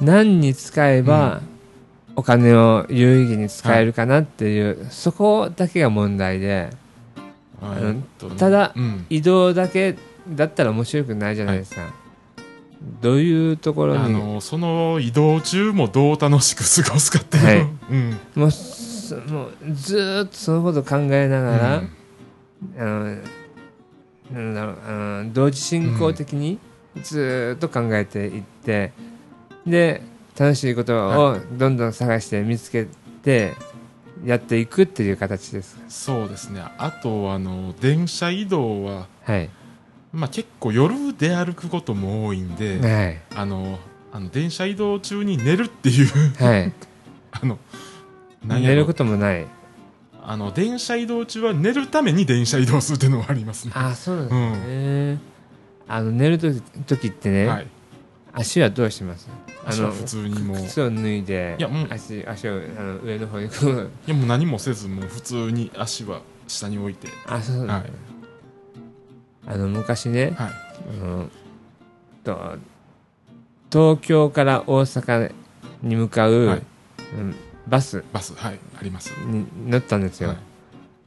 [0.00, 1.40] 何に使えば、
[2.16, 6.70] お金を有意義に使えるかなっていう、そこだけが問題で
[8.38, 9.06] ただうん。
[9.10, 9.96] 移動だけ
[10.28, 11.82] だったら面白くないじゃないですか、
[13.00, 14.04] どういうところに？
[14.04, 17.60] あのその移動中もどう楽しく過ごすかっていう、はい。
[17.90, 18.18] うん。
[18.34, 21.90] もううずーっとそのこと考えながら、うん。
[22.78, 23.16] あの
[24.32, 26.58] なんだろうあの同時進行的に
[27.02, 28.92] ずーっと考えていって、
[29.66, 30.02] で
[30.38, 32.86] 楽しいことをどんどん探して見つけ
[33.22, 33.54] て
[34.24, 35.78] やっていくっていう形です。
[35.88, 36.62] そうですね。
[36.78, 39.50] あとあの電車移動は、はい、
[40.12, 43.78] まあ、結構夜出歩くことも多いんで、はい、あの
[44.12, 46.06] あの電車移動中に寝るっていう
[46.42, 46.72] はい、
[47.32, 47.58] あの
[48.44, 49.46] 寝ることもない。
[50.28, 53.72] あの電車移動中は寝るために電車移動するっていうのはありますね。
[53.76, 55.18] あ、そうなんですね。
[55.88, 57.66] あの寝るとき時ってね、はい
[58.38, 59.28] 足はどうします？
[59.64, 60.60] あの普通にもう。
[60.60, 61.88] い靴を脱いでいやもう。
[61.90, 63.90] 足足をあの上の方にこう。
[64.06, 67.08] やもう何もせずもう普通に足は下に置いて。
[67.26, 67.92] あそうだ、はい。
[69.46, 70.50] あの昔ね、はい。
[71.02, 71.30] あの
[72.22, 72.58] と
[73.72, 75.32] 東京から大阪
[75.82, 76.62] に向かう、はい。
[77.18, 77.34] うん
[77.66, 78.04] バス。
[78.12, 79.10] バスはいあります。
[79.26, 80.38] に乗ったんですよ、はい。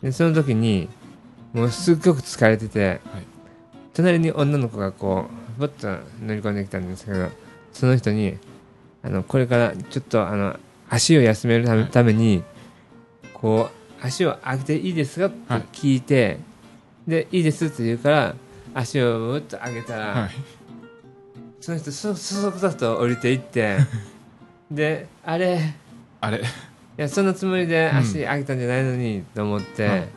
[0.01, 0.89] でその時に
[1.53, 3.01] もうすっごく疲れてて、
[3.93, 5.87] 隣に女の子がこうぼっと
[6.21, 7.27] 乗り込んできたんですけど
[7.73, 8.37] その人に
[9.03, 10.55] あのこれからちょっとあの
[10.89, 12.43] 足を休めるため,、に
[13.33, 13.69] こ
[14.01, 15.25] う足を上げていいですか？
[15.27, 16.39] ってはい聞いて、
[17.05, 18.35] でいいですって言うから
[18.73, 20.29] 足をぶっと上げたら、はい。
[21.59, 23.77] その人そそそくさと降りていって
[24.71, 25.73] であれ
[26.21, 26.37] あれ。
[26.39, 26.41] い
[26.97, 30.07] やそのつもりで足上げたんじゃないのにと思って、はい。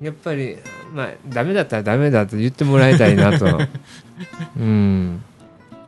[0.00, 0.58] やっぱり
[0.92, 3.46] まあダメだったらダメだと言ってもらいたいなと
[4.56, 5.22] うん。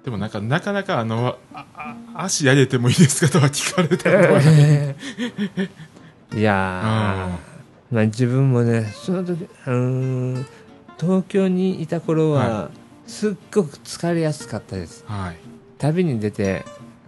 [0.05, 4.40] でもなんかなかなかあのああ足上げてもいいですかとは聞かれた ことは
[6.32, 9.73] いやーまあ自分もねその時うー
[10.39, 10.47] ん
[10.98, 12.70] 東京にいた頃は、は
[13.07, 15.05] すっごく疲れやすかったです。
[15.07, 15.36] はい。
[15.78, 16.65] 旅に出て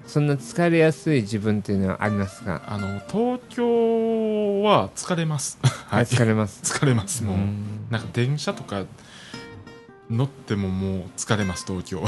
[0.06, 5.58] そんな疲れやすい自分っていうのはありますが、あの東京は疲れます。
[5.62, 6.60] はい疲れます。
[6.74, 7.86] 疲れますもう、うん。
[7.90, 8.84] なんか電車とか
[10.12, 12.04] 乗ってももう疲れます東京。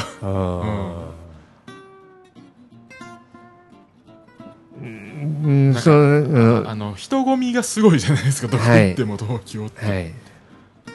[4.81, 10.13] うん、なんかそう、うん、あの人混みがすごいじゃないですかどこ行っても東京って、はい。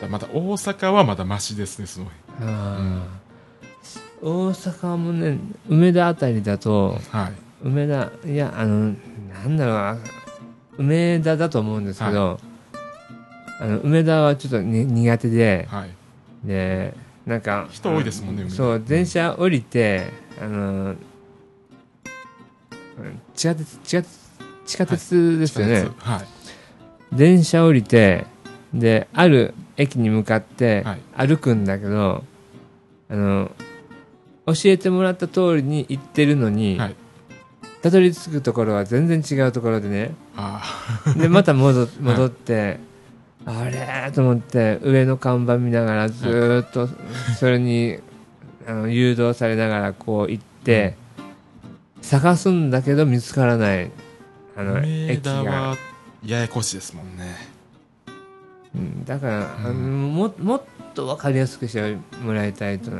[0.09, 2.09] また大阪はまだマシですねすごい
[2.41, 4.25] あー。
[4.25, 7.33] 大阪もね、梅田あたりだと、はい。
[7.63, 8.95] 梅田、いや、あの、
[9.33, 9.97] なんだろうな、
[10.77, 12.39] 梅田だと思うんですけど、
[13.61, 15.98] あの梅田はちょっとに苦手で、はい
[16.43, 16.93] で、
[17.25, 20.11] なんか、人多いですもんねそう、電車降りて、
[20.41, 20.95] あの、
[23.35, 24.09] 地下鉄、地下鉄、
[24.65, 25.89] 地下鉄ですよね。
[25.99, 26.39] はい
[27.13, 28.25] 電車降りて
[28.73, 31.27] である駅に向かってはい。
[31.27, 32.23] 歩くんだけど、
[33.09, 33.51] あの
[34.45, 36.95] 教えてもらった通りに行ってるのに、はい。
[37.81, 40.11] たどり着くところは全然違うところでね。
[40.35, 40.61] あ
[41.17, 42.79] でまた戻 戻って、
[43.45, 46.87] あれと思って上の看板見ながらずーっと
[47.37, 47.97] それに
[48.67, 50.95] あの誘導されながらこう行って、
[52.01, 53.91] 探すんだけど見つからない
[54.55, 55.75] あの梅駅が。
[56.25, 57.35] ややこしいですもんね。
[58.75, 60.61] うんだから、あのうんももっ
[60.93, 62.91] と分かりやすくしてもらいたいと。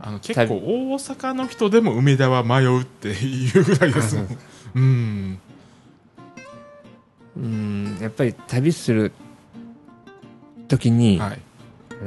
[0.00, 4.28] あの結構大阪の人でも梅田は迷うっていうぐらいですもん。
[4.74, 5.38] うん。
[7.36, 9.12] うんやっぱり旅する
[10.68, 11.40] 時に、はい。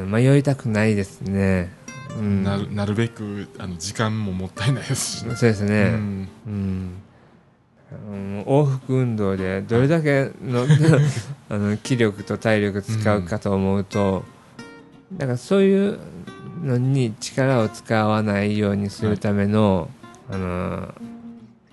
[0.06, 1.72] 迷いたくないですね、
[2.20, 5.36] うん、なるなるべくあの時間ももったいないですしね。
[5.36, 6.30] そうですね、うん。
[6.46, 6.94] うん。
[8.12, 10.66] うん往復運動でどれだけの
[11.50, 14.26] あの気力と体力使うかと思うと、
[15.14, 16.00] だからそういう
[16.64, 19.90] のに力を使わないようにするための、
[20.30, 20.94] あの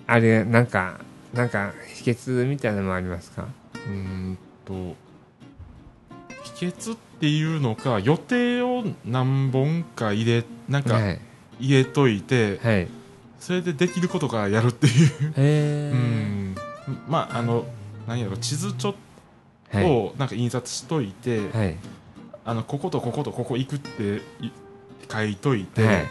[0.07, 0.99] あれなんか
[1.33, 3.47] なんか秘訣みたいなのもありますか？
[3.73, 4.95] うーんと
[6.55, 11.21] 秘訣っていうのか予定を何本か入れなんかはい。
[11.59, 12.87] 入れといて、はい。
[13.39, 16.55] それでできることからやるっていう、へうえん。
[17.07, 17.65] まああの
[18.07, 18.93] 何やろ地図ちょっ
[19.71, 19.89] とはい。
[19.89, 21.77] をなんか印刷しといて、はい。
[22.43, 24.51] あのこことこことここ行くってい
[25.11, 26.05] 書いといて、はい。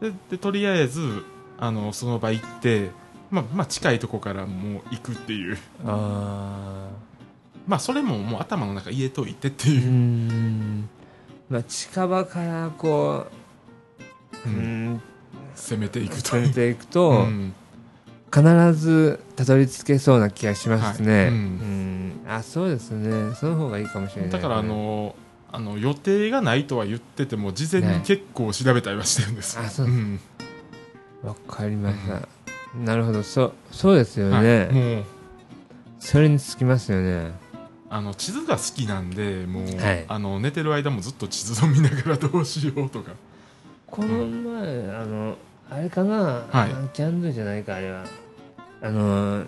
[0.00, 1.24] ででとりあえず
[1.58, 2.90] あのその場行って、
[3.30, 5.58] まあ、まあ近いとこからもう行くっていう。
[5.84, 6.88] あ
[7.68, 10.88] まあそれももう頭の中入れといてっていう、ん。
[11.50, 13.26] まあ近場からこ
[14.46, 14.94] うううん。
[14.94, 15.02] ん
[15.54, 16.30] 攻めていくと。
[16.30, 17.52] 進めていくと、うん。
[18.32, 21.28] 必ずたどり着けそうな気がしますね、はい。
[21.28, 21.34] うん。
[21.34, 22.30] うん。
[22.30, 23.34] あそうですね。
[23.34, 25.14] その方がいいかもしれないだからあの
[25.50, 29.56] あの予定がないとは言ってても事前に結構調べたりはしてるんです。
[29.56, 29.86] よ、あそう。
[29.86, 30.20] うん。
[31.22, 32.28] わかりました、
[32.78, 33.22] なるほど。
[33.22, 34.42] そそうですよはい。
[34.42, 35.04] ね、もう。
[35.98, 37.32] それにつきますよね
[37.90, 40.04] あの地図が好きなんでもう、はい。
[40.08, 43.12] あの寝てる間もずっと地図を見ながらどうしようとか。
[43.86, 45.36] この前、あの
[45.70, 46.16] あれかな、
[46.50, 46.72] はい。
[46.72, 48.04] あキャンドゥじゃないかあれは。
[48.82, 49.44] あの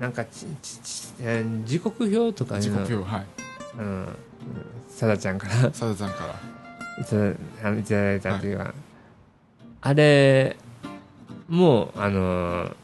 [0.00, 3.26] なんかちちちえー時刻表とか時刻表はい。
[3.78, 4.06] あの
[4.88, 5.72] さだちゃんから。
[5.72, 6.52] さださんから。
[7.02, 7.34] いただ
[7.64, 8.74] あのいただいたというか、
[9.82, 10.56] あれ
[11.48, 12.74] もうあの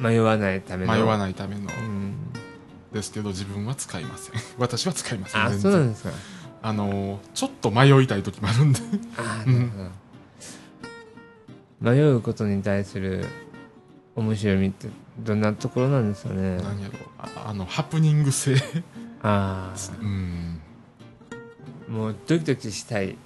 [0.00, 0.92] 迷わないための。
[0.92, 1.62] 迷わないための。
[1.62, 2.14] うん、
[2.92, 4.34] ですけど自分は使いません。
[4.58, 6.10] 私は使いませんあそうなんですか。
[6.64, 8.80] あのちょっと迷いたい時もあるんで。
[9.16, 9.90] あうん。
[11.80, 13.26] 迷うことに対する
[14.14, 14.88] 面白みって
[15.18, 16.56] どんなところなんですかね。
[16.58, 16.98] 何やろ。
[16.98, 18.54] うああのハプニング性。
[19.22, 20.60] あうん。
[21.88, 23.16] あもうドキドキしたい。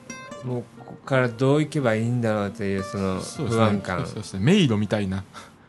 [0.45, 4.07] もうここからどういけばいいんだろうというその不安感。
[4.07, 4.41] そうですね。
[4.41, 5.25] 迷路みたいな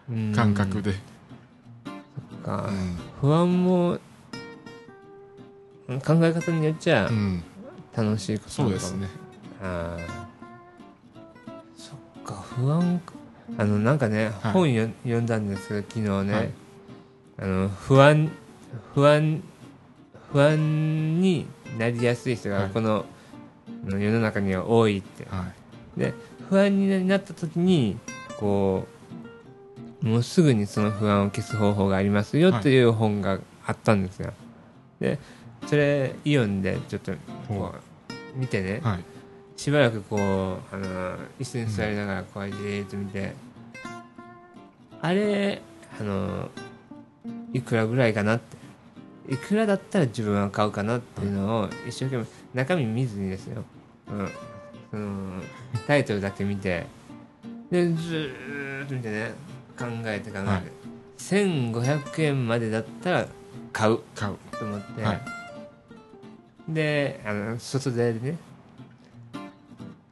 [0.10, 0.34] うん。
[0.34, 0.94] 感覚で、
[2.48, 2.98] かうん。
[3.20, 4.00] 不安も
[5.88, 7.44] 考え方によっちゃうん。
[7.96, 8.80] 楽しいことなのかも。
[8.80, 9.08] そうですね。
[9.62, 10.28] ああ
[11.76, 13.14] そっか不安か。
[13.58, 14.52] あのなんかね、はい。
[14.54, 16.52] 本よ読んだんですけど昨日ね、はい。
[17.40, 18.32] あの不安
[18.94, 19.42] 不安
[20.32, 21.48] 不安に
[21.78, 22.62] なりやすい人はい。
[22.64, 23.06] がこの、
[23.88, 25.26] 世の中には多いって。
[25.30, 25.46] は
[25.98, 26.14] い。
[26.50, 27.98] 不安になった時に
[28.40, 28.97] こう
[30.02, 34.34] もうすぐにその不安を消す方法がありますよはいっていう本があったんですよ、
[35.00, 35.20] で
[35.66, 37.12] それイオンでちょっと
[37.48, 37.74] こ
[38.36, 39.04] う見てね、はい。
[39.60, 43.34] しばらくこうあの椅子に座りながらこうじーっと見て、
[45.02, 45.62] あれ
[46.00, 46.50] あの
[47.54, 48.58] いくらぐらいかなって。
[49.30, 53.64] いくらだったら自分は買うかなっていうのを一生懸命中身見ずにですよ、
[54.10, 54.30] うん、
[54.90, 55.42] その
[55.86, 56.86] タイトルだけ見て。
[57.70, 59.34] でずーっと見てね
[59.78, 60.64] 考えて考えて、はい。
[61.18, 63.28] 1500円までだったら
[63.74, 64.00] 買う。
[64.16, 64.36] 買う。
[64.58, 65.22] と思って、はい。
[66.70, 68.38] であの外でね。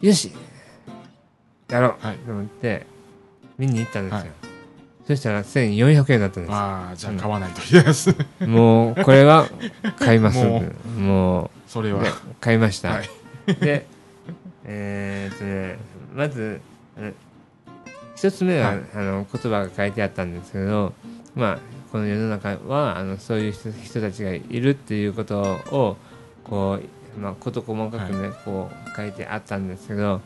[0.01, 0.31] よし。
[1.69, 2.17] やろう、はい。
[2.17, 2.85] と思って
[3.57, 4.29] 見に行ったんですよ、はい。
[5.07, 9.47] そしたら1400円だったんでああじゃあ買わないといけないですもうこれは
[9.97, 10.43] 買います。
[10.43, 10.63] も
[10.97, 12.03] もそれは。
[12.39, 13.09] 買いました、はい。
[13.47, 13.85] で
[14.63, 15.77] えーっとね
[16.13, 16.61] まず
[18.15, 18.83] 一つ目は、はい。
[18.95, 20.93] あの言葉が書いてあったんですけど
[21.35, 21.59] まあ
[21.91, 25.97] この世の中はあのそういう人人たちがいるっていうことを
[26.43, 26.79] こ
[27.17, 30.21] う、まあ、事細かくね、こう書いてあったんですけど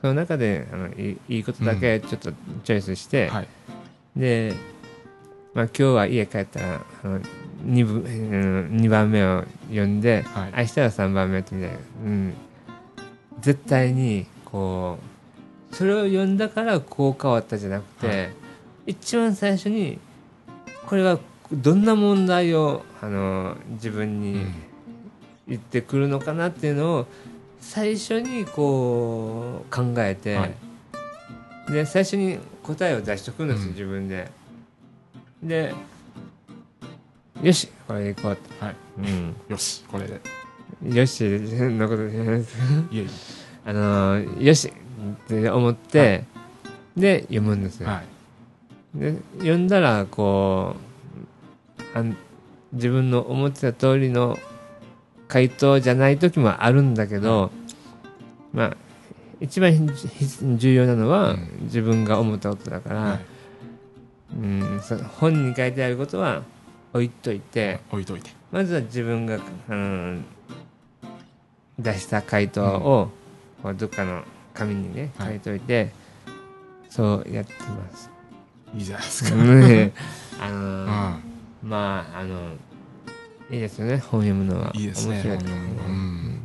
[0.00, 2.32] その中であのいいいいことだけちょっと
[2.64, 3.48] チョイスして、はい。
[4.16, 4.54] で、
[5.54, 7.20] まあ、今日は家帰ったらあの
[7.64, 10.52] 2, 部、うん、2番目を読んで、はい。
[10.58, 12.34] 明日は3番目ってみたいな、うん、
[13.40, 15.13] 絶対にこう
[15.74, 18.30] それを読んだからこう変わったじゃなくて、はい。
[18.86, 19.98] 一番最初に
[20.86, 21.18] これは
[21.52, 24.54] どんな問題をあの自分うにん。
[25.46, 27.06] 言ってくるのかなっていうのを
[27.60, 30.54] 最初にこう考えて、はい。
[31.72, 33.68] で最初に答えを出しとくんですよ、うん。
[33.72, 34.30] 自分で。
[35.42, 35.74] で
[37.42, 38.76] よしこれでいこうって、はい。
[39.50, 40.20] よしこれで。
[40.82, 42.46] うん、よしのことじゃないで
[43.66, 44.72] あのよし
[45.12, 46.24] って思って、
[46.96, 47.88] で読むんですよ、
[48.94, 50.76] で読んだらこ
[51.94, 52.16] うあん
[52.72, 54.38] 自分の思ってた通りの
[55.28, 57.50] 回答じゃない時もあるんだけど、
[58.52, 58.76] まあ
[59.40, 59.90] 一番
[60.56, 61.48] 重要なのは、うん。
[61.64, 63.20] 自分が思ったことだから、はい。
[64.36, 66.42] うん、そ本に書いてあることは
[66.92, 68.30] 置いといて置いといて。
[68.50, 70.24] まずは自分が、うん、
[71.78, 73.10] 出した回答を、
[73.74, 74.22] どっかの
[74.54, 75.28] 紙にねはい。
[75.30, 75.92] 書いといて、
[76.88, 78.10] そうやってます。
[78.74, 79.36] いいじゃないですか。
[79.36, 79.92] ね
[80.40, 81.68] あのうーん。
[81.68, 82.54] まああの
[83.50, 84.72] いいですよね本読むのは。
[84.74, 86.38] いいですね面白い本読むの。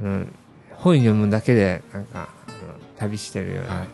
[0.00, 0.34] うん。
[0.70, 3.88] 本読むだけでなんかあの旅してるような、はい。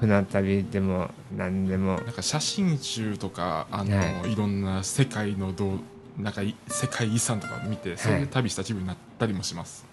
[0.00, 2.00] 船旅でも何でも。
[2.00, 4.34] なんか写真集とかあの、、はい。
[4.34, 5.78] ろんな世界のどう
[6.18, 9.84] なんかい世界遺産とか見てそれで旅した気分になったりもします、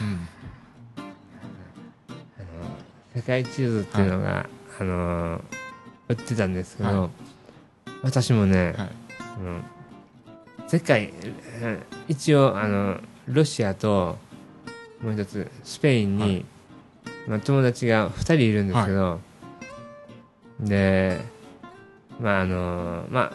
[0.00, 0.28] うん
[3.14, 4.46] 世界地図っていうのが、
[4.78, 5.40] あの
[6.08, 7.10] 売ってたんですけど、は
[8.02, 8.90] 私もね、はい。
[9.18, 9.60] あの
[10.66, 11.12] 世界
[11.60, 11.78] え
[12.08, 14.16] 一応あのロシアと
[15.02, 16.44] もう一つスペインに、はい。
[17.28, 19.20] まあ、友達が2人いるんですけど、
[20.60, 21.20] で
[22.20, 23.32] まああのまあ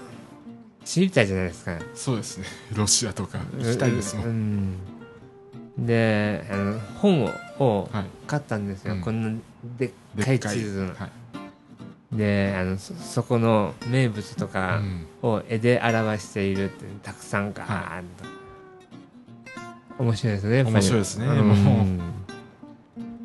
[0.83, 1.77] 知りたいじゃないですか。
[1.93, 2.45] そうですね。
[2.75, 5.85] ロシアとか行きたいですもん、うん。
[5.85, 7.25] であの本
[7.59, 7.89] を
[8.25, 9.01] 買ったんですよ、うん。
[9.01, 9.41] こんな
[9.77, 10.39] でっでかい。
[10.39, 11.11] 地図のはい。
[12.15, 15.07] であのそそこの名物とかうん。
[15.29, 18.03] を絵で表しているってたくさんガーッ
[19.97, 21.47] と、面白いですね面白いですねうん。
[21.97, 22.03] も。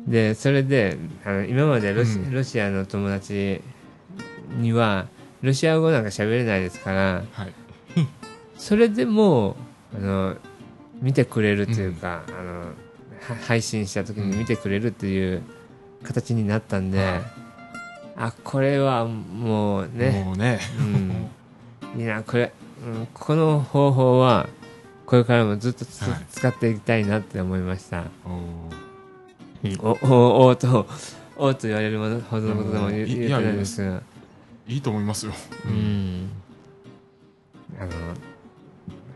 [0.07, 2.33] でそれであの今までロシ,、うん。
[2.33, 3.61] ロシアの友達
[4.57, 5.07] には
[5.41, 7.53] ロシア語なんか喋れないですからはい。
[8.57, 9.55] それでも
[9.95, 10.35] あの
[11.01, 15.43] 見てくれるというか、あのは配信した時に見てくれるっていう
[16.03, 17.21] 形になったんで、はい。
[18.15, 20.59] あこれはもうね、もうね。
[20.79, 21.29] うん、
[21.99, 22.51] いいなこれ、
[22.85, 24.47] うん、この方法は
[25.05, 28.03] これからもずっとつ、はい使っていきたいなって思いました。
[28.25, 28.83] おー。
[29.81, 30.85] おおおーと
[31.37, 32.09] おーと言われるほ
[32.41, 34.01] どのことでも言うん言えてないんですが、
[34.67, 35.31] いいと思いますよ、
[35.65, 36.29] う、ん、
[37.79, 37.91] あの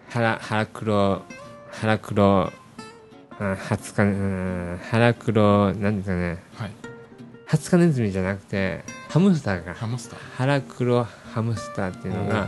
[0.09, 1.21] 腹腹黒
[1.69, 2.53] 腹黒あ
[3.39, 6.43] 20日うん腹黒なんですかね。
[6.55, 6.71] はい。
[7.47, 10.19] 20日ネズミじゃなくてハムスターがハムスター。
[10.35, 12.47] 腹黒ハムスターっていうのが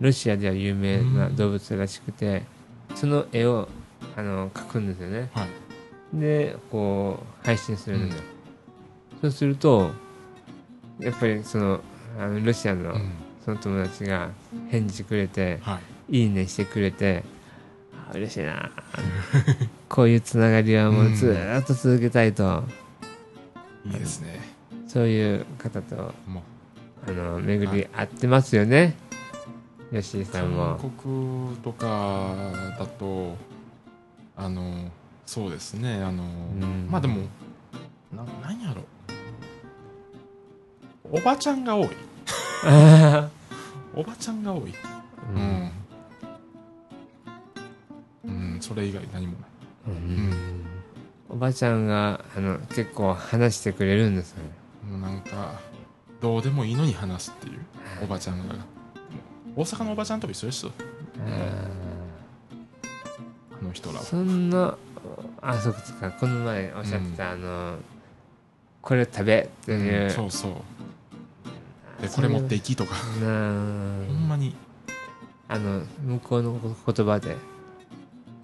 [0.00, 2.44] ロシアでは有名な動物らしくて
[2.94, 3.68] その絵を
[4.16, 5.30] あの描くんですよね。
[5.34, 5.48] はい。
[6.14, 8.22] でこう配信するんですよ、
[9.20, 9.90] そうすると
[11.00, 11.80] やっぱりその
[12.18, 13.12] あのロシアのうん。
[13.44, 14.28] その友達が
[14.68, 15.78] 返事くれては
[16.10, 16.20] い。
[16.20, 17.37] いいねしてくれてあ
[18.14, 18.70] 嬉しいな。
[19.88, 22.64] こういうつながりはもうずーっと続けたいと、
[23.86, 24.40] いいですね。
[24.86, 26.42] そういう方とも
[27.06, 28.96] あの巡り合ってますよね、
[29.92, 30.78] 吉井さんも。
[30.80, 32.34] 韓国とか
[32.78, 33.36] だと
[34.36, 34.90] あの
[35.26, 36.02] そうですね。
[36.02, 36.88] あの、ん。
[36.90, 37.26] まあでも
[38.12, 38.82] な何やろ。
[41.10, 41.88] おばちゃんが多い。
[42.64, 43.28] あ
[43.94, 44.60] おばちゃんが多い。
[44.60, 44.74] ー
[45.34, 45.70] ううんん、うん、
[48.60, 49.40] それ以外何もない
[49.88, 50.32] うん。
[51.30, 54.50] おばちゃんがあの結構話してくれるんですよね。
[54.90, 55.60] もうなんか
[56.20, 57.60] どうでもいいのに話すっていう
[58.02, 58.54] おばちゃんが
[59.54, 60.72] 大阪のおばちゃんと一緒ですよ
[63.60, 64.02] あの人らは。
[64.04, 64.76] そんな
[65.42, 67.76] あそうかこの前おっしゃってた、あの
[68.80, 70.52] これ食べっていう、うんそうそう。
[72.02, 72.94] でこれ持っていきとか。
[73.20, 73.26] な
[74.06, 74.54] ほんまに。
[75.50, 77.36] あの向こうの言葉で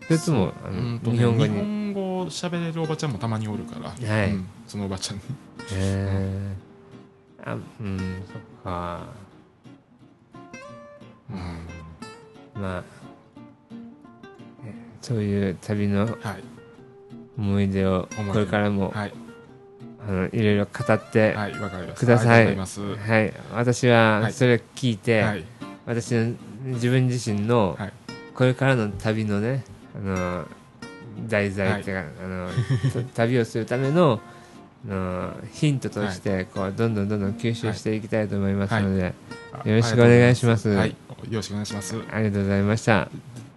[0.07, 4.31] それともあの、うんとね日本語日に本語喋れるおばちゃんもたまにおるから、はい。
[4.31, 4.49] うん。
[4.67, 5.23] そのおばちゃんに。
[5.73, 7.51] へー。
[7.51, 9.07] あうんそっか。
[11.31, 12.63] うん。
[12.63, 12.85] まあ
[14.65, 16.19] えそういう旅のはい。
[17.37, 18.33] 思い出を思い出。
[18.33, 19.13] これからも、はい。
[20.07, 22.47] あのいろいろ語って、はいわかりますください。
[22.47, 24.33] ありがとうございはい、私ははい。
[24.33, 25.45] それを聞いて、はい。
[25.87, 27.93] 私の自分自身のはい。
[28.35, 29.65] これからの旅のね
[29.95, 30.47] あの
[31.29, 32.51] 題材っていうか、あの
[33.15, 34.21] 旅をするための
[34.87, 39.15] あのヒントとしてこうどんどんどんどん吸収していきたいと思いますので、
[39.53, 40.69] あよろしくお願いします。
[40.69, 40.91] はい。
[40.91, 40.97] よ
[41.31, 41.97] ろしくお願いします。
[42.11, 43.09] ありがとうございました。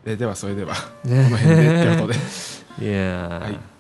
[0.06, 0.74] えではそれでは。
[1.04, 2.86] この辺でってことで。
[2.86, 3.77] いやー、はい